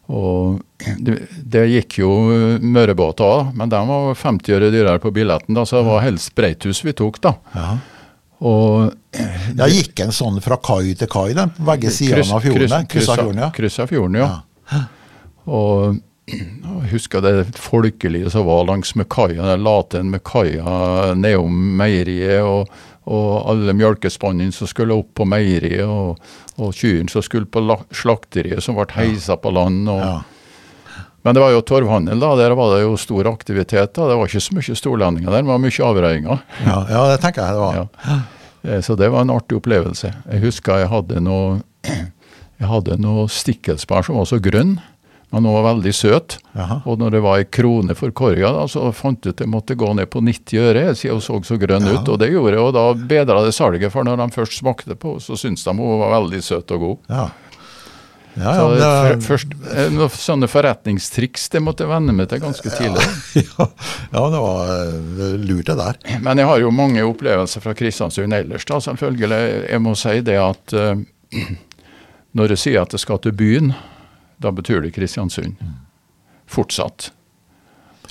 Og 0.09 0.61
det, 1.05 1.19
det 1.45 1.67
gikk 1.69 1.99
jo 2.01 2.07
mørebåter 2.65 3.25
òg, 3.27 3.51
men 3.53 3.69
de 3.69 3.77
var 3.85 4.15
50 4.17 4.55
øre 4.55 4.71
dyrere 4.73 4.99
på 5.03 5.11
billetten, 5.13 5.53
da, 5.53 5.65
så 5.69 5.77
det 5.83 5.85
var 5.85 6.01
helst 6.01 6.31
Breitus 6.33 6.79
vi 6.85 6.93
tok, 6.97 7.19
da. 7.21 7.35
Ja. 7.53 7.75
Og 8.39 8.93
Ja, 9.57 9.65
gikk 9.67 9.99
en 10.05 10.13
sånn 10.15 10.37
fra 10.43 10.59
kai 10.63 10.93
til 10.95 11.09
kai, 11.11 11.33
den, 11.35 11.49
på 11.55 11.65
begge 11.67 11.91
sidene 11.91 12.23
av 12.29 12.45
fjorden? 12.45 12.85
Kryssa 12.87 13.17
fjorden, 13.17 13.41
ja. 13.41 13.49
Kryssa 13.55 13.87
fjorden, 13.89 14.19
ja. 14.21 14.83
Og 15.49 15.97
og 16.29 16.83
jeg 16.83 16.91
husker 16.91 17.23
det 17.25 17.57
folkelige 17.57 18.29
som 18.29 18.45
var 18.45 18.67
langs 18.67 18.93
med 18.99 19.07
kaia. 19.09 19.55
Til 19.89 20.05
med 20.05 20.21
kaia 20.27 21.15
nedom 21.17 21.55
meieriet, 21.79 22.43
og, 22.45 22.69
og 23.09 23.49
alle 23.49 23.73
mjølkespannene 23.73 24.53
som 24.53 24.69
skulle 24.69 24.93
opp 24.93 25.15
på 25.17 25.25
meieriet, 25.25 25.87
og, 25.89 26.19
og 26.59 26.75
kyrne 26.77 27.09
som 27.09 27.25
skulle 27.25 27.49
på 27.49 27.63
slakteriet, 27.89 28.61
som 28.61 28.77
ble 28.77 28.85
heisa 28.93 29.39
på 29.41 29.53
land. 29.55 29.87
og 29.89 30.03
Ja. 30.05 30.17
Men 31.23 31.35
det 31.35 31.41
var 31.43 31.51
jo 31.51 31.61
torvhandel, 31.61 32.19
da. 32.19 32.35
Der 32.39 32.55
var 32.55 32.75
det 32.77 32.83
jo 32.85 32.95
stor 32.97 33.27
aktivitet. 33.31 33.93
da. 33.93 34.07
Det 34.07 34.17
var 34.17 34.27
ikke 34.27 34.41
så 34.41 34.55
mye 34.55 34.75
storlendinger 34.75 35.31
der, 35.31 35.41
det 35.43 35.51
var 35.51 35.63
mye 35.63 35.87
avreiinger. 35.91 36.43
Ja, 36.65 36.77
ja, 36.89 37.01
det 37.11 37.19
tenker 37.21 37.43
jeg 37.43 37.53
det 37.53 37.63
var. 37.65 37.75
Ja. 37.75 38.19
Eh, 38.63 38.81
Så 38.81 38.95
det 38.99 39.09
var 39.11 39.21
en 39.21 39.29
artig 39.35 39.57
opplevelse. 39.59 40.13
Jeg 40.31 40.41
husker 40.43 40.79
jeg 40.83 40.89
hadde 40.91 41.19
noe 41.23 41.61
jeg 42.59 42.67
hadde 42.67 42.97
noe 42.99 43.27
stikkelsbær 43.31 44.03
som 44.03 44.17
var 44.19 44.25
så 44.27 44.39
grønn, 44.43 44.79
men 45.31 45.43
den 45.45 45.53
var 45.53 45.63
veldig 45.75 45.91
søt. 45.95 46.37
Aha. 46.57 46.81
Og 46.89 46.97
når 46.99 47.11
det 47.13 47.21
var 47.23 47.37
ei 47.39 47.45
krone 47.45 47.95
for 47.95 48.11
korga, 48.11 48.49
da, 48.55 48.63
så 48.67 48.89
fant 48.91 49.23
jeg 49.23 49.31
ut 49.31 49.37
at 49.37 49.43
jeg 49.45 49.51
måtte 49.53 49.77
gå 49.79 49.91
ned 49.95 50.09
på 50.11 50.19
90 50.25 50.59
øre, 50.59 50.83
siden 50.97 51.19
hun 51.19 51.21
så 51.21 51.37
så 51.45 51.59
grønn 51.61 51.85
Ja. 51.87 51.99
ut. 52.01 52.09
Og 52.09 52.17
det 52.19 52.31
gjorde 52.33 52.55
jeg, 52.57 52.63
og 52.65 52.73
da 52.73 52.93
bedra 52.93 53.43
det 53.45 53.53
salget, 53.55 53.91
for 53.93 54.03
når 54.03 54.17
de 54.17 54.27
først 54.35 54.57
smakte 54.59 54.95
på, 54.99 55.19
så 55.21 55.37
syntes 55.37 55.63
de 55.63 55.71
hun 55.77 55.99
var 56.01 56.11
veldig 56.19 56.41
søt 56.43 56.71
og 56.75 56.79
god. 56.79 56.97
Ja. 57.09 57.27
Ja, 58.37 58.51
ja, 58.55 58.65
det, 58.69 59.15
det, 59.15 59.25
først, 59.25 59.53
eh, 59.73 59.89
noen 59.91 60.11
sånne 60.13 60.47
forretningstriks 60.47 61.49
det 61.51 61.61
måtte 61.65 61.83
jeg 61.83 61.91
venne 61.91 62.13
meg 62.15 62.29
til 62.31 62.41
ganske 62.43 62.71
tidlig. 62.71 63.05
ja, 63.41 63.65
ja, 64.13 64.23
det 64.31 64.41
var 64.43 64.73
eh, 64.75 65.33
lurt 65.41 65.71
det 65.71 65.77
der. 65.79 65.99
Men 66.23 66.39
jeg 66.39 66.49
har 66.51 66.61
jo 66.61 66.71
mange 66.73 67.03
opplevelser 67.07 67.63
fra 67.65 67.73
Kristiansund 67.77 68.37
ellers, 68.37 68.67
da, 68.69 68.79
selvfølgelig. 68.85 69.41
Jeg 69.65 69.83
må 69.83 69.95
si 69.99 70.15
det 70.25 70.37
at 70.39 70.75
uh, 70.77 70.93
når 72.37 72.55
jeg 72.55 72.63
sier 72.63 72.83
at 72.83 72.95
jeg 72.95 73.03
skal 73.03 73.21
til 73.25 73.35
byen, 73.35 73.73
da 74.39 74.53
betyr 74.55 74.85
det 74.85 74.93
Kristiansund. 74.95 75.57
Fortsatt. 76.49 77.11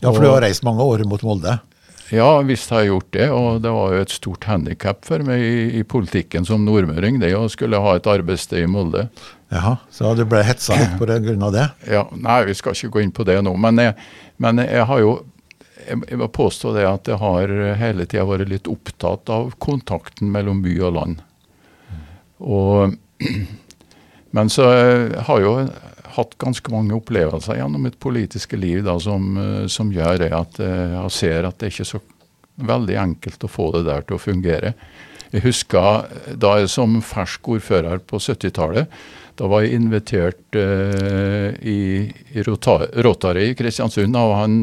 Ja, 0.02 0.12
for 0.12 0.22
du 0.22 0.30
har 0.30 0.44
reist 0.44 0.66
mange 0.66 0.84
år 0.84 1.02
mot 1.08 1.24
Molde. 1.26 1.58
Ja, 2.14 2.28
visst 2.46 2.70
har 2.72 2.84
jeg 2.84 2.92
gjort 2.92 3.08
det, 3.12 3.26
og 3.34 3.58
det 3.60 3.70
var 3.74 3.92
jo 3.92 4.04
et 4.04 4.12
stort 4.14 4.46
handikap 4.48 5.02
for 5.04 5.20
meg 5.26 5.42
i, 5.44 5.80
i 5.80 5.82
politikken 5.84 6.46
som 6.48 6.64
nordmøring, 6.64 7.18
det 7.20 7.34
å 7.36 7.48
skulle 7.52 7.80
ha 7.84 7.96
et 7.98 8.08
arbeidssted 8.08 8.64
i 8.64 8.70
Molde. 8.70 9.08
Jaha, 9.48 9.76
Så 9.90 10.10
du 10.18 10.24
ble 10.28 10.42
hetsa 10.44 10.76
litt 10.76 10.98
det- 11.08 11.42
av 11.42 11.52
det? 11.54 11.66
Ja, 11.94 12.02
Nei, 12.12 12.44
vi 12.44 12.54
skal 12.54 12.74
ikke 12.76 12.90
gå 12.98 13.02
inn 13.02 13.12
på 13.16 13.24
det 13.24 13.38
nå, 13.44 13.54
men 13.56 13.78
jeg, 13.80 13.94
men 14.36 14.58
jeg 14.64 14.84
har 14.90 15.00
jo 15.00 15.14
jeg, 15.88 16.18
må 16.20 16.28
påstå 16.28 16.74
det 16.76 16.84
at 16.84 17.08
jeg 17.08 17.16
har 17.22 17.48
hele 17.80 18.04
tida 18.04 18.26
vært 18.28 18.50
litt 18.50 18.68
opptatt 18.68 19.30
av 19.32 19.54
kontakten 19.62 20.28
mellom 20.34 20.60
by 20.60 20.74
og 20.84 20.92
land. 20.98 21.22
Og, 22.44 22.92
men 24.36 24.50
så 24.52 24.66
eh, 24.74 25.16
har 25.24 25.40
jeg 25.40 25.46
jo 25.48 25.54
hatt 26.18 26.36
ganske 26.42 26.72
mange 26.74 26.96
opplevelser 26.98 27.56
gjennom 27.60 27.84
mitt 27.88 27.96
politiske 28.02 28.58
liv 28.60 28.82
da, 28.84 28.98
som, 29.00 29.30
eh, 29.40 29.66
som 29.72 29.90
gjør 29.94 30.20
det 30.26 30.30
at 30.36 30.60
eh, 30.60 30.94
jeg 30.98 31.14
ser 31.16 31.48
at 31.48 31.56
det 31.58 31.70
er 31.70 31.74
ikke 31.76 31.88
så 31.94 32.02
veldig 32.68 32.96
enkelt 33.00 33.44
å 33.46 33.50
få 33.50 33.70
det 33.78 33.84
der 33.88 34.04
til 34.04 34.18
å 34.18 34.22
fungere. 34.22 34.74
Jeg 35.32 35.44
husker 35.44 36.08
da 36.40 36.54
jeg 36.60 36.70
som 36.72 36.98
fersk 37.04 37.48
ordfører 37.56 38.00
på 38.08 38.18
70-tallet, 38.20 38.88
da 39.38 39.46
var 39.50 39.62
jeg 39.64 39.76
invitert 39.78 40.56
uh, 40.58 41.52
i, 41.62 42.08
i 42.34 42.42
Rotary 42.46 43.50
i 43.52 43.54
Kristiansund 43.58 44.16
av 44.18 44.32
han 44.40 44.56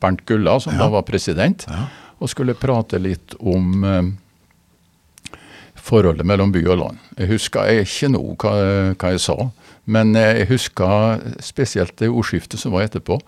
Bernt 0.00 0.22
Gulla, 0.28 0.58
som 0.62 0.72
Ja. 0.76 0.84
da 0.86 0.88
var 0.96 1.02
president, 1.08 1.66
Ja. 1.68 1.86
og 2.20 2.30
skulle 2.32 2.54
prate 2.58 2.98
litt 3.02 3.34
om 3.40 3.84
uh, 3.84 4.00
forholdet 5.78 6.26
mellom 6.26 6.52
by 6.52 6.62
og 6.68 6.78
land. 6.82 6.98
Jeg 7.18 7.30
husker 7.32 7.68
jeg 7.68 7.86
ikke 7.86 8.10
nå 8.14 8.22
hva, 8.40 8.54
hva 8.98 9.12
jeg 9.14 9.22
sa, 9.24 9.36
men 9.88 10.12
jeg 10.18 10.48
husker 10.50 11.22
spesielt 11.44 11.96
det 12.00 12.10
ordskiftet 12.10 12.60
som 12.60 12.74
var 12.76 12.84
etterpå. 12.88 13.20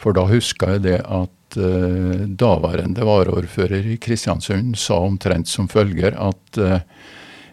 For 0.00 0.16
da 0.16 0.24
husker 0.30 0.76
jeg 0.76 0.82
det 0.88 0.98
at 1.04 1.58
uh, 1.60 2.24
daværende 2.40 3.04
varaordfører 3.06 3.90
i 3.94 3.98
Kristiansund 4.00 4.76
sa 4.80 5.00
omtrent 5.04 5.48
som 5.50 5.68
følger 5.68 6.16
at 6.16 6.60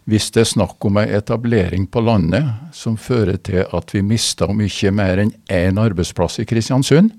hvis 0.07 0.29
det 0.31 0.43
er 0.43 0.51
snakk 0.53 0.85
om 0.87 0.99
ei 1.01 1.09
etablering 1.17 1.87
på 1.91 2.01
landet 2.05 2.47
som 2.75 2.95
fører 2.99 3.39
til 3.43 3.65
at 3.65 3.91
vi 3.91 4.03
mister 4.05 4.47
om 4.53 4.61
ikke 4.63 4.93
mer 4.95 5.19
enn 5.19 5.33
én 5.51 5.79
arbeidsplass 5.81 6.39
i 6.39 6.47
Kristiansund, 6.47 7.11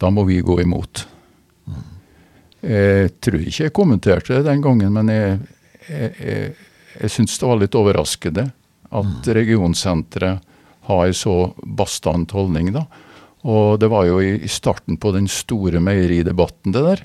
da 0.00 0.08
må 0.10 0.24
vi 0.24 0.40
gå 0.40 0.56
imot. 0.62 1.04
Jeg 2.64 3.12
tror 3.20 3.42
ikke 3.42 3.66
jeg 3.66 3.76
kommenterte 3.76 4.38
det 4.38 4.46
den 4.48 4.64
gangen, 4.64 4.94
men 4.96 5.12
jeg, 5.12 5.36
jeg, 5.84 6.10
jeg, 6.16 6.54
jeg 7.02 7.12
syns 7.12 7.36
det 7.36 7.50
var 7.50 7.60
litt 7.60 7.76
overraskende 7.76 8.46
at 8.94 9.28
regionsenteret 9.36 10.52
har 10.88 11.06
en 11.06 11.16
så 11.16 11.36
bastant 11.64 12.32
holdning. 12.32 12.72
da. 12.72 12.86
Og 13.44 13.78
det 13.80 13.90
var 13.92 14.08
jo 14.08 14.20
i, 14.24 14.38
i 14.40 14.48
starten 14.48 14.96
på 15.00 15.12
den 15.12 15.28
store 15.28 15.80
meieridebatten, 15.84 16.72
det 16.72 16.84
der. 16.88 17.04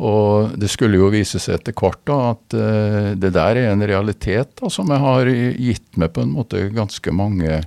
Og 0.00 0.54
det 0.58 0.70
skulle 0.72 0.96
jo 0.96 1.10
vise 1.12 1.40
seg 1.42 1.58
etter 1.58 1.76
hvert 1.76 2.00
da 2.08 2.16
at 2.32 2.56
uh, 2.56 3.12
det 3.18 3.32
der 3.36 3.60
er 3.60 3.72
en 3.72 3.84
realitet 3.84 4.54
da, 4.58 4.70
som 4.72 4.90
jeg 4.90 5.02
har 5.02 5.28
gitt 5.28 6.00
meg 6.00 6.14
på 6.14 6.24
en 6.24 6.34
måte 6.38 6.64
ganske 6.72 7.14
mange 7.14 7.60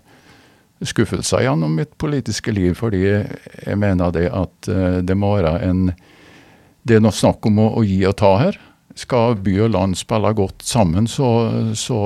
skuffelser 0.86 1.46
gjennom 1.46 1.78
mitt 1.78 1.94
politiske 2.02 2.52
liv, 2.52 2.74
fordi 2.78 3.06
jeg 3.06 3.78
mener 3.80 4.12
det 4.16 4.28
at 4.34 4.72
uh, 4.72 5.00
det 5.06 5.18
må 5.18 5.36
være 5.38 5.60
en 5.70 5.90
Det 6.86 7.00
er 7.00 7.02
noe 7.02 7.16
snakk 7.16 7.46
om 7.50 7.58
å, 7.58 7.72
å 7.80 7.82
gi 7.82 8.04
og 8.06 8.14
ta 8.20 8.36
her. 8.38 8.60
Skal 8.94 9.40
by 9.42 9.56
og 9.66 9.72
land 9.74 9.98
spille 9.98 10.30
godt 10.38 10.62
sammen, 10.62 11.08
så, 11.10 11.50
så 11.74 11.98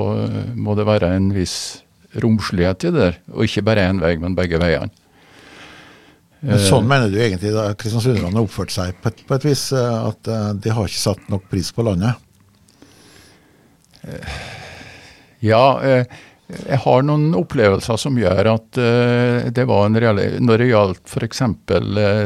må 0.56 0.72
det 0.74 0.86
være 0.88 1.10
en 1.18 1.26
viss 1.36 1.82
romslighet 2.16 2.86
i 2.88 2.92
det 2.94 3.10
og 3.28 3.44
ikke 3.44 3.66
bare 3.68 3.84
én 3.90 4.00
vei, 4.00 4.14
men 4.16 4.32
begge 4.38 4.56
veiene. 4.56 4.88
Men 6.40 6.60
sånn 6.64 6.88
mener 6.88 7.12
du 7.12 7.18
egentlig 7.20 7.52
da 7.52 7.66
kristiansunderne 7.76 8.32
har 8.32 8.46
oppført 8.46 8.72
seg 8.72 8.96
på 9.02 9.10
et, 9.12 9.22
på 9.28 9.36
et 9.36 9.46
vis? 9.50 9.66
At 9.76 10.28
de 10.56 10.72
har 10.72 10.88
ikke 10.88 11.02
satt 11.02 11.26
nok 11.32 11.44
pris 11.52 11.68
på 11.76 11.84
landet? 11.84 12.16
Ja, 15.44 15.64
jeg 16.48 16.78
har 16.86 17.04
noen 17.04 17.34
opplevelser 17.36 18.00
som 18.00 18.16
gjør 18.18 18.54
at 18.54 18.80
det 19.52 19.66
var 19.68 19.84
en 19.84 20.00
real... 20.00 20.22
Når 20.40 20.62
det 20.62 20.70
gjaldt 20.70 21.12
f.eks. 21.12 21.44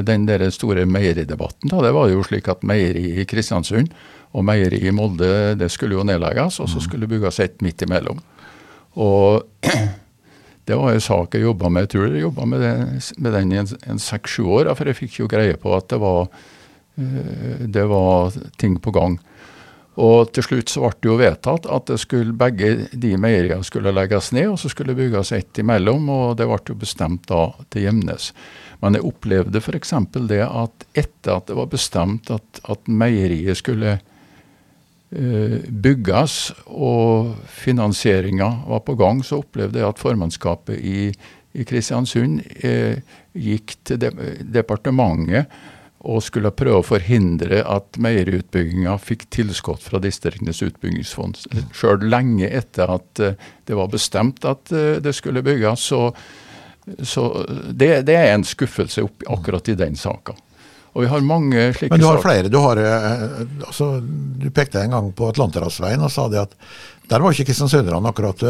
den 0.07 0.29
der 0.31 0.47
store 0.55 0.87
meieridebatten, 0.87 1.73
da, 1.75 1.83
det 1.83 1.93
var 1.99 2.13
jo 2.13 2.23
slik 2.27 2.53
at 2.55 2.63
meieri 2.67 3.09
i 3.19 3.27
Kristiansund 3.29 3.91
og 4.35 4.47
meieri 4.47 4.81
i 4.87 4.95
Molde 4.95 5.55
det 5.59 5.71
skulle 5.73 5.99
jo 5.99 6.07
nedlegges, 6.07 6.61
og 6.63 6.71
så 6.71 6.81
mm. 6.81 6.87
skulle 6.87 7.07
det 7.07 7.13
bygges 7.15 7.43
et 7.45 7.61
midt 7.63 7.85
imellom. 7.87 8.23
Og 9.03 9.45
det 10.65 10.79
var 10.81 10.95
en 10.95 11.05
sak 11.05 11.35
jeg 11.37 11.45
jobba 11.45 11.69
med. 11.69 11.87
Jeg 11.87 11.93
tror 11.95 12.09
jeg 12.09 12.25
jobba 12.25 12.49
med, 12.49 12.65
med, 13.19 13.31
den 13.37 13.53
i 13.53 13.61
en, 13.61 14.01
seks-sju 14.01 14.47
år, 14.49 14.73
for 14.79 14.89
jeg 14.89 15.01
fikk 15.03 15.21
jo 15.21 15.31
greie 15.31 15.57
på 15.61 15.75
at 15.77 15.91
det 15.93 16.01
var, 16.01 16.29
det 17.77 17.87
var 17.91 18.37
ting 18.61 18.79
på 18.81 18.95
gang. 18.95 19.19
Og 20.01 20.33
til 20.35 20.43
slutt 20.43 20.73
så 20.73 20.83
ble 20.83 20.97
det 20.99 21.11
jo 21.11 21.19
vedtatt 21.21 21.69
at 21.71 21.93
skulle, 22.03 22.35
begge 22.35 22.89
de 22.91 23.13
meieriene 23.21 23.67
skulle 23.67 23.93
legges 23.95 24.33
ned, 24.35 24.49
og 24.51 24.59
så 24.59 24.71
skulle 24.73 24.95
det 24.95 25.05
bygges 25.05 25.31
ett 25.37 25.61
imellom, 25.63 26.09
og 26.11 26.39
det 26.41 26.49
ble 26.51 26.59
jo 26.73 26.79
bestemt 26.81 27.29
da 27.31 27.47
til 27.71 27.87
Gjemnes. 27.87 28.33
Men 28.83 28.99
jeg 28.99 29.07
opplevde 29.07 29.63
f.eks. 29.63 29.95
det 30.27 30.43
at 30.49 30.89
etter 30.97 31.37
at 31.37 31.47
det 31.49 31.59
var 31.61 31.71
bestemt 31.71 32.33
at, 32.35 32.65
at 32.67 32.91
meieriet 32.91 33.61
skulle 33.61 34.01
bygges 35.15 36.37
og 36.67 37.35
finansieringa 37.47 38.49
var 38.67 38.81
på 38.83 38.97
gang, 38.99 39.21
så 39.23 39.39
opplevde 39.45 39.79
jeg 39.79 39.87
at 39.87 40.01
formannskapet 40.03 40.81
i, 40.83 41.13
i 41.55 41.67
Kristiansund 41.69 42.43
eh, 42.67 42.99
gikk 43.35 43.77
til 43.87 44.01
de, 44.03 44.11
departementet 44.57 45.51
og 46.05 46.21
skulle 46.21 46.53
prøve 46.53 46.83
å 46.83 46.85
forhindre 46.85 47.63
at 47.65 47.97
meieriutbygginga 48.03 48.97
fikk 49.01 49.25
tilskudd 49.33 49.81
fra 49.81 50.01
Distriktenes 50.05 50.61
utbyggingsfond. 50.67 51.47
Sjøl 51.73 52.05
lenge 52.11 52.51
etter 52.51 52.93
at 52.93 53.23
eh, 53.25 53.39
det 53.65 53.79
var 53.79 53.93
bestemt 53.93 54.45
at 54.49 54.73
eh, 54.75 54.99
det 55.05 55.15
skulle 55.17 55.45
bygges. 55.47 55.87
Så, 55.93 56.03
så 57.01 57.29
det, 57.71 58.05
det, 58.11 58.19
er 58.19 58.35
en 58.35 58.45
skuffelse 58.45 59.07
opp, 59.07 59.25
akkurat 59.33 59.71
i 59.73 59.79
den 59.81 59.97
saka. 59.97 60.37
Og 60.95 61.03
vi 61.03 61.11
har 61.11 61.25
mange 61.27 61.69
slike 61.75 61.93
Men 61.93 62.03
du 62.03 62.07
har 62.07 62.21
flere. 62.23 62.51
Du, 62.53 62.59
har, 62.63 62.79
eh, 62.79 63.25
altså, 63.67 63.97
du 64.01 64.47
pekte 64.55 64.83
en 64.83 64.95
gang 64.95 65.09
på 65.17 65.31
Atlanterhavsveien 65.33 66.03
og 66.07 66.13
sa 66.15 66.29
det 66.31 66.45
at 66.45 66.55
der 67.11 67.21
var 67.21 67.35
ikke 67.35 67.51
kristiansunderne 67.51 68.09
akkurat 68.09 68.41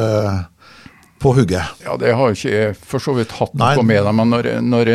på 1.18 1.32
hugget. 1.34 1.80
Ja, 1.82 1.96
det 1.98 2.12
har 2.14 2.36
ikke 2.36 2.52
jeg 2.52 2.76
for 2.78 3.02
så 3.02 3.16
vidt 3.16 3.32
hatt 3.40 3.56
noe 3.58 3.82
med. 3.86 4.10
Men 4.14 4.30
når, 4.30 4.50
når 4.62 4.92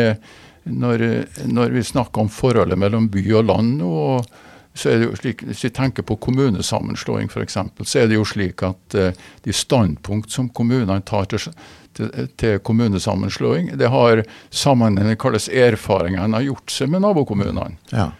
når, 0.64 1.24
når, 1.44 1.70
vi 1.70 1.82
snakker 1.84 2.20
om 2.20 2.28
forholdet 2.28 2.78
mellom 2.78 3.08
by 3.12 3.24
og 3.40 3.44
land. 3.48 3.82
og 3.82 4.26
så 4.74 4.92
er 4.92 5.00
det 5.00 5.08
jo 5.08 5.16
slik, 5.18 5.42
Hvis 5.42 5.64
vi 5.64 5.70
tenker 5.74 6.02
på 6.06 6.16
kommunesammenslåing 6.16 7.28
f.eks., 7.28 7.56
så 7.82 7.98
er 7.98 8.06
det 8.08 8.14
jo 8.14 8.24
slik 8.24 8.62
at 8.62 8.94
uh, 8.94 9.10
de 9.42 9.52
standpunkt 9.52 10.30
som 10.30 10.48
kommunene 10.48 11.00
tar 11.02 11.26
til, 11.26 11.50
til, 11.96 12.10
til 12.40 12.58
kommunesammenslåing, 12.66 13.72
det 13.78 13.90
har 13.92 14.24
sammenheng 14.50 15.10
med 15.10 15.20
hvilke 15.20 15.62
erfaringer 15.66 16.24
en 16.24 16.36
har 16.38 16.48
gjort 16.48 16.74
seg 16.74 16.90
med 16.92 17.04
nabokommunene. 17.04 17.78
Ja. 17.92 18.10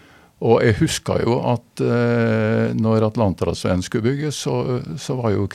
Og 0.40 0.62
jeg 0.64 0.78
husker 0.78 1.20
jo 1.26 1.36
at 1.50 1.82
eh, 1.84 2.70
når 2.76 3.10
Atlanterhavsveien 3.10 3.84
skulle 3.84 4.08
bygges, 4.08 4.38
så, 4.46 4.80
så, 4.96 5.18
var 5.18 5.34
jo 5.34 5.48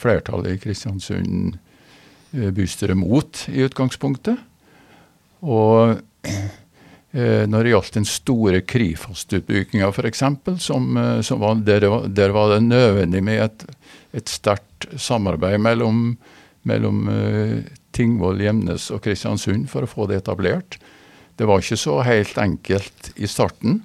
flertallet 0.00 0.54
i 0.54 0.62
Kristiansund 0.62 1.58
eh, 2.32 2.48
bystyre 2.48 2.96
mot 2.96 3.44
i 3.52 3.66
utgangspunktet. 3.66 4.40
Og 5.42 6.00
Eh, 7.12 7.44
når 7.44 7.64
det 7.64 7.72
gjaldt 7.74 7.96
den 7.98 8.06
store 8.08 8.62
Krifast-utbygginga 8.64 9.90
f.eks., 9.92 10.22
som, 10.64 10.96
eh, 10.96 11.18
som 11.20 11.42
var, 11.42 11.58
der, 11.60 11.84
der, 12.08 12.32
var 12.32 12.54
det 12.54 12.62
nødvendig 12.64 13.20
med 13.24 13.42
et, 13.44 13.64
et 14.16 14.32
sterkt 14.32 14.86
samarbeid 14.96 15.60
mellom, 15.60 16.14
mellom 16.68 17.06
uh, 17.08 17.56
Tingvoll, 17.92 18.42
Gjemnes 18.44 18.90
og 18.94 19.02
Kristiansund 19.04 19.68
for 19.70 19.84
å 19.84 19.90
få 19.90 20.08
det 20.10 20.22
etablert. 20.22 20.78
Det 21.36 21.48
var 21.48 21.62
ikke 21.62 21.80
så 21.80 21.98
helt 22.06 22.38
enkelt 22.38 23.12
i 23.16 23.30
starten. 23.30 23.80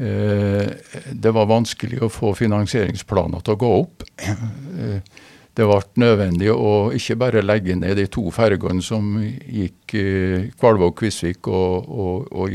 Uh, 0.00 0.70
det 1.12 1.34
var 1.36 1.50
vanskelig 1.50 2.00
å 2.06 2.12
få 2.12 2.32
finansieringsplaner 2.38 3.44
til 3.44 3.56
å 3.56 3.60
gå 3.64 3.74
opp. 3.82 4.06
Uh, 4.24 5.26
det 5.58 5.66
ble 5.66 5.80
nødvendig 6.00 6.50
å 6.54 6.90
ikke 6.94 7.18
bare 7.18 7.42
legge 7.42 7.74
ned 7.76 7.98
de 7.98 8.06
to 8.12 8.28
fergene 8.32 8.82
som 8.84 9.16
gikk 9.20 9.94
eh, 9.98 10.46
Kvalvåg-Kvisvik 10.60 11.50
og, 11.50 11.90
og, 11.90 12.28
og 12.30 12.54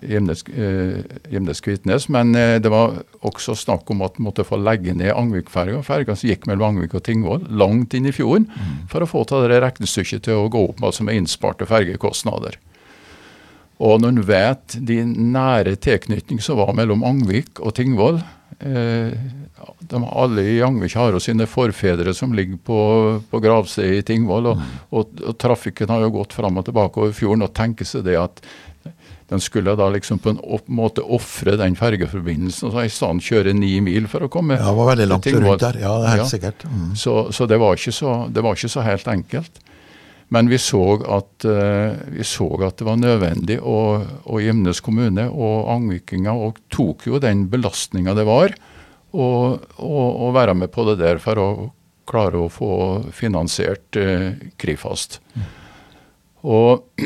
Gjemnes 0.00 0.44
eh, 0.48 1.62
Kvitnes. 1.64 2.08
Men 2.12 2.34
eh, 2.38 2.56
det 2.62 2.72
var 2.72 3.00
også 3.26 3.56
snakk 3.58 3.90
om 3.90 4.04
at 4.06 4.18
man 4.18 4.30
måtte 4.30 4.46
få 4.46 4.60
legge 4.60 4.94
ned 4.96 5.12
Angvik-ferga, 5.14 5.82
ferga 5.86 6.16
som 6.16 6.30
gikk 6.30 6.46
mellom 6.50 6.70
Angvik 6.70 6.96
og 6.98 7.04
Tingvoll, 7.06 7.44
langt 7.50 7.94
inn 7.98 8.08
i 8.08 8.14
fjorden, 8.14 8.48
mm. 8.50 8.80
for 8.92 9.04
å 9.04 9.10
få 9.10 9.26
til 9.28 9.48
det 9.50 9.62
regnestykket 9.64 10.26
til 10.28 10.44
å 10.44 10.50
gå 10.52 10.66
opp, 10.70 10.82
altså 10.86 11.06
med 11.06 11.20
innsparte 11.20 11.68
fergekostnader. 11.68 12.58
Og 13.80 14.02
når 14.02 14.12
en 14.12 14.24
vet 14.28 14.76
de 14.86 15.00
nære 15.08 15.78
tilknytning 15.80 16.42
som 16.44 16.60
var 16.60 16.74
mellom 16.76 17.04
Angvik 17.06 17.62
og 17.64 17.72
Tingvoll, 17.78 18.20
eh, 18.60 19.14
de, 19.80 20.00
alle 20.04 20.44
i 20.44 20.58
Angvik 20.64 20.94
har 21.00 21.14
jo 21.14 21.20
sine 21.22 21.46
forfedre 21.48 22.12
som 22.16 22.34
ligger 22.36 22.60
på, 22.64 22.80
på 23.30 23.40
gravstedet 23.40 24.02
i 24.02 24.04
Tingvoll. 24.12 24.50
Og, 24.52 24.60
mm. 24.60 24.74
og, 24.90 25.14
og, 25.24 25.36
trafikken 25.40 25.92
har 25.92 26.04
jo 26.04 26.12
gått 26.18 26.36
fram 26.36 26.60
og 26.60 26.68
tilbake 26.68 27.00
over 27.00 27.16
fjorden. 27.16 27.46
Og 27.46 27.54
tenker 27.56 27.88
seg 27.88 28.04
det 28.08 28.18
at 28.20 28.44
de 29.30 29.38
skulle 29.40 29.76
da 29.78 29.88
liksom 29.94 30.18
på 30.18 30.32
en 30.34 30.40
opp, 30.42 30.66
måte 30.66 31.04
ofre 31.06 31.54
den 31.60 31.76
fergeforbindelsen 31.78 32.68
og 32.68 32.74
så 32.74 32.84
i 32.86 32.92
stedet 32.92 33.26
kjøre 33.30 33.54
ni 33.54 33.76
mil 33.84 34.08
for 34.10 34.26
å 34.26 34.30
komme 34.32 34.58
ja, 34.58 34.66
det 34.66 34.78
var 34.80 34.90
veldig 34.92 35.08
langt 35.12 35.28
rundt 35.36 35.62
der. 35.62 35.80
Ja, 35.82 35.92
det 36.02 36.08
er 36.08 36.16
helt 36.16 36.24
ja. 36.24 36.30
sikkert. 36.32 36.64
Mm. 36.66 36.88
Så, 36.98 37.14
så, 37.36 37.46
det, 37.50 37.60
var 37.62 37.78
så, 37.78 38.14
det, 38.26 38.42
var 38.42 38.58
ikke 38.58 38.72
så, 38.74 38.82
helt 38.86 39.10
enkelt. 39.10 39.62
Men 40.34 40.50
vi 40.50 40.58
så 40.62 40.82
at, 41.10 41.46
uh, 41.46 41.94
vi 42.10 42.26
så 42.26 42.48
at 42.66 42.78
det 42.78 42.86
var 42.86 42.98
nødvendig, 42.98 43.60
og, 43.62 44.04
og 44.26 44.42
Gimnes 44.42 44.82
kommune 44.82 45.26
og 45.30 45.72
angvikinger 45.74 46.52
tok 46.70 47.08
jo 47.10 47.22
den 47.22 47.48
belastninga 47.50 48.14
det 48.18 48.26
var 48.28 48.54
og, 49.10 49.64
og, 49.82 50.06
og, 50.22 50.28
være 50.36 50.54
med 50.54 50.70
på 50.70 50.84
det 50.86 51.00
der 51.00 51.18
for 51.22 51.42
å 51.42 51.48
klare 52.10 52.44
å 52.44 52.50
få 52.50 52.72
finansiert 53.14 53.98
eh, 53.98 54.30
Krifast. 54.58 55.18
Mm. 55.34 55.48
Og 56.50 57.02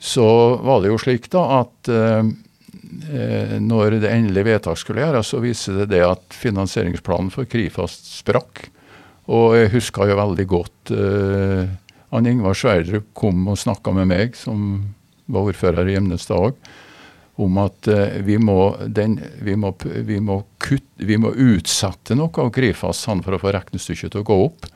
så 0.00 0.26
var 0.64 0.80
det 0.80 0.90
jo 0.90 0.98
slik 1.00 1.28
da 1.32 1.42
at 1.60 1.90
eh, 1.92 2.30
eh, 3.12 3.56
når 3.60 4.00
det 4.00 4.10
endelige 4.10 4.48
vedtak 4.48 4.80
skulle 4.80 5.04
gjøres, 5.04 5.32
så 5.32 5.42
viste 5.44 5.76
det 5.82 5.90
det 5.92 6.02
at 6.06 6.36
finansieringsplanen 6.36 7.28
for 7.34 7.48
Krifast 7.50 8.08
sprakk. 8.16 8.66
Og 9.30 9.54
jeg 9.58 9.74
husker 9.76 10.10
jo 10.10 10.18
veldig 10.18 10.46
godt 10.50 10.94
eh, 10.96 11.68
han 12.10 12.26
Ingvar 12.26 12.56
Sverdrup 12.58 13.12
kom 13.14 13.44
og 13.52 13.60
snakka 13.60 13.92
med 13.94 14.08
meg, 14.10 14.38
som 14.38 14.80
var 15.30 15.52
ordfører 15.52 15.86
i 15.86 15.94
Gjemnestad 15.94 16.48
òg 16.48 16.70
om 17.40 17.56
at 17.62 17.88
eh, 17.88 18.18
vi, 18.26 18.36
må 18.38 18.74
den, 18.86 19.16
vi, 19.40 19.54
må, 19.56 19.72
vi, 19.80 20.18
må 20.20 20.42
kutt, 20.60 20.84
vi, 20.96 21.16
må 21.20 21.32
utsette 21.32 22.16
noe 22.18 22.42
av 22.42 22.50
Krifast 22.52 23.08
for 23.08 23.36
å 23.36 23.40
få 23.40 23.54
regnestykket 23.56 24.12
til 24.12 24.24
å 24.24 24.28
gå 24.28 24.36
opp. 24.48 24.68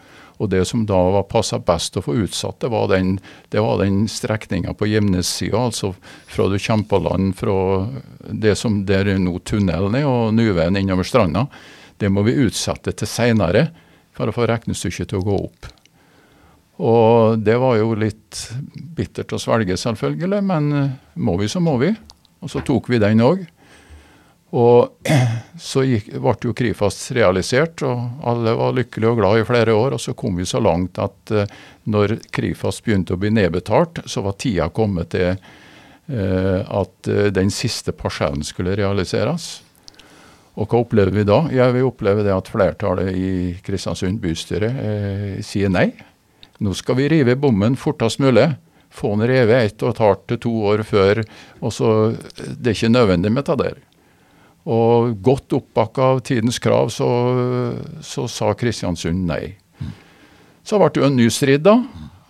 Og 0.42 0.50
det 0.50 0.64
som 0.66 0.82
da 0.86 0.98
var 1.14 1.28
passa 1.30 1.60
best 1.62 1.96
å 1.96 2.02
få 2.02 2.16
utsatt, 2.24 2.58
det 2.64 2.70
var 2.72 2.88
den, 2.90 3.18
det 3.54 3.62
den 3.80 4.02
strekninga 4.10 4.74
på 4.74 4.88
Gjemnes-sida, 4.90 5.60
altså 5.70 5.92
fra 6.26 6.48
du 6.50 6.58
kommer 6.58 6.88
på 6.90 7.00
land 7.04 7.36
fra 7.38 7.54
det 8.30 8.56
som 8.58 8.82
der 8.86 9.12
nå 9.18 9.38
tunnelen 9.46 9.94
er 9.94 10.08
og 10.10 10.34
Nyveien 10.34 10.76
innover 10.80 11.06
stranda. 11.06 11.46
Det 11.98 12.10
må 12.10 12.24
vi 12.26 12.34
utsette 12.42 12.92
til 12.92 13.08
seinere 13.08 13.68
for 14.14 14.30
å 14.30 14.34
få 14.34 14.48
regnestykket 14.50 15.12
til 15.12 15.22
å 15.22 15.26
gå 15.28 15.38
opp. 15.46 15.70
Og 16.82 17.38
det 17.38 17.54
var 17.62 17.78
jo 17.78 17.94
litt 17.94 18.40
bittert 18.74 19.32
å 19.36 19.38
svelge, 19.38 19.78
selvfølgelig, 19.78 20.42
men 20.42 20.72
må 21.14 21.36
vi, 21.38 21.46
så 21.50 21.62
må 21.62 21.76
vi. 21.78 21.92
Og 22.42 22.50
så 22.50 22.60
tok 22.66 22.90
vi 22.90 22.98
den 22.98 23.22
òg. 23.22 23.44
Og 24.54 25.10
så 25.70 25.82
gikk, 25.86 26.12
ble 26.22 26.34
jo 26.46 26.54
Krifast 26.56 27.08
realisert, 27.16 27.82
og 27.86 28.24
alle 28.26 28.54
var 28.58 28.76
lykkelige 28.76 29.10
og 29.10 29.20
glad 29.20 29.40
i 29.40 29.48
flere 29.48 29.74
år. 29.74 29.96
Og 29.96 30.02
så 30.02 30.14
kom 30.18 30.38
vi 30.38 30.46
så 30.48 30.62
langt 30.62 31.00
at 31.02 31.34
uh, 31.34 31.44
når 31.90 32.18
Krifast 32.34 32.84
begynte 32.86 33.16
å 33.16 33.20
bli 33.20 33.32
nedbetalt, 33.34 34.04
så 34.06 34.22
var 34.24 34.38
tida 34.38 34.70
kommet 34.74 35.10
til 35.14 35.34
uh, 35.34 36.60
at 36.62 37.10
uh, 37.10 37.28
den 37.34 37.50
siste 37.54 37.94
parsellen 37.96 38.46
skulle 38.46 38.76
realiseres. 38.78 39.56
Og 40.54 40.70
hva 40.70 40.84
opplever 40.84 41.10
vi 41.10 41.24
da? 41.26 41.40
Ja, 41.50 41.72
Vi 41.74 41.82
opplever 41.82 42.22
det 42.22 42.30
at 42.30 42.46
flertallet 42.52 43.10
i 43.18 43.30
Kristiansund 43.66 44.20
bystyre 44.22 44.68
sier 45.42 45.72
nei. 45.72 45.88
Nå 46.62 46.76
skal 46.78 46.94
vi 47.00 47.08
rive 47.10 47.34
bommen 47.34 47.74
fortest 47.74 48.20
mulig 48.22 48.52
få 48.94 49.16
den 49.16 49.26
revet 49.26 49.66
ett 49.66 49.82
og 49.82 49.90
et 49.90 50.02
halvt 50.04 50.28
til 50.30 50.40
to 50.44 50.52
år 50.70 50.84
før. 50.86 51.24
og 51.60 51.72
så 51.72 51.88
Det 52.38 52.70
er 52.70 52.76
ikke 52.76 52.94
nødvendig 52.94 53.32
med 53.32 53.44
det 53.44 53.58
der. 53.58 53.74
Og 54.64 55.18
godt 55.20 55.52
oppbakka 55.58 56.08
av 56.14 56.22
tidens 56.24 56.58
krav 56.62 56.88
så, 56.92 57.08
så 58.00 58.24
sa 58.30 58.54
Kristiansund 58.56 59.26
nei. 59.28 59.56
Så 60.64 60.80
ble 60.80 60.88
det 60.88 61.02
jo 61.02 61.08
en 61.10 61.18
ny 61.18 61.28
strid, 61.32 61.66
da. 61.66 61.76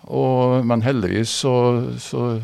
Og, 0.05 0.59
men 0.67 0.83
heldigvis 0.85 1.31
så, 1.41 1.53
så, 1.97 2.35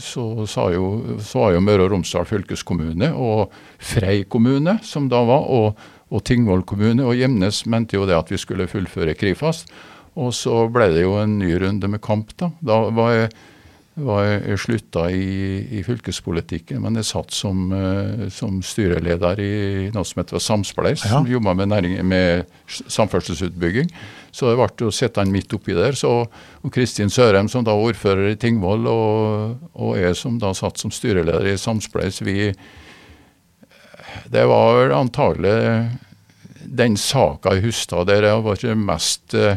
så, 0.00 0.22
sa 0.48 0.68
jo, 0.72 1.18
så 1.20 1.42
var 1.42 1.56
jo 1.56 1.64
Møre 1.64 1.84
og 1.84 1.92
Romsdal 1.92 2.24
fylkeskommune 2.28 3.10
og 3.12 3.52
Frei 3.82 4.22
kommune, 4.24 4.78
som 4.86 5.10
da 5.12 5.20
var, 5.28 5.44
og, 5.44 5.82
og 6.08 6.24
Tingvoll 6.24 6.64
kommune 6.68 7.04
og 7.04 7.18
Gjemnes 7.18 7.64
mente 7.68 7.98
jo 7.98 8.06
det 8.08 8.16
at 8.16 8.32
vi 8.32 8.40
skulle 8.40 8.70
fullføre 8.70 9.16
Krifast. 9.18 9.74
Og 10.16 10.32
så 10.36 10.66
ble 10.72 10.90
det 10.92 11.04
jo 11.04 11.16
en 11.20 11.38
ny 11.40 11.50
runde 11.60 11.88
med 11.88 12.02
kamp, 12.04 12.32
da. 12.40 12.52
Da 12.64 12.78
var 12.92 13.12
jeg 13.16 13.32
jeg 13.92 14.56
slutta 14.56 15.02
i, 15.12 15.68
i, 15.76 15.82
fylkespolitikken, 15.84 16.80
men 16.80 16.96
jeg 16.96 17.10
satt 17.10 17.34
som, 17.36 17.66
uh, 17.76 18.24
som 18.32 18.62
styreleder 18.64 19.42
i 19.44 19.52
noe 19.92 20.08
som 20.08 20.22
heter 20.22 20.40
Samspleis, 20.40 21.04
ja. 21.04 21.18
som 21.18 21.28
jobba 21.28 21.52
med, 21.58 21.74
med 22.08 22.46
samferdselsutbygging. 22.66 23.90
Så 24.32 24.48
det 24.48 24.56
ble 24.56 25.10
han 25.18 25.34
midt 25.34 25.52
oppi 25.52 25.76
der. 25.76 25.92
Så 25.92 26.24
Kristin 26.72 27.12
Sørheim, 27.12 27.50
som 27.52 27.66
da 27.66 27.76
var 27.76 27.92
ordfører 27.92 28.32
i 28.32 28.38
Tingvoll, 28.40 28.88
og, 28.88 29.60
og 29.76 30.00
jeg 30.00 30.16
som 30.16 30.40
da 30.40 30.54
satt 30.56 30.80
som 30.80 30.94
styreleder 30.94 31.52
i 31.52 31.58
Samspleis, 31.60 32.22
vi 32.24 32.54
Det 34.32 34.44
var 34.44 34.90
antagelig 34.90 35.90
den 36.64 36.96
saka 36.96 37.54
i 37.56 37.60
huska 37.60 38.04
der 38.04 38.24
jeg 38.24 38.42
var 38.44 38.74
mest 38.74 39.34
uh, 39.34 39.56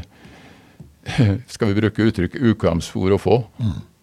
Skal 1.54 1.72
vi 1.72 1.82
bruke 1.82 2.04
uttrykk 2.04 2.36
ukvemsord 2.36 3.16
å 3.16 3.22
få. 3.22 3.44
Mm. 3.62 3.95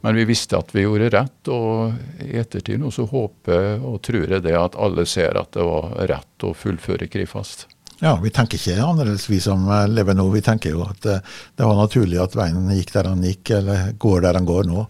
Men 0.00 0.16
vi 0.16 0.24
visste 0.24 0.56
at 0.56 0.70
vi 0.72 0.86
gjorde 0.86 1.10
rett, 1.12 1.50
og 1.52 2.24
i 2.24 2.38
ettertid 2.40 2.80
nå 2.80 2.88
så 2.94 3.04
håper 3.10 3.82
og 3.84 3.98
tror 4.06 4.32
jeg 4.32 4.46
det 4.46 4.56
at 4.56 4.78
alle 4.80 5.04
ser 5.08 5.36
at 5.36 5.52
det 5.56 5.66
var 5.66 5.92
rett 6.08 6.46
å 6.46 6.54
fullføre 6.56 7.10
Krifast. 7.12 7.66
Ja, 8.00 8.14
vi 8.22 8.32
tenker 8.32 8.56
ikke 8.56 8.80
annerledes 8.80 9.26
vi 9.28 9.42
som 9.44 9.66
lever 9.92 10.16
nå. 10.16 10.24
Vi 10.32 10.40
tenker 10.40 10.72
jo 10.72 10.86
at 10.86 11.04
eh, 11.04 11.20
det 11.56 11.66
var 11.68 11.76
naturlig 11.76 12.16
at 12.22 12.32
veien 12.38 12.70
gikk 12.72 12.94
der 12.94 13.10
han 13.10 13.26
gikk, 13.28 13.52
eller 13.58 13.92
går 14.00 14.24
der 14.24 14.38
han 14.40 14.48
går 14.48 14.70
nå. 14.70 14.86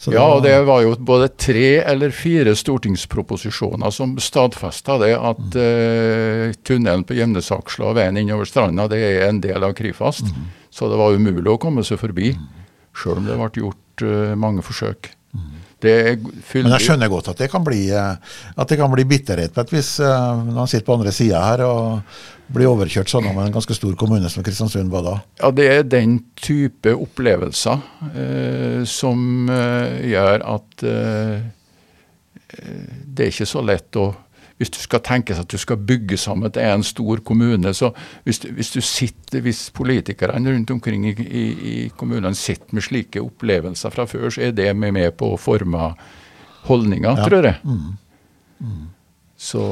Så 0.00 0.14
ja, 0.14 0.22
og 0.32 0.44
det 0.46 0.54
var 0.64 0.80
jo 0.80 0.94
både 0.96 1.26
tre 1.34 1.82
eller 1.82 2.14
fire 2.14 2.54
stortingsproposisjoner 2.56 3.90
som 3.92 4.14
stadfesta 4.16 4.96
det 5.02 5.10
at 5.12 5.42
mm. 5.42 5.58
uh, 5.60 6.54
tunnelen 6.64 7.04
på 7.04 7.18
Gjemnesaksla 7.18 7.90
og 7.90 7.98
veien 7.98 8.16
innover 8.16 8.48
stranda 8.48 8.86
det 8.88 9.02
er 9.10 9.26
en 9.26 9.42
del 9.44 9.66
av 9.66 9.74
Krifast. 9.76 10.30
Mm. 10.30 10.46
Så 10.72 10.88
det 10.88 10.96
var 11.02 11.12
umulig 11.12 11.52
å 11.52 11.60
komme 11.60 11.84
seg 11.84 12.00
forbi. 12.00 12.30
Mm. 12.32 12.59
Sjøl 12.96 13.20
om 13.20 13.28
det 13.28 13.38
ble 13.38 13.64
gjort 13.64 14.04
uh, 14.06 14.34
mange 14.38 14.64
forsøk. 14.66 15.12
Men 15.80 16.74
jeg 16.74 16.84
skjønner 16.84 17.08
godt 17.08 17.30
at 17.32 17.38
det 17.40 17.46
kan 17.48 17.62
bli, 17.64 17.86
eh, 17.94 18.34
at 18.52 18.68
det 18.68 18.76
kan 18.76 18.90
bli 18.92 19.06
bitterhet 19.08 19.54
på 19.54 19.62
et 19.62 19.70
vis 19.72 19.94
uh, 20.02 20.36
når 20.36 20.58
man 20.58 20.68
sitter 20.68 20.84
på 20.84 20.96
andre 20.98 21.12
sida 21.14 21.40
her 21.40 21.62
og 21.64 22.18
blir 22.52 22.68
overkjørt 22.68 23.08
sånn 23.08 23.30
av 23.30 23.38
en 23.40 23.54
ganske 23.54 23.76
stor 23.78 23.94
kommune 23.96 24.28
som 24.28 24.44
Kristiansund 24.44 24.92
var 24.92 25.06
da. 25.06 25.14
Ja, 25.40 25.52
det 25.56 25.68
er 25.72 25.86
den 25.88 26.18
type 26.36 26.92
opplevelser 26.92 27.80
uh, 28.10 28.82
som 28.84 29.48
gjør 29.48 30.44
at 30.58 30.84
det 32.50 33.24
er 33.24 33.30
ikke 33.30 33.48
så 33.48 33.62
lett 33.64 33.96
å 33.96 34.10
hvis 34.60 34.72
du 34.74 34.76
skal 34.82 35.00
tenke 35.00 35.32
seg 35.32 35.46
at 35.46 35.52
du 35.54 35.60
skal 35.60 35.80
bygge 35.88 36.18
sammen 36.20 36.52
til 36.52 36.66
en 36.68 36.82
stor 36.84 37.22
kommune, 37.24 37.72
så 37.76 37.88
hvis, 38.26 38.42
hvis, 38.44 38.72
du 38.74 38.80
sitter, 38.84 39.40
hvis 39.40 39.70
politikerne 39.72 40.52
rundt 40.52 40.70
omkring 40.74 41.06
i, 41.08 41.14
i, 41.24 41.44
i, 41.70 41.76
kommunene 41.96 42.36
sitter 42.36 42.76
med 42.76 42.84
slike 42.84 43.22
opplevelser 43.24 43.94
fra 43.94 44.04
før, 44.10 44.28
så 44.28 44.44
er 44.50 44.52
det 44.56 44.68
med, 44.76 44.92
med 44.98 45.16
på 45.16 45.32
å 45.32 45.40
forme 45.40 45.94
holdninger, 46.68 47.08
ja. 47.08 47.24
tror 47.24 47.48
jeg. 47.48 47.56
Mm. 47.64 47.96
Mm. 48.60 48.84
Så 49.40 49.64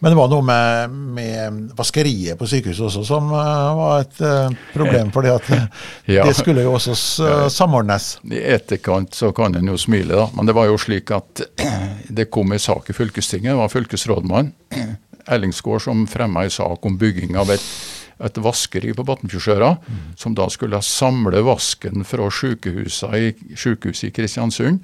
men 0.00 0.12
det 0.12 0.16
var 0.18 0.30
noe 0.32 0.44
med, 0.46 0.94
med 1.16 1.60
vaskeriet 1.76 2.38
på 2.40 2.48
sykehuset 2.48 2.86
også 2.88 3.04
som 3.04 3.28
uh, 3.32 3.76
var 3.76 4.04
et 4.04 4.22
uh, 4.24 4.54
problem. 4.72 5.12
fordi 5.12 5.32
at 5.34 5.50
ja. 6.16 6.24
det 6.24 6.34
skulle 6.38 6.64
jo 6.64 6.74
også 6.78 6.96
samordnes. 7.52 8.14
I 8.24 8.40
etterkant 8.56 9.14
så 9.14 9.32
kan 9.36 9.54
en 9.56 9.72
jo 9.72 9.76
smile, 9.80 10.16
da. 10.16 10.28
Men 10.36 10.48
det 10.48 10.56
var 10.56 10.70
jo 10.70 10.80
slik 10.80 11.12
at 11.14 11.44
det 12.20 12.30
kom 12.32 12.52
en 12.52 12.62
sak 12.62 12.90
i 12.90 12.96
fylkestinget. 12.96 13.52
Det 13.52 13.60
var 13.60 13.72
fylkesrådmann 13.72 14.52
Ellingsgård 15.30 15.82
som 15.82 16.06
fremma 16.10 16.44
en 16.44 16.50
sak 16.50 16.86
om 16.86 16.96
bygging 16.98 17.36
av 17.38 17.52
et, 17.52 17.64
et 18.24 18.40
vaskeri 18.42 18.94
på 18.96 19.04
Batnfjordsøra, 19.06 19.74
mm. 19.76 20.00
som 20.18 20.34
da 20.36 20.48
skulle 20.52 20.80
samle 20.84 21.44
vasken 21.46 22.04
fra 22.08 22.30
sykehuset 22.32 23.16
i, 23.16 23.54
sykehuset 23.56 24.08
i 24.08 24.14
Kristiansund 24.16 24.80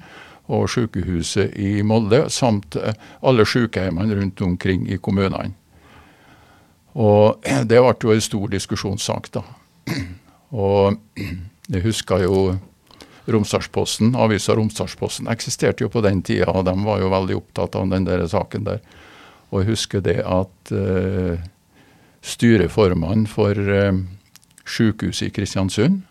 og 0.47 0.69
sykehuset 0.71 1.55
i 1.59 1.81
Molde, 1.83 2.27
samt 2.31 2.77
eh, 2.79 2.95
alle 3.21 3.45
sykehjemmene 3.47 4.15
rundt 4.19 4.41
omkring 4.41 4.87
i 4.89 4.97
kommunene. 4.97 5.53
Og 6.95 7.43
Det 7.69 7.81
ble 7.81 7.93
jo 8.03 8.15
en 8.15 8.23
stor 8.23 8.47
diskusjonssak, 8.53 9.31
da. 9.35 9.43
Og 10.67 10.97
jeg 11.73 11.83
husker 11.83 12.23
jo 12.23 12.39
Romsdalsposten, 13.27 14.13
avisa 14.15 14.55
Romsdalsposten 14.55 15.27
eksisterte 15.27 15.83
jo 15.83 15.91
på 15.91 15.99
den 16.05 16.21
tida, 16.23 16.47
og 16.47 16.63
de 16.63 16.71
var 16.85 17.01
jo 17.01 17.09
veldig 17.11 17.35
opptatt 17.41 17.75
av 17.75 17.89
den 17.91 18.05
der 18.07 18.23
saken 18.31 18.63
der. 18.63 18.79
Og 19.51 19.61
jeg 19.61 19.73
husker 19.73 20.03
det 20.03 20.21
at 20.23 20.71
uh, 20.71 21.35
styreformannen 22.23 23.27
for 23.27 23.51
uh, 23.51 23.99
sykehuset 24.63 25.27
i 25.27 25.33
Kristiansund, 25.35 26.05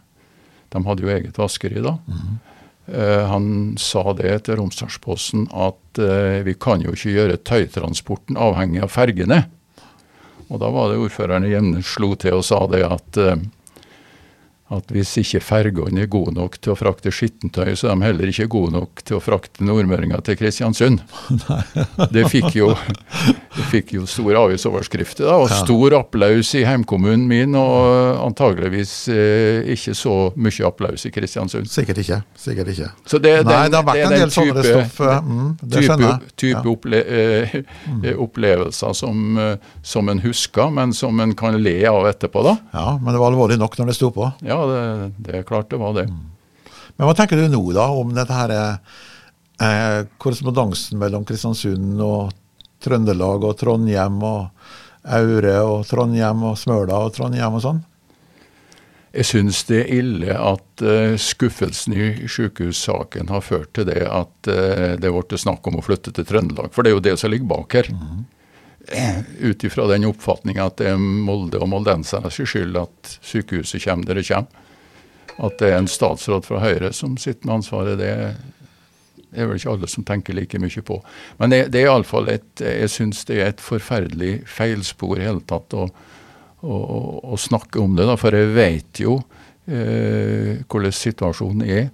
de 0.72 0.84
hadde 0.84 1.07
jo 1.07 1.14
eget 1.14 1.41
vaskeri 1.41 1.80
da, 1.80 1.97
mm 2.05 2.20
-hmm. 2.20 2.37
Eh, 2.87 3.26
han 3.26 3.74
sa 3.78 4.12
det 4.14 4.45
til 4.47 4.61
Romsdalsposten 4.61 5.49
at 5.51 5.99
uh, 5.99 6.39
vi 6.47 6.55
kan 6.55 6.84
jo 6.84 6.93
ikke 6.95 7.14
gjøre 7.16 7.39
tøytransporten 7.43 8.39
avhengig 8.39 8.84
av 8.84 8.93
fergene. 8.95 9.41
Og 10.47 10.61
da 10.62 10.70
var 10.70 10.93
det 10.93 11.01
ordføreren 11.03 11.49
i 11.49 11.51
Gjemnes 11.51 11.89
slo 11.97 12.12
til 12.14 12.39
og 12.39 12.47
sa 12.47 12.61
det 12.70 12.84
at 12.87 13.18
uh, 13.18 13.34
at 14.74 14.90
hvis 14.90 15.12
ikke 15.20 15.38
fergene 15.44 16.02
er 16.02 16.08
gode 16.10 16.32
nok 16.34 16.56
til 16.58 16.72
å 16.72 16.76
frakte 16.78 17.12
skittentøy, 17.14 17.76
så 17.78 17.92
er 17.92 18.00
de 18.00 18.06
heller 18.08 18.30
ikke 18.32 18.48
gode 18.50 18.74
nok 18.74 19.02
til 19.06 19.18
å 19.18 19.22
frakte 19.22 19.62
nordmøringer 19.62 20.24
til 20.26 20.38
Kristiansund. 20.40 21.04
det 22.14 22.24
fikk 22.32 22.56
jo, 22.58 22.72
det 23.54 23.66
fikk 23.70 23.92
jo 23.94 24.06
store 24.10 24.42
avisoverskrifter, 24.48 25.28
da, 25.28 25.36
og 25.38 25.52
stor 25.54 25.94
applaus 26.00 26.50
i 26.58 26.64
heimkommunen 26.66 27.28
min, 27.30 27.54
og 27.58 28.18
antageligvis 28.24 28.94
eh, 29.14 29.70
ikke 29.76 29.94
så 29.94 30.16
mye 30.34 30.66
applaus 30.66 31.06
i 31.06 31.12
Kristiansund. 31.14 31.70
Sikkert 31.70 32.02
ikke. 32.02 32.20
sikkert 32.34 32.72
ikke. 32.74 32.90
Så 33.06 33.22
det, 33.22 33.36
den, 33.46 33.70
det 33.70 33.78
har 33.78 33.86
vært 33.86 34.02
en 34.08 34.16
del 34.16 34.34
type, 34.34 34.48
sånne 34.50 34.66
stoff. 34.66 35.00
Eh, 35.06 35.30
mm, 35.30 35.54
det 35.62 35.86
type, 35.86 36.10
type 36.34 36.58
ja. 36.58 36.64
opple 36.74 37.02
eh, 37.06 37.56
mm. 37.86 38.04
opplevelser 38.26 38.98
som, 38.98 39.22
eh, 39.44 39.72
som 39.86 40.10
en 40.10 40.26
husker, 40.26 40.74
men 40.74 40.90
som 40.96 41.22
en 41.22 41.38
kan 41.38 41.54
le 41.62 41.78
av 41.86 42.10
etterpå. 42.10 42.42
da. 42.50 42.58
Ja, 42.74 42.88
men 42.98 43.14
det 43.14 43.22
var 43.22 43.30
alvorlig 43.30 43.62
nok 43.62 43.78
når 43.78 43.94
det 43.94 43.98
sto 44.02 44.10
på. 44.10 44.26
Ja, 44.42 44.55
det, 44.70 45.12
det, 45.18 45.34
er 45.38 45.46
klart 45.48 45.70
det 45.72 45.80
var 45.80 45.94
det. 45.96 46.07
Mm. 46.11 46.72
Men 46.96 47.09
hva 47.09 47.14
tenker 47.16 47.40
du 47.40 47.48
nå 47.52 47.62
da 47.76 47.86
om 47.92 48.14
dette 48.16 48.36
her 48.36 48.54
eh, 48.57 50.07
korrespondansen 50.22 51.00
mellom 51.00 51.26
Kristiansund 51.28 52.00
og 52.04 52.32
Trøndelag 52.82 53.44
og 53.48 53.57
Trondheim 53.61 54.22
og 54.24 54.48
Aure 55.16 55.59
og 55.64 55.84
Trondheim 55.88 56.44
og 56.48 56.57
Smøla 56.61 57.02
og 57.07 57.14
Trondheim 57.16 57.59
og 57.59 57.64
sånn? 57.64 57.84
Jeg 59.16 59.28
syns 59.30 59.62
det 59.64 59.78
er 59.80 59.92
ille 59.96 60.34
at 60.36 60.82
uh, 60.84 61.14
skuffelsen 61.16 61.94
i 61.96 62.09
sykehussaken 62.28 63.30
har 63.32 63.44
ført 63.44 63.70
til 63.72 63.86
det 63.88 64.02
at 64.04 64.50
uh, 64.50 64.92
det 65.00 65.09
ble 65.09 65.38
snakk 65.40 65.64
om 65.70 65.78
å 65.80 65.84
flytte 65.84 66.12
til 66.12 66.26
Trøndelag. 66.28 66.68
For 66.74 66.84
det 66.84 66.92
er 66.92 66.98
jo 66.98 67.04
det 67.07 67.14
som 67.22 67.32
ligger 67.32 67.48
bak 67.54 67.78
her. 67.78 67.88
Mm 67.96 68.26
ut 69.41 69.64
ifra 69.64 69.87
den 69.91 70.07
oppfatninga 70.07 70.68
at 70.68 70.78
det 70.80 70.93
er 70.93 71.01
Molde 71.01 71.59
og 71.62 71.70
moldensernes 71.72 72.39
skyld 72.39 72.78
at 72.78 73.16
sykehuset 73.24 73.82
kommer 73.84 74.07
der 74.07 74.20
det 74.20 74.28
kommer. 74.28 74.62
At 75.37 75.59
det 75.61 75.72
er 75.72 75.80
en 75.80 75.91
statsråd 75.91 76.47
fra 76.47 76.62
Høyre 76.62 76.93
som 76.97 77.16
sitter 77.20 77.49
med 77.49 77.59
ansvaret, 77.59 77.99
det 78.01 78.12
er 79.37 79.49
vel 79.49 79.59
ikke 79.59 79.72
alle 79.74 79.91
som 79.91 80.05
tenker 80.07 80.37
like 80.37 80.61
mye 80.62 80.84
på. 80.87 81.01
Men 81.41 81.53
det, 81.53 81.66
det 81.74 81.82
er 81.82 81.91
iallfall 81.91 82.30
et 82.32 82.62
Jeg 82.62 82.93
syns 82.93 83.24
det 83.28 83.41
er 83.41 83.51
et 83.53 83.61
forferdelig 83.61 84.47
feilspor 84.49 85.18
i 85.18 85.26
hele 85.26 85.45
tatt 85.49 85.76
å, 85.76 85.89
å, 86.62 86.76
å, 87.20 87.37
snakke 87.37 87.82
om 87.82 87.99
det, 87.99 88.07
da, 88.09 88.16
for 88.20 88.37
jeg 88.37 88.55
vet 88.57 89.03
jo 89.03 89.18
eh, 89.66 90.62
hvordan 90.64 90.95
situasjonen 90.95 91.66
er. 91.68 91.91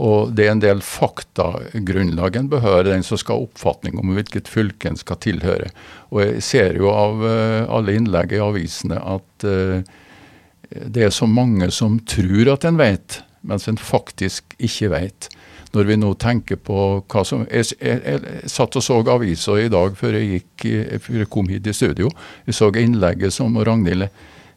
Og 0.00 0.32
det 0.32 0.46
er 0.46 0.54
en 0.54 0.62
del 0.62 0.80
faktagrunnlag 0.84 2.36
en 2.36 2.48
behøver, 2.52 2.88
den 2.88 3.04
som 3.04 3.20
skal 3.20 3.36
ha 3.36 3.48
oppfatning 3.48 3.98
om 4.00 4.14
hvilket 4.16 4.48
fylke 4.48 4.88
en 4.88 4.96
skal 4.96 5.20
tilhøre. 5.20 5.68
Og 6.12 6.22
jeg 6.24 6.44
ser 6.46 6.78
jo 6.80 6.88
av 6.92 7.20
uh, 7.20 7.68
alle 7.68 7.98
innlegg 7.98 8.32
i 8.32 8.40
avisene 8.40 8.96
at 8.96 9.46
uh, 9.48 9.82
det 10.72 11.08
er 11.08 11.12
så 11.12 11.28
mange 11.28 11.68
som 11.74 11.98
tror 12.08 12.54
at 12.54 12.64
en 12.64 12.80
vet, 12.80 13.20
mens 13.44 13.68
en 13.68 13.76
faktisk 13.76 14.56
ikke 14.56 14.88
vet. 14.94 15.28
Når 15.76 15.88
vi 15.88 15.96
nå 16.00 16.12
tenker 16.20 16.58
på 16.60 16.78
hva 17.08 17.22
som 17.24 17.46
Jeg, 17.48 17.76
jeg, 17.80 18.00
jeg 18.04 18.48
satt 18.52 18.76
og 18.76 18.84
så 18.84 18.98
avisa 19.08 19.56
i 19.60 19.70
dag 19.72 19.96
før 19.96 20.16
jeg, 20.18 20.40
gikk, 20.40 20.64
før 21.04 21.22
jeg 21.24 21.30
kom 21.32 21.48
hit 21.48 21.68
i 21.68 21.72
studio. 21.76 22.10
Jeg 22.46 22.56
så 22.56 22.68
innlegget 22.76 23.32
som 23.32 23.56
Ragnhild 23.56 24.08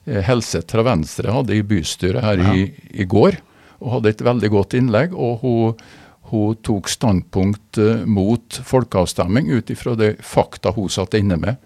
Helseth 0.06 0.76
fra 0.76 0.84
Venstre 0.86 1.32
hadde 1.34 1.56
i 1.56 1.64
bystyret 1.66 2.24
her 2.24 2.44
i, 2.54 2.68
i 2.94 3.08
går 3.10 3.40
og 3.86 4.00
hadde 4.00 4.16
et 4.16 4.26
veldig 4.26 4.50
godt 4.54 4.76
innlegg. 4.78 5.14
og 5.14 5.40
hun, 5.46 5.86
hun 6.32 6.58
tok 6.66 6.90
standpunkt 6.90 7.78
eh, 7.78 8.04
mot 8.10 8.60
folkeavstemning 8.66 9.52
ut 9.54 9.70
ifra 9.70 9.94
de 9.96 10.16
fakta 10.26 10.74
hun 10.74 10.90
satt 10.90 11.14
inne 11.14 11.38
med. 11.38 11.62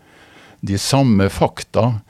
De 0.59 0.78
samme 0.78 1.30
fakta 1.32 2.01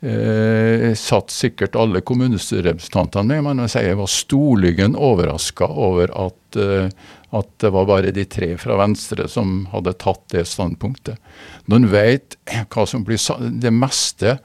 eh, 0.00 0.94
satt 0.94 1.34
sikkert 1.34 1.76
alle 1.76 2.04
kommunestyrerepresentantene 2.06 3.40
med, 3.40 3.58
men 3.58 3.66
jeg, 3.66 3.96
var 3.98 4.10
storlygen 4.12 4.94
overraska 4.94 5.66
over 5.66 6.14
at, 6.14 6.60
eh, 6.60 6.86
at 7.34 7.50
det 7.58 7.72
var 7.74 7.90
bare 7.90 8.14
de 8.14 8.24
tre 8.30 8.52
fra 8.62 8.78
Venstre 8.78 9.26
som 9.28 9.64
hadde 9.74 9.96
tatt 9.98 10.22
det 10.34 10.46
standpunktet. 10.46 11.18
Når 11.66 11.82
en 11.82 11.90
vet 11.92 12.38
hva 12.70 12.86
som 12.86 13.02
blir 13.04 13.18
Det 13.58 13.74
meste 13.74 14.38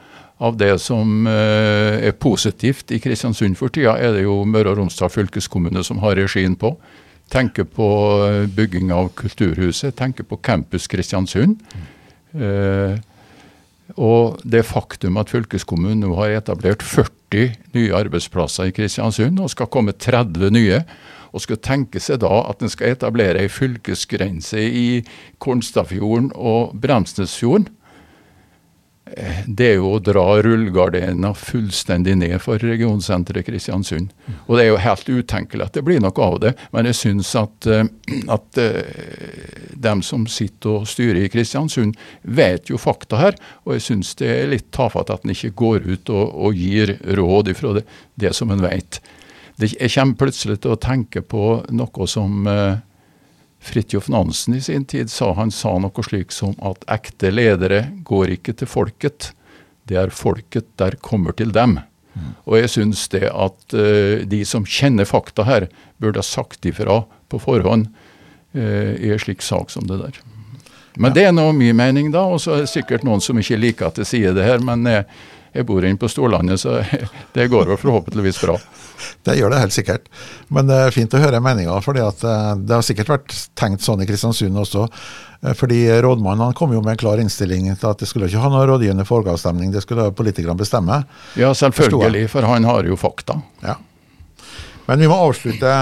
av 0.43 0.57
det 0.59 0.73
som 0.83 1.27
eh, 1.29 2.09
er 2.09 2.17
positivt 2.19 2.91
i 2.91 2.99
Kristiansund 3.03 3.55
for 3.59 3.71
tida, 3.73 3.95
er 3.95 4.17
det 4.17 4.25
jo 4.25 4.41
Møre 4.49 4.73
og 4.73 4.81
Romsdal 4.81 5.11
fylkeskommune 5.13 5.83
som 5.87 6.01
har 6.03 6.17
regien 6.19 6.57
på. 6.59 6.73
Tenker 7.31 7.67
på 7.69 7.87
eh, 8.27 8.43
bygging 8.51 8.91
av 8.95 9.13
Kulturhuset, 9.19 9.95
tenker 9.99 10.27
på 10.27 10.41
Campus 10.43 10.89
Kristiansund. 10.91 11.63
Eh, 12.35 12.99
og 13.99 14.39
det 14.43 14.65
faktum 14.65 15.19
at 15.21 15.31
fylkeskommunen 15.31 16.03
nå 16.03 16.15
har 16.17 16.39
etablert 16.39 16.83
40 16.83 17.53
nye 17.75 17.93
arbeidsplasser 17.95 18.71
i 18.71 18.75
Kristiansund, 18.75 19.39
og 19.39 19.51
skal 19.53 19.69
komme 19.71 19.95
30 19.95 20.51
nye, 20.55 20.81
og 21.33 21.41
skal 21.41 21.61
tenke 21.65 22.01
seg 22.03 22.19
da 22.21 22.43
at 22.49 22.61
en 22.61 22.71
skal 22.71 22.93
etablere 22.93 23.41
ei 23.41 23.49
fylkesgrense 23.49 24.59
i 24.59 24.87
Kornstadfjorden 25.41 26.31
og 26.35 26.75
Bremsnesfjorden, 26.83 27.71
det 29.45 29.65
er 29.67 29.73
jo 29.81 29.89
å 29.97 29.99
dra 29.99 30.23
rullegardina 30.41 31.33
fullstendig 31.35 32.13
ned 32.21 32.37
for 32.41 32.61
regionsenteret 32.63 33.43
Kristiansund. 33.45 34.13
Og 34.47 34.55
det 34.55 34.63
er 34.63 34.69
jo 34.69 34.77
helt 34.79 35.09
utenkelig 35.09 35.65
at 35.65 35.75
det 35.75 35.83
blir 35.83 35.99
noe 36.01 36.23
av 36.23 36.37
det, 36.39 36.53
men 36.71 36.87
jeg 36.87 36.99
syns 37.01 37.33
at, 37.35 37.67
eh, 37.67 37.83
at 38.31 38.61
uh, 38.63 39.73
dem 39.75 40.03
som 40.07 40.23
sitter 40.31 40.79
og 40.79 40.87
styrer 40.87 41.25
i 41.25 41.31
Kristiansund, 41.33 41.99
vet 42.23 42.71
jo 42.71 42.79
fakta 42.79 43.19
her. 43.19 43.37
Og 43.67 43.75
jeg 43.75 43.85
syns 43.89 44.15
det 44.21 44.31
er 44.31 44.53
litt 44.55 44.71
tafatt 44.75 45.11
at 45.11 45.27
en 45.27 45.35
ikke 45.35 45.51
går 45.59 45.89
ut 45.89 46.13
og, 46.13 46.23
og 46.47 46.63
gir 46.63 46.95
råd 47.03 47.51
ifra 47.51 47.75
det, 47.79 47.85
det 48.15 48.31
som 48.37 48.55
en 48.55 48.63
vet. 48.63 49.01
Jeg 49.59 49.91
kommer 49.91 50.17
plutselig 50.17 50.61
til 50.63 50.73
å 50.73 50.81
tenke 50.81 51.21
på 51.21 51.59
noe 51.75 52.07
som 52.09 52.47
uh, 52.47 52.79
Fridtjof 53.63 54.09
Nansen 54.11 54.57
i 54.57 54.61
sin 54.61 54.83
tid 54.85 55.11
sa 55.11 55.31
han 55.37 55.51
sa 55.51 55.77
noe 55.79 56.03
slik 56.03 56.33
som 56.35 56.55
at 56.67 56.83
ekte 56.91 57.31
ledere 57.31 57.85
går 58.03 58.35
ikke 58.37 58.57
til 58.59 58.69
folket, 58.69 59.31
det 59.87 59.99
er 59.99 60.13
folket 60.15 60.67
der 60.79 60.97
kommer 61.03 61.35
til 61.35 61.53
dem. 61.55 61.79
Mm. 62.13 62.33
Og 62.45 62.59
jeg 62.59 62.73
syns 62.75 63.07
det 63.13 63.25
at 63.31 63.75
uh, 63.75 64.21
de 64.29 64.43
som 64.47 64.67
kjenner 64.67 65.07
fakta 65.07 65.47
her, 65.47 65.67
burde 65.97 66.19
ha 66.21 66.27
sagt 66.27 66.67
ifra 66.67 67.01
på 67.31 67.39
forhånd 67.41 67.87
uh, 67.89 68.93
i 68.99 69.13
en 69.15 69.21
slik 69.21 69.41
sak 69.41 69.71
som 69.73 69.87
det 69.89 69.99
der. 70.01 70.19
Men 70.95 71.09
ja. 71.09 71.15
det 71.15 71.23
er 71.29 71.33
nå 71.33 71.47
min 71.57 71.75
mening, 71.75 72.11
da. 72.13 72.27
Og 72.29 72.43
så 72.43 72.57
er 72.57 72.65
det 72.65 72.73
sikkert 72.73 73.05
noen 73.07 73.23
som 73.23 73.39
ikke 73.39 73.57
liker 73.57 73.89
at 73.89 74.03
jeg 74.03 74.11
sier 74.11 74.35
det 74.35 74.45
her, 74.45 74.61
men 74.63 74.85
jeg, 74.89 75.07
jeg 75.53 75.67
bor 75.69 75.85
inne 75.85 76.01
på 76.01 76.09
Storlandet, 76.09 76.61
så 76.61 76.79
det 77.35 77.49
går 77.51 77.67
vel 77.69 77.77
forhåpentligvis 77.77 78.41
bra. 78.41 78.57
Det 79.23 79.35
gjør 79.37 79.53
det 79.53 79.59
helt 79.61 79.75
sikkert. 79.75 80.09
Men 80.53 80.69
det 80.69 80.79
er 80.79 80.95
fint 80.95 81.13
å 81.13 81.21
høre 81.21 81.41
meninga, 81.43 81.75
for 81.85 81.97
eh, 81.99 82.09
det 82.57 82.73
har 82.73 82.85
sikkert 82.85 83.11
vært 83.13 83.35
tenkt 83.59 83.85
sånn 83.85 84.01
i 84.03 84.07
Kristiansund 84.09 84.57
også. 84.63 84.87
Eh, 85.43 85.53
fordi 85.57 85.85
Rådmannen 86.03 86.55
kom 86.57 86.73
jo 86.73 86.81
med 86.81 86.95
en 86.95 87.01
klar 87.03 87.21
innstilling 87.21 87.69
til 87.69 87.89
at 87.91 88.01
det 88.01 88.09
skulle 88.09 88.31
ikke 88.31 88.41
ha 88.41 88.51
noe 88.53 88.65
rådgivende 88.69 89.05
folkeavstemning, 89.07 89.73
det 89.73 89.83
skulle 89.85 90.09
politikerne 90.15 90.57
bestemme. 90.59 91.03
Ja, 91.39 91.53
selvfølgelig, 91.57 92.27
for 92.33 92.49
han 92.49 92.65
har 92.69 92.89
jo 92.89 92.97
fakta. 92.99 93.37
Ja. 93.65 93.77
Men 94.87 95.05
vi 95.05 95.11
må 95.11 95.19
avslutte, 95.29 95.75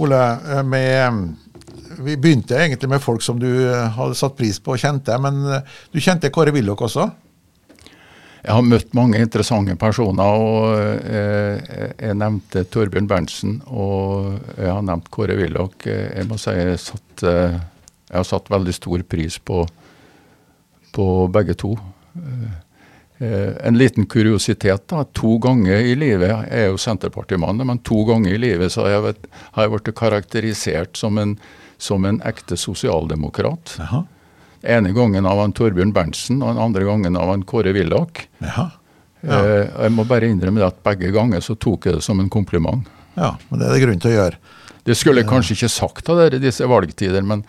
Ole, 0.00 0.24
eh, 0.56 0.66
med 0.66 1.36
Vi 2.00 2.14
begynte 2.16 2.56
egentlig 2.56 2.88
med 2.88 3.02
folk 3.02 3.20
som 3.20 3.36
du 3.36 3.48
hadde 3.68 4.14
satt 4.16 4.36
pris 4.38 4.56
på 4.62 4.72
og 4.72 4.80
kjente, 4.80 5.12
men 5.20 5.42
du 5.92 5.98
kjente 6.00 6.30
Kåre 6.32 6.54
Willoch 6.54 6.86
også? 6.86 7.10
Jeg 8.40 8.56
har 8.56 8.64
møtt 8.64 8.94
mange 8.96 9.20
interessante 9.20 9.74
personer. 9.80 10.40
og 10.40 11.02
eh, 11.04 11.90
Jeg 12.00 12.16
nevnte 12.16 12.64
Torbjørn 12.72 13.08
Berntsen 13.10 13.58
og 13.68 14.38
jeg 14.56 14.70
har 14.70 14.82
nevnt 14.86 15.10
Kåre 15.12 15.36
Willoch. 15.36 15.84
Jeg 15.84 16.26
må 16.28 16.38
si 16.40 16.54
jeg, 16.56 16.80
satt, 16.80 17.24
eh, 17.28 17.58
jeg 18.08 18.16
har 18.16 18.28
satt 18.28 18.50
veldig 18.52 18.74
stor 18.76 19.04
pris 19.04 19.36
på, 19.44 19.62
på 20.96 21.06
begge 21.32 21.56
to. 21.60 21.74
Eh, 22.16 23.50
en 23.68 23.76
liten 23.76 24.08
kuriositet. 24.08 24.86
da, 24.88 25.04
To 25.04 25.36
ganger 25.42 25.84
i 25.84 25.96
livet 25.98 26.30
jeg 26.30 26.48
er 26.62 26.70
jo 26.70 26.80
Senterpartimann, 26.80 27.60
men 27.60 27.82
to 27.84 28.06
ganger 28.08 28.32
i 28.32 28.40
livet 28.40 28.72
så 28.72 28.86
har 28.86 28.96
jeg, 28.96 29.02
vet, 29.10 29.28
har 29.52 29.66
jeg 29.66 29.74
blitt 29.74 29.92
karakterisert 30.00 30.96
som 30.96 31.20
en, 31.20 31.36
som 31.76 32.08
en 32.08 32.22
ekte 32.24 32.56
sosialdemokrat. 32.56 33.76
Jaha 33.82 34.06
ene 34.62 34.92
gangen 34.96 35.26
av 35.26 35.40
han 35.40 35.54
Torbjørn 35.56 35.94
Berntsen 35.96 36.42
og 36.42 36.52
den 36.52 36.62
andre 36.62 36.86
gangen 36.88 37.16
av 37.16 37.32
han 37.32 37.44
Kåre 37.48 37.72
Willoch. 37.76 38.24
Ja. 38.44 38.70
Ja. 39.20 39.40
Eh, 39.40 39.66
jeg 39.68 39.92
må 39.92 40.06
bare 40.08 40.30
innrømme 40.30 40.64
at 40.64 40.80
begge 40.86 41.12
ganger 41.14 41.44
så 41.44 41.56
tok 41.60 41.88
jeg 41.88 41.98
det 41.98 42.04
som 42.04 42.20
en 42.22 42.30
kompliment. 42.32 42.86
Ja, 43.18 43.34
men 43.48 43.60
det 43.60 43.68
er 43.68 43.74
det 43.76 43.82
grunn 43.84 44.02
til 44.02 44.12
å 44.12 44.18
gjøre. 44.18 44.40
Det 44.86 44.96
skulle 44.96 45.22
jeg 45.22 45.28
kanskje 45.30 45.56
ikke 45.58 45.72
sagt 45.72 46.08
av 46.08 46.20
dere 46.22 46.38
i 46.38 46.42
disse 46.42 46.68
valgtider, 46.68 47.24
men 47.26 47.42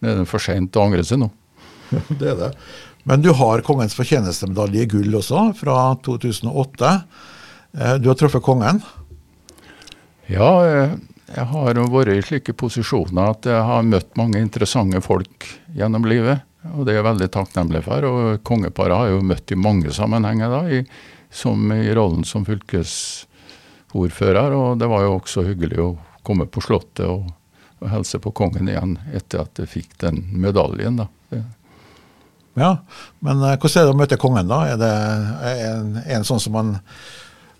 det 0.00 0.14
er 0.14 0.28
for 0.28 0.42
seint 0.42 0.76
å 0.78 0.86
angre 0.86 1.04
seg 1.04 1.20
nå. 1.20 1.28
det 2.20 2.32
er 2.32 2.38
det. 2.38 2.52
Men 3.08 3.24
du 3.24 3.30
har 3.36 3.64
Kongens 3.64 3.96
fortjenestemedalje 3.96 4.84
i 4.84 4.88
gull 4.90 5.18
også, 5.20 5.50
fra 5.56 5.76
2008. 6.04 6.94
Eh, 7.76 7.94
du 8.00 8.08
har 8.10 8.18
truffet 8.20 8.44
kongen? 8.44 8.80
Ja, 10.28 10.50
eh, 10.64 10.96
jeg 11.28 11.44
har 11.50 11.80
vært 11.92 12.12
i 12.14 12.24
slike 12.24 12.56
posisjoner 12.56 13.34
at 13.34 13.48
jeg 13.48 13.64
har 13.68 13.84
møtt 13.84 14.14
mange 14.20 14.40
interessante 14.40 15.00
folk 15.04 15.48
gjennom 15.76 16.08
livet. 16.08 16.44
Og 16.66 16.84
det 16.84 16.92
er 16.92 16.98
jeg 16.98 17.06
veldig 17.06 17.28
takknemlig 17.32 17.82
for. 17.86 18.04
Og 18.08 18.42
kongeparet 18.46 18.96
har 18.96 19.08
jeg 19.08 19.16
jo 19.16 19.28
møtt 19.30 19.52
i 19.54 19.58
mange 19.58 19.92
sammenhenger, 19.94 20.48
da, 20.52 20.60
i, 20.70 20.82
som 21.30 21.72
i 21.74 21.94
rollen 21.94 22.24
som 22.26 22.46
fylkesordfører. 22.48 24.56
Og 24.56 24.78
det 24.80 24.88
var 24.90 25.00
jo 25.06 25.18
også 25.18 25.46
hyggelig 25.46 25.78
å 25.84 25.98
komme 26.26 26.46
på 26.50 26.62
Slottet 26.64 27.06
og, 27.06 27.28
og 27.78 27.92
helse 27.92 28.18
på 28.22 28.34
kongen 28.36 28.68
igjen 28.68 28.98
etter 29.14 29.44
at 29.44 29.62
jeg 29.62 29.68
fikk 29.70 29.90
den 30.02 30.16
medaljen. 30.42 30.96
da. 31.04 31.08
Det. 31.30 31.44
Ja, 32.58 32.72
men 33.22 33.36
eh, 33.46 33.54
hvordan 33.54 33.80
er 33.80 33.86
det 33.86 33.94
å 33.94 34.00
møte 34.00 34.20
kongen, 34.20 34.50
da? 34.50 34.58
Er 34.66 34.76
det 34.80 34.94
en, 35.68 35.92
en 36.02 36.24
sånn 36.26 36.42
som 36.42 36.52
man 36.58 36.68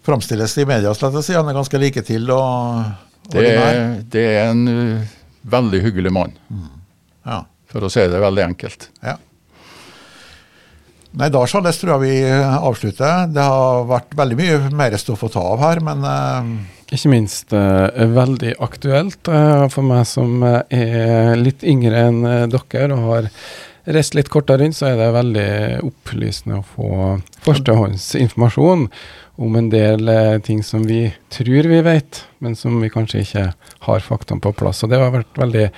framstilles 0.07 0.59
i 0.59 0.67
media, 0.67 0.95
slett 0.97 1.15
å 1.15 1.23
si? 1.23 1.39
Han 1.39 1.49
er 1.49 1.57
ganske 1.57 1.79
like 1.79 2.03
til 2.03 2.31
og, 2.35 2.83
og 3.29 3.37
det, 3.37 3.53
er, 3.53 4.03
det 4.11 4.25
er 4.33 4.51
en 4.51 4.63
uh, 4.67 5.07
veldig 5.55 5.81
hyggelig 5.85 6.13
mann. 6.17 6.35
Mm. 6.51 6.75
Ja 7.29 7.45
for 7.69 7.85
å 7.85 7.91
si 7.93 8.05
det 8.09 8.21
veldig 8.23 8.45
enkelt. 8.45 8.89
Ja. 9.05 9.16
Nei, 11.19 11.31
Da 11.33 11.45
Charles, 11.49 11.79
tror 11.81 11.95
jeg 11.97 12.05
vi 12.05 12.16
avslutter. 12.31 13.31
Det 13.33 13.45
har 13.45 13.87
vært 13.89 14.12
veldig 14.16 14.37
mye 14.39 14.59
mer 14.77 14.97
stoff 15.01 15.25
å 15.25 15.33
ta 15.33 15.45
av 15.55 15.62
her, 15.64 15.81
men 15.85 16.05
uh... 16.05 16.51
Ikke 16.89 17.11
minst 17.12 17.53
uh, 17.53 17.89
veldig 18.16 18.55
aktuelt 18.64 19.29
uh, 19.29 19.66
for 19.73 19.85
meg 19.85 20.07
som 20.09 20.45
er 20.45 21.35
litt 21.37 21.64
yngre 21.64 22.05
enn 22.09 22.23
dere 22.49 22.87
og 22.97 23.09
har 23.11 23.29
reist 23.89 24.16
litt 24.16 24.31
kortere 24.33 24.62
rundt, 24.62 24.77
så 24.77 24.91
er 24.91 24.99
det 25.01 25.09
veldig 25.16 25.51
opplysende 25.89 26.61
å 26.61 26.66
få 26.77 26.91
førstehåndsinformasjon 27.45 28.89
om 29.39 29.57
en 29.57 29.68
del 29.70 30.09
eh, 30.09 30.39
ting 30.43 30.62
som 30.66 30.82
vi 30.86 31.12
tror 31.30 31.68
vi 31.70 31.80
vet, 31.86 32.24
men 32.43 32.57
som 32.59 32.80
vi 32.82 32.91
kanskje 32.91 33.22
ikke 33.22 33.45
har 33.86 34.03
faktaene 34.03 34.43
på 34.43 34.53
plass. 34.59 34.82
Og 34.82 34.91
det 34.91 34.99
har 34.99 35.14
vært 35.14 35.39
veldig 35.39 35.68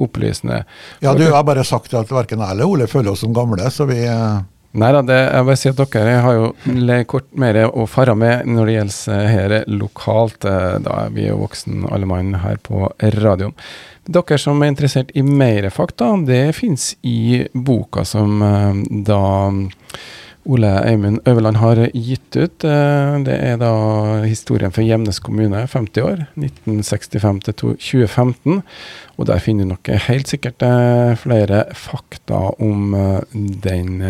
opplysende. 0.00 0.62
Ja, 1.04 1.12
du 1.14 1.26
har 1.28 1.44
bare 1.44 1.66
sagt 1.68 1.92
at 1.94 2.12
verken 2.12 2.40
jeg 2.40 2.56
eller 2.56 2.70
Ole 2.70 2.88
føler 2.88 3.12
oss 3.12 3.20
som 3.26 3.36
gamle, 3.36 3.68
så 3.72 3.88
vi 3.90 4.00
eh, 4.06 4.40
Nei 4.70 4.92
da, 4.94 5.00
jeg 5.02 5.46
bare 5.48 5.58
sier 5.58 5.72
at 5.74 5.94
dere 5.96 6.10
har 6.22 6.36
jo 6.36 7.00
kort 7.10 7.24
mer 7.42 7.56
å 7.66 7.88
fare 7.90 8.12
med 8.14 8.44
når 8.46 8.68
det 8.68 8.74
gjelder 8.76 9.24
her 9.26 9.54
lokalt. 9.66 10.46
Eh, 10.46 10.76
da 10.84 11.00
er 11.08 11.16
vi 11.16 11.24
jo 11.26 11.40
voksen 11.40 11.88
alle 11.90 12.06
mann 12.06 12.36
her 12.38 12.60
på 12.62 12.86
radioen. 13.18 13.56
Dere 14.06 14.38
som 14.38 14.62
er 14.62 14.70
interessert 14.70 15.10
i 15.18 15.24
mer 15.26 15.66
fakta, 15.74 16.12
det 16.22 16.54
finnes 16.56 16.92
i 17.02 17.42
boka 17.50 18.06
som 18.06 18.38
da 19.04 19.20
Ole 20.48 20.70
Eimund 20.88 21.20
Øverland 21.28 21.56
har 21.60 21.76
gitt 21.92 22.36
ut. 22.36 22.64
Eh, 22.64 23.16
det 23.26 23.36
er 23.36 23.58
da 23.60 23.72
historien 24.24 24.72
for 24.72 24.84
Gjemnes 24.84 25.20
kommune, 25.20 25.66
50 25.68 26.04
år, 26.06 26.22
1965 26.40 27.42
til 27.44 27.56
2015. 27.60 28.62
Og 29.18 29.28
der 29.28 29.42
finner 29.44 29.68
du 29.68 29.74
nok 29.74 29.90
helt 30.08 30.30
sikkert 30.32 30.64
eh, 30.64 31.12
flere 31.20 31.64
fakta 31.76 32.40
om 32.56 32.94
eh, 32.96 33.20
den 33.64 34.00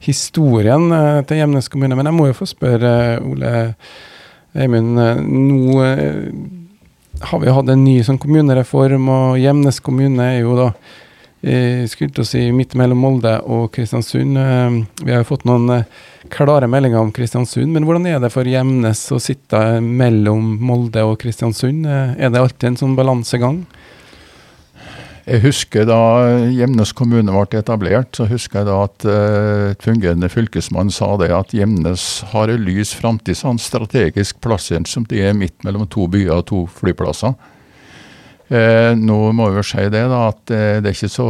historien 0.00 0.88
til 1.28 1.42
Gjemnes 1.42 1.68
kommune. 1.68 1.98
Men 1.98 2.08
jeg 2.08 2.16
må 2.16 2.30
jo 2.30 2.38
få 2.38 2.48
spørre 2.48 2.94
Ole 3.20 3.52
Eimund, 4.56 4.96
nå 4.96 5.82
har 7.28 7.42
vi 7.42 7.52
hatt 7.52 7.68
en 7.68 7.84
ny 7.84 7.98
sånn 8.06 8.18
kommunereform, 8.22 9.10
og 9.12 9.38
Gjemnes 9.42 9.82
kommune 9.84 10.30
er 10.32 10.40
jo 10.40 10.56
da 10.56 10.70
skulle 11.38 12.10
til 12.10 12.24
å 12.24 12.26
si 12.26 12.40
midt 12.50 12.74
mellom 12.78 12.98
Molde 12.98 13.36
og 13.46 13.68
Kristiansund. 13.74 14.38
Eh, 14.38 14.78
vi 15.04 15.12
har 15.12 15.22
jo 15.22 15.28
fått 15.28 15.44
noen 15.46 15.70
eh, 15.70 15.98
klare 16.34 16.66
meldinger 16.66 16.98
om 16.98 17.12
Kristiansund, 17.14 17.70
men 17.72 17.86
hvordan 17.86 18.08
er 18.10 18.18
det 18.18 18.32
for 18.34 18.48
Gjemnes 18.48 19.04
å 19.14 19.20
sitte 19.22 19.78
mellom 19.80 20.56
Molde 20.58 21.04
og 21.06 21.18
Kristiansund? 21.22 21.86
Eh, 21.86 22.16
er 22.18 22.32
det 22.34 22.42
alltid 22.42 22.72
en 22.72 22.80
sånn 22.80 22.96
balansegang? 22.98 23.62
Jeg 25.28 25.42
husker 25.44 25.84
da 25.84 26.00
Gjemnes 26.48 26.90
kommune 26.96 27.28
ble 27.28 27.60
etablert, 27.60 28.14
så 28.16 28.24
husker 28.30 28.62
jeg 28.62 28.68
da 28.70 28.78
at 28.86 29.04
et 29.04 29.84
fungerende 29.84 30.30
fylkesmann 30.32 30.88
sa 30.88 31.10
det 31.20 31.28
at 31.36 31.52
Gjemnes 31.52 32.06
har 32.32 32.48
en 32.48 32.64
lys 32.64 32.94
framtid, 32.96 33.36
sånn 33.36 33.60
strategisk 33.60 34.40
plassert 34.40 34.88
som 34.88 35.04
det 35.10 35.20
er 35.28 35.36
midt 35.36 35.60
mellom 35.68 35.84
to 35.92 36.08
byer 36.08 36.40
og 36.40 36.46
to 36.48 36.62
flyplasser. 36.80 37.36
Uh, 38.48 38.94
nå 38.96 39.18
må 39.36 39.50
vi 39.52 39.60
jo 39.60 39.66
si 39.66 39.84
det, 39.92 40.04
da, 40.08 40.22
at 40.30 40.40
uh, 40.54 40.78
det, 40.80 40.88
er 40.88 40.96
ikke 40.96 41.10
så, 41.12 41.28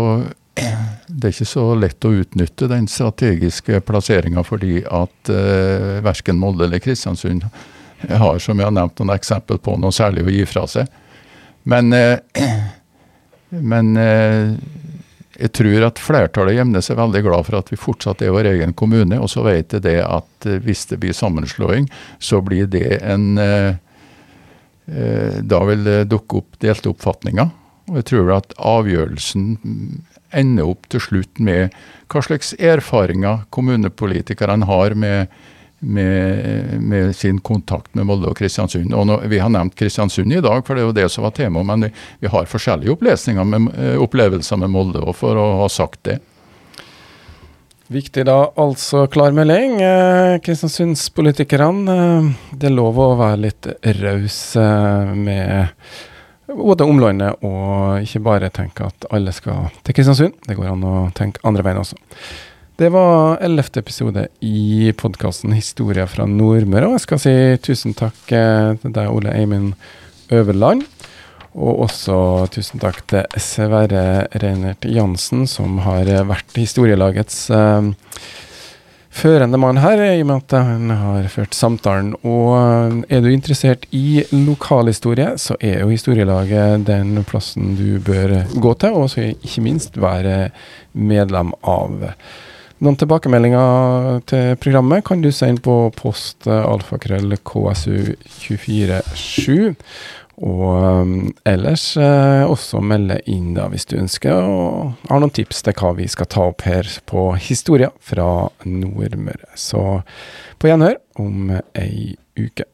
det 0.55 1.31
er 1.31 1.35
ikke 1.35 1.49
så 1.51 1.67
lett 1.79 2.07
å 2.07 2.15
utnytte 2.21 2.71
den 2.71 2.87
strategiske 2.91 3.83
plasseringa, 3.89 4.45
fordi 4.47 4.81
at 4.87 5.33
eh, 5.33 5.99
verken 6.05 6.39
Molde 6.39 6.67
eller 6.67 6.83
Kristiansund 6.83 7.47
har, 8.07 8.39
som 8.43 8.59
jeg 8.59 8.67
har 8.67 8.75
nevnt, 8.75 8.99
noen 8.99 9.15
eksempel 9.15 9.59
på 9.63 9.75
noe 9.79 9.95
særlig 9.95 10.27
å 10.27 10.35
gi 10.35 10.45
fra 10.51 10.67
seg. 10.71 10.91
Men 11.69 11.91
men 13.49 13.97
eh, 13.97 14.55
jeg 15.39 15.53
tror 15.55 15.87
at 15.87 16.01
flertallet 16.03 16.57
i 16.57 16.59
Gjemnes 16.59 16.91
er 16.91 16.99
veldig 16.99 17.23
glad 17.25 17.47
for 17.47 17.61
at 17.61 17.71
vi 17.73 17.79
fortsatt 17.79 18.25
er 18.25 18.35
vår 18.35 18.51
egen 18.53 18.75
kommune. 18.79 19.21
Og 19.23 19.31
så 19.33 19.45
vet 19.47 19.77
jeg 19.77 19.85
det 19.87 20.01
at 20.05 20.49
eh, 20.49 20.61
hvis 20.65 20.87
det 20.91 21.01
blir 21.03 21.17
sammenslåing, 21.17 21.89
så 22.19 22.43
blir 22.45 22.69
det 22.71 23.01
en 23.01 23.39
eh, 23.43 23.79
Da 24.89 25.59
vil 25.69 25.83
det 25.85 26.07
dukke 26.09 26.39
opp 26.41 26.57
delte 26.65 26.89
oppfatninger. 26.89 27.51
Og 27.91 27.99
jeg 28.01 28.07
tror 28.09 28.31
at 28.39 28.55
avgjørelsen 28.57 29.51
ender 30.37 30.71
opp 30.73 30.89
til 30.93 31.03
slutt 31.05 31.41
med 31.45 31.77
hva 32.09 32.23
slags 32.25 32.55
erfaringer 32.57 33.45
kommunepolitikerne 33.55 34.69
har 34.69 34.97
med 34.97 35.29
med, 35.81 36.81
med, 36.81 37.17
sin 37.17 37.41
kontakt 37.41 37.95
med 37.95 38.07
Molde 38.09 38.31
og 38.31 38.39
Kristiansund. 38.39 38.95
Og 38.95 39.07
nå, 39.07 39.21
Vi 39.31 39.39
har 39.39 39.51
nevnt 39.53 39.77
Kristiansund 39.79 40.33
i 40.33 40.41
dag, 40.43 40.65
for 40.67 40.75
det 40.75 40.83
er 40.83 40.89
jo 40.89 40.97
det 40.97 41.09
som 41.13 41.27
var 41.27 41.37
temaet, 41.37 41.67
men 41.67 41.87
vi, 41.87 41.93
vi 42.25 42.33
har 42.33 42.51
forskjellige 42.51 42.97
med, 43.45 43.69
eh, 43.79 43.97
opplevelser 44.03 44.59
med 44.59 44.73
Molde 44.75 45.05
for 45.15 45.39
å 45.39 45.47
ha 45.63 45.69
sagt 45.69 46.03
det. 46.05 46.19
Viktig 47.89 48.27
da, 48.29 48.37
altså 48.61 49.07
klar 49.09 49.33
melding. 49.33 49.79
Eh, 49.81 50.35
Kristiansundspolitikerne, 50.45 51.95
eh, 51.95 52.27
det 52.53 52.69
er 52.69 52.75
lov 52.77 52.99
å 53.01 53.15
være 53.17 53.41
litt 53.47 53.69
raus 54.03 54.41
eh, 54.61 55.15
med 55.17 56.53
både 56.53 56.85
omlandet, 56.85 57.41
og 57.45 58.05
ikke 58.05 58.21
bare 58.27 58.53
tenke 58.53 58.91
at 58.91 59.09
alle 59.09 59.33
skal 59.33 59.71
til 59.87 59.97
Kristiansund. 59.97 60.37
Det 60.45 60.59
går 60.59 60.69
an 60.75 60.85
å 60.85 60.95
tenke 61.17 61.41
andre 61.49 61.65
veien 61.65 61.81
også. 61.81 61.97
Det 62.79 62.93
var 62.95 63.41
ellevte 63.43 63.81
episode 63.81 64.29
i 64.45 64.93
podkasten 64.93 65.51
'Historia 65.57 66.05
fra 66.07 66.29
Nordmøre'. 66.29 66.87
Og 66.87 66.95
jeg 66.95 67.07
skal 67.07 67.19
si 67.25 67.35
tusen 67.65 67.97
takk 67.97 68.21
eh, 68.31 68.77
til 68.85 68.93
deg, 68.93 69.09
Ole 69.11 69.33
Eimin 69.33 69.73
Øverland. 70.31 70.85
Og 71.59 71.81
også 71.89 72.15
tusen 72.55 72.79
takk 72.83 73.01
til 73.11 73.25
Sverre 73.43 74.29
Reinert 74.39 74.85
Jansen, 74.87 75.47
som 75.51 75.79
har 75.83 76.07
vært 76.29 76.55
historielagets 76.55 77.51
uh, 77.51 77.83
førende 79.11 79.59
mann 79.59 79.79
her, 79.83 79.99
i 79.99 80.23
og 80.23 80.27
med 80.31 80.39
at 80.45 80.53
han 80.69 80.91
har 81.01 81.27
ført 81.33 81.55
samtalen. 81.59 82.15
Og 82.23 82.55
uh, 82.55 83.03
er 83.11 83.21
du 83.25 83.29
interessert 83.33 83.87
i 83.91 84.23
lokalhistorie, 84.31 85.35
så 85.43 85.57
er 85.59 85.83
jo 85.83 85.91
historielaget 85.91 86.87
den 86.87 87.19
plassen 87.27 87.75
du 87.79 87.99
bør 88.07 88.47
gå 88.55 88.75
til, 88.79 88.95
og 88.95 89.19
ikke 89.19 89.63
minst 89.67 89.99
være 89.99 90.51
medlem 90.95 91.51
av. 91.67 92.15
Noen 92.79 92.95
tilbakemeldinger 92.95 94.23
til 94.31 94.55
programmet 94.63 95.03
kan 95.03 95.19
du 95.25 95.33
sende 95.35 95.59
på 95.65 95.91
post 95.99 96.47
alfakrøll 96.47 97.35
ksu247. 97.43 99.75
Og 100.39 101.03
um, 101.03 101.15
ellers 101.49 101.97
eh, 101.99 102.45
også 102.47 102.79
melde 102.85 103.19
inn 103.27 103.57
da 103.57 103.67
hvis 103.73 103.89
du 103.91 103.97
ønsker, 103.99 104.39
og 104.39 105.11
har 105.11 105.23
noen 105.23 105.35
tips 105.35 105.65
til 105.67 105.75
hva 105.81 105.93
vi 105.99 106.07
skal 106.11 106.31
ta 106.31 106.47
opp 106.53 106.63
her 106.69 106.87
på 107.11 107.33
Historia 107.43 107.91
fra 107.99 108.47
Nordmøre. 108.69 109.51
Så 109.59 109.83
på 110.59 110.71
gjenhør 110.71 111.01
om 111.19 111.57
ei 111.75 112.15
uke. 112.39 112.69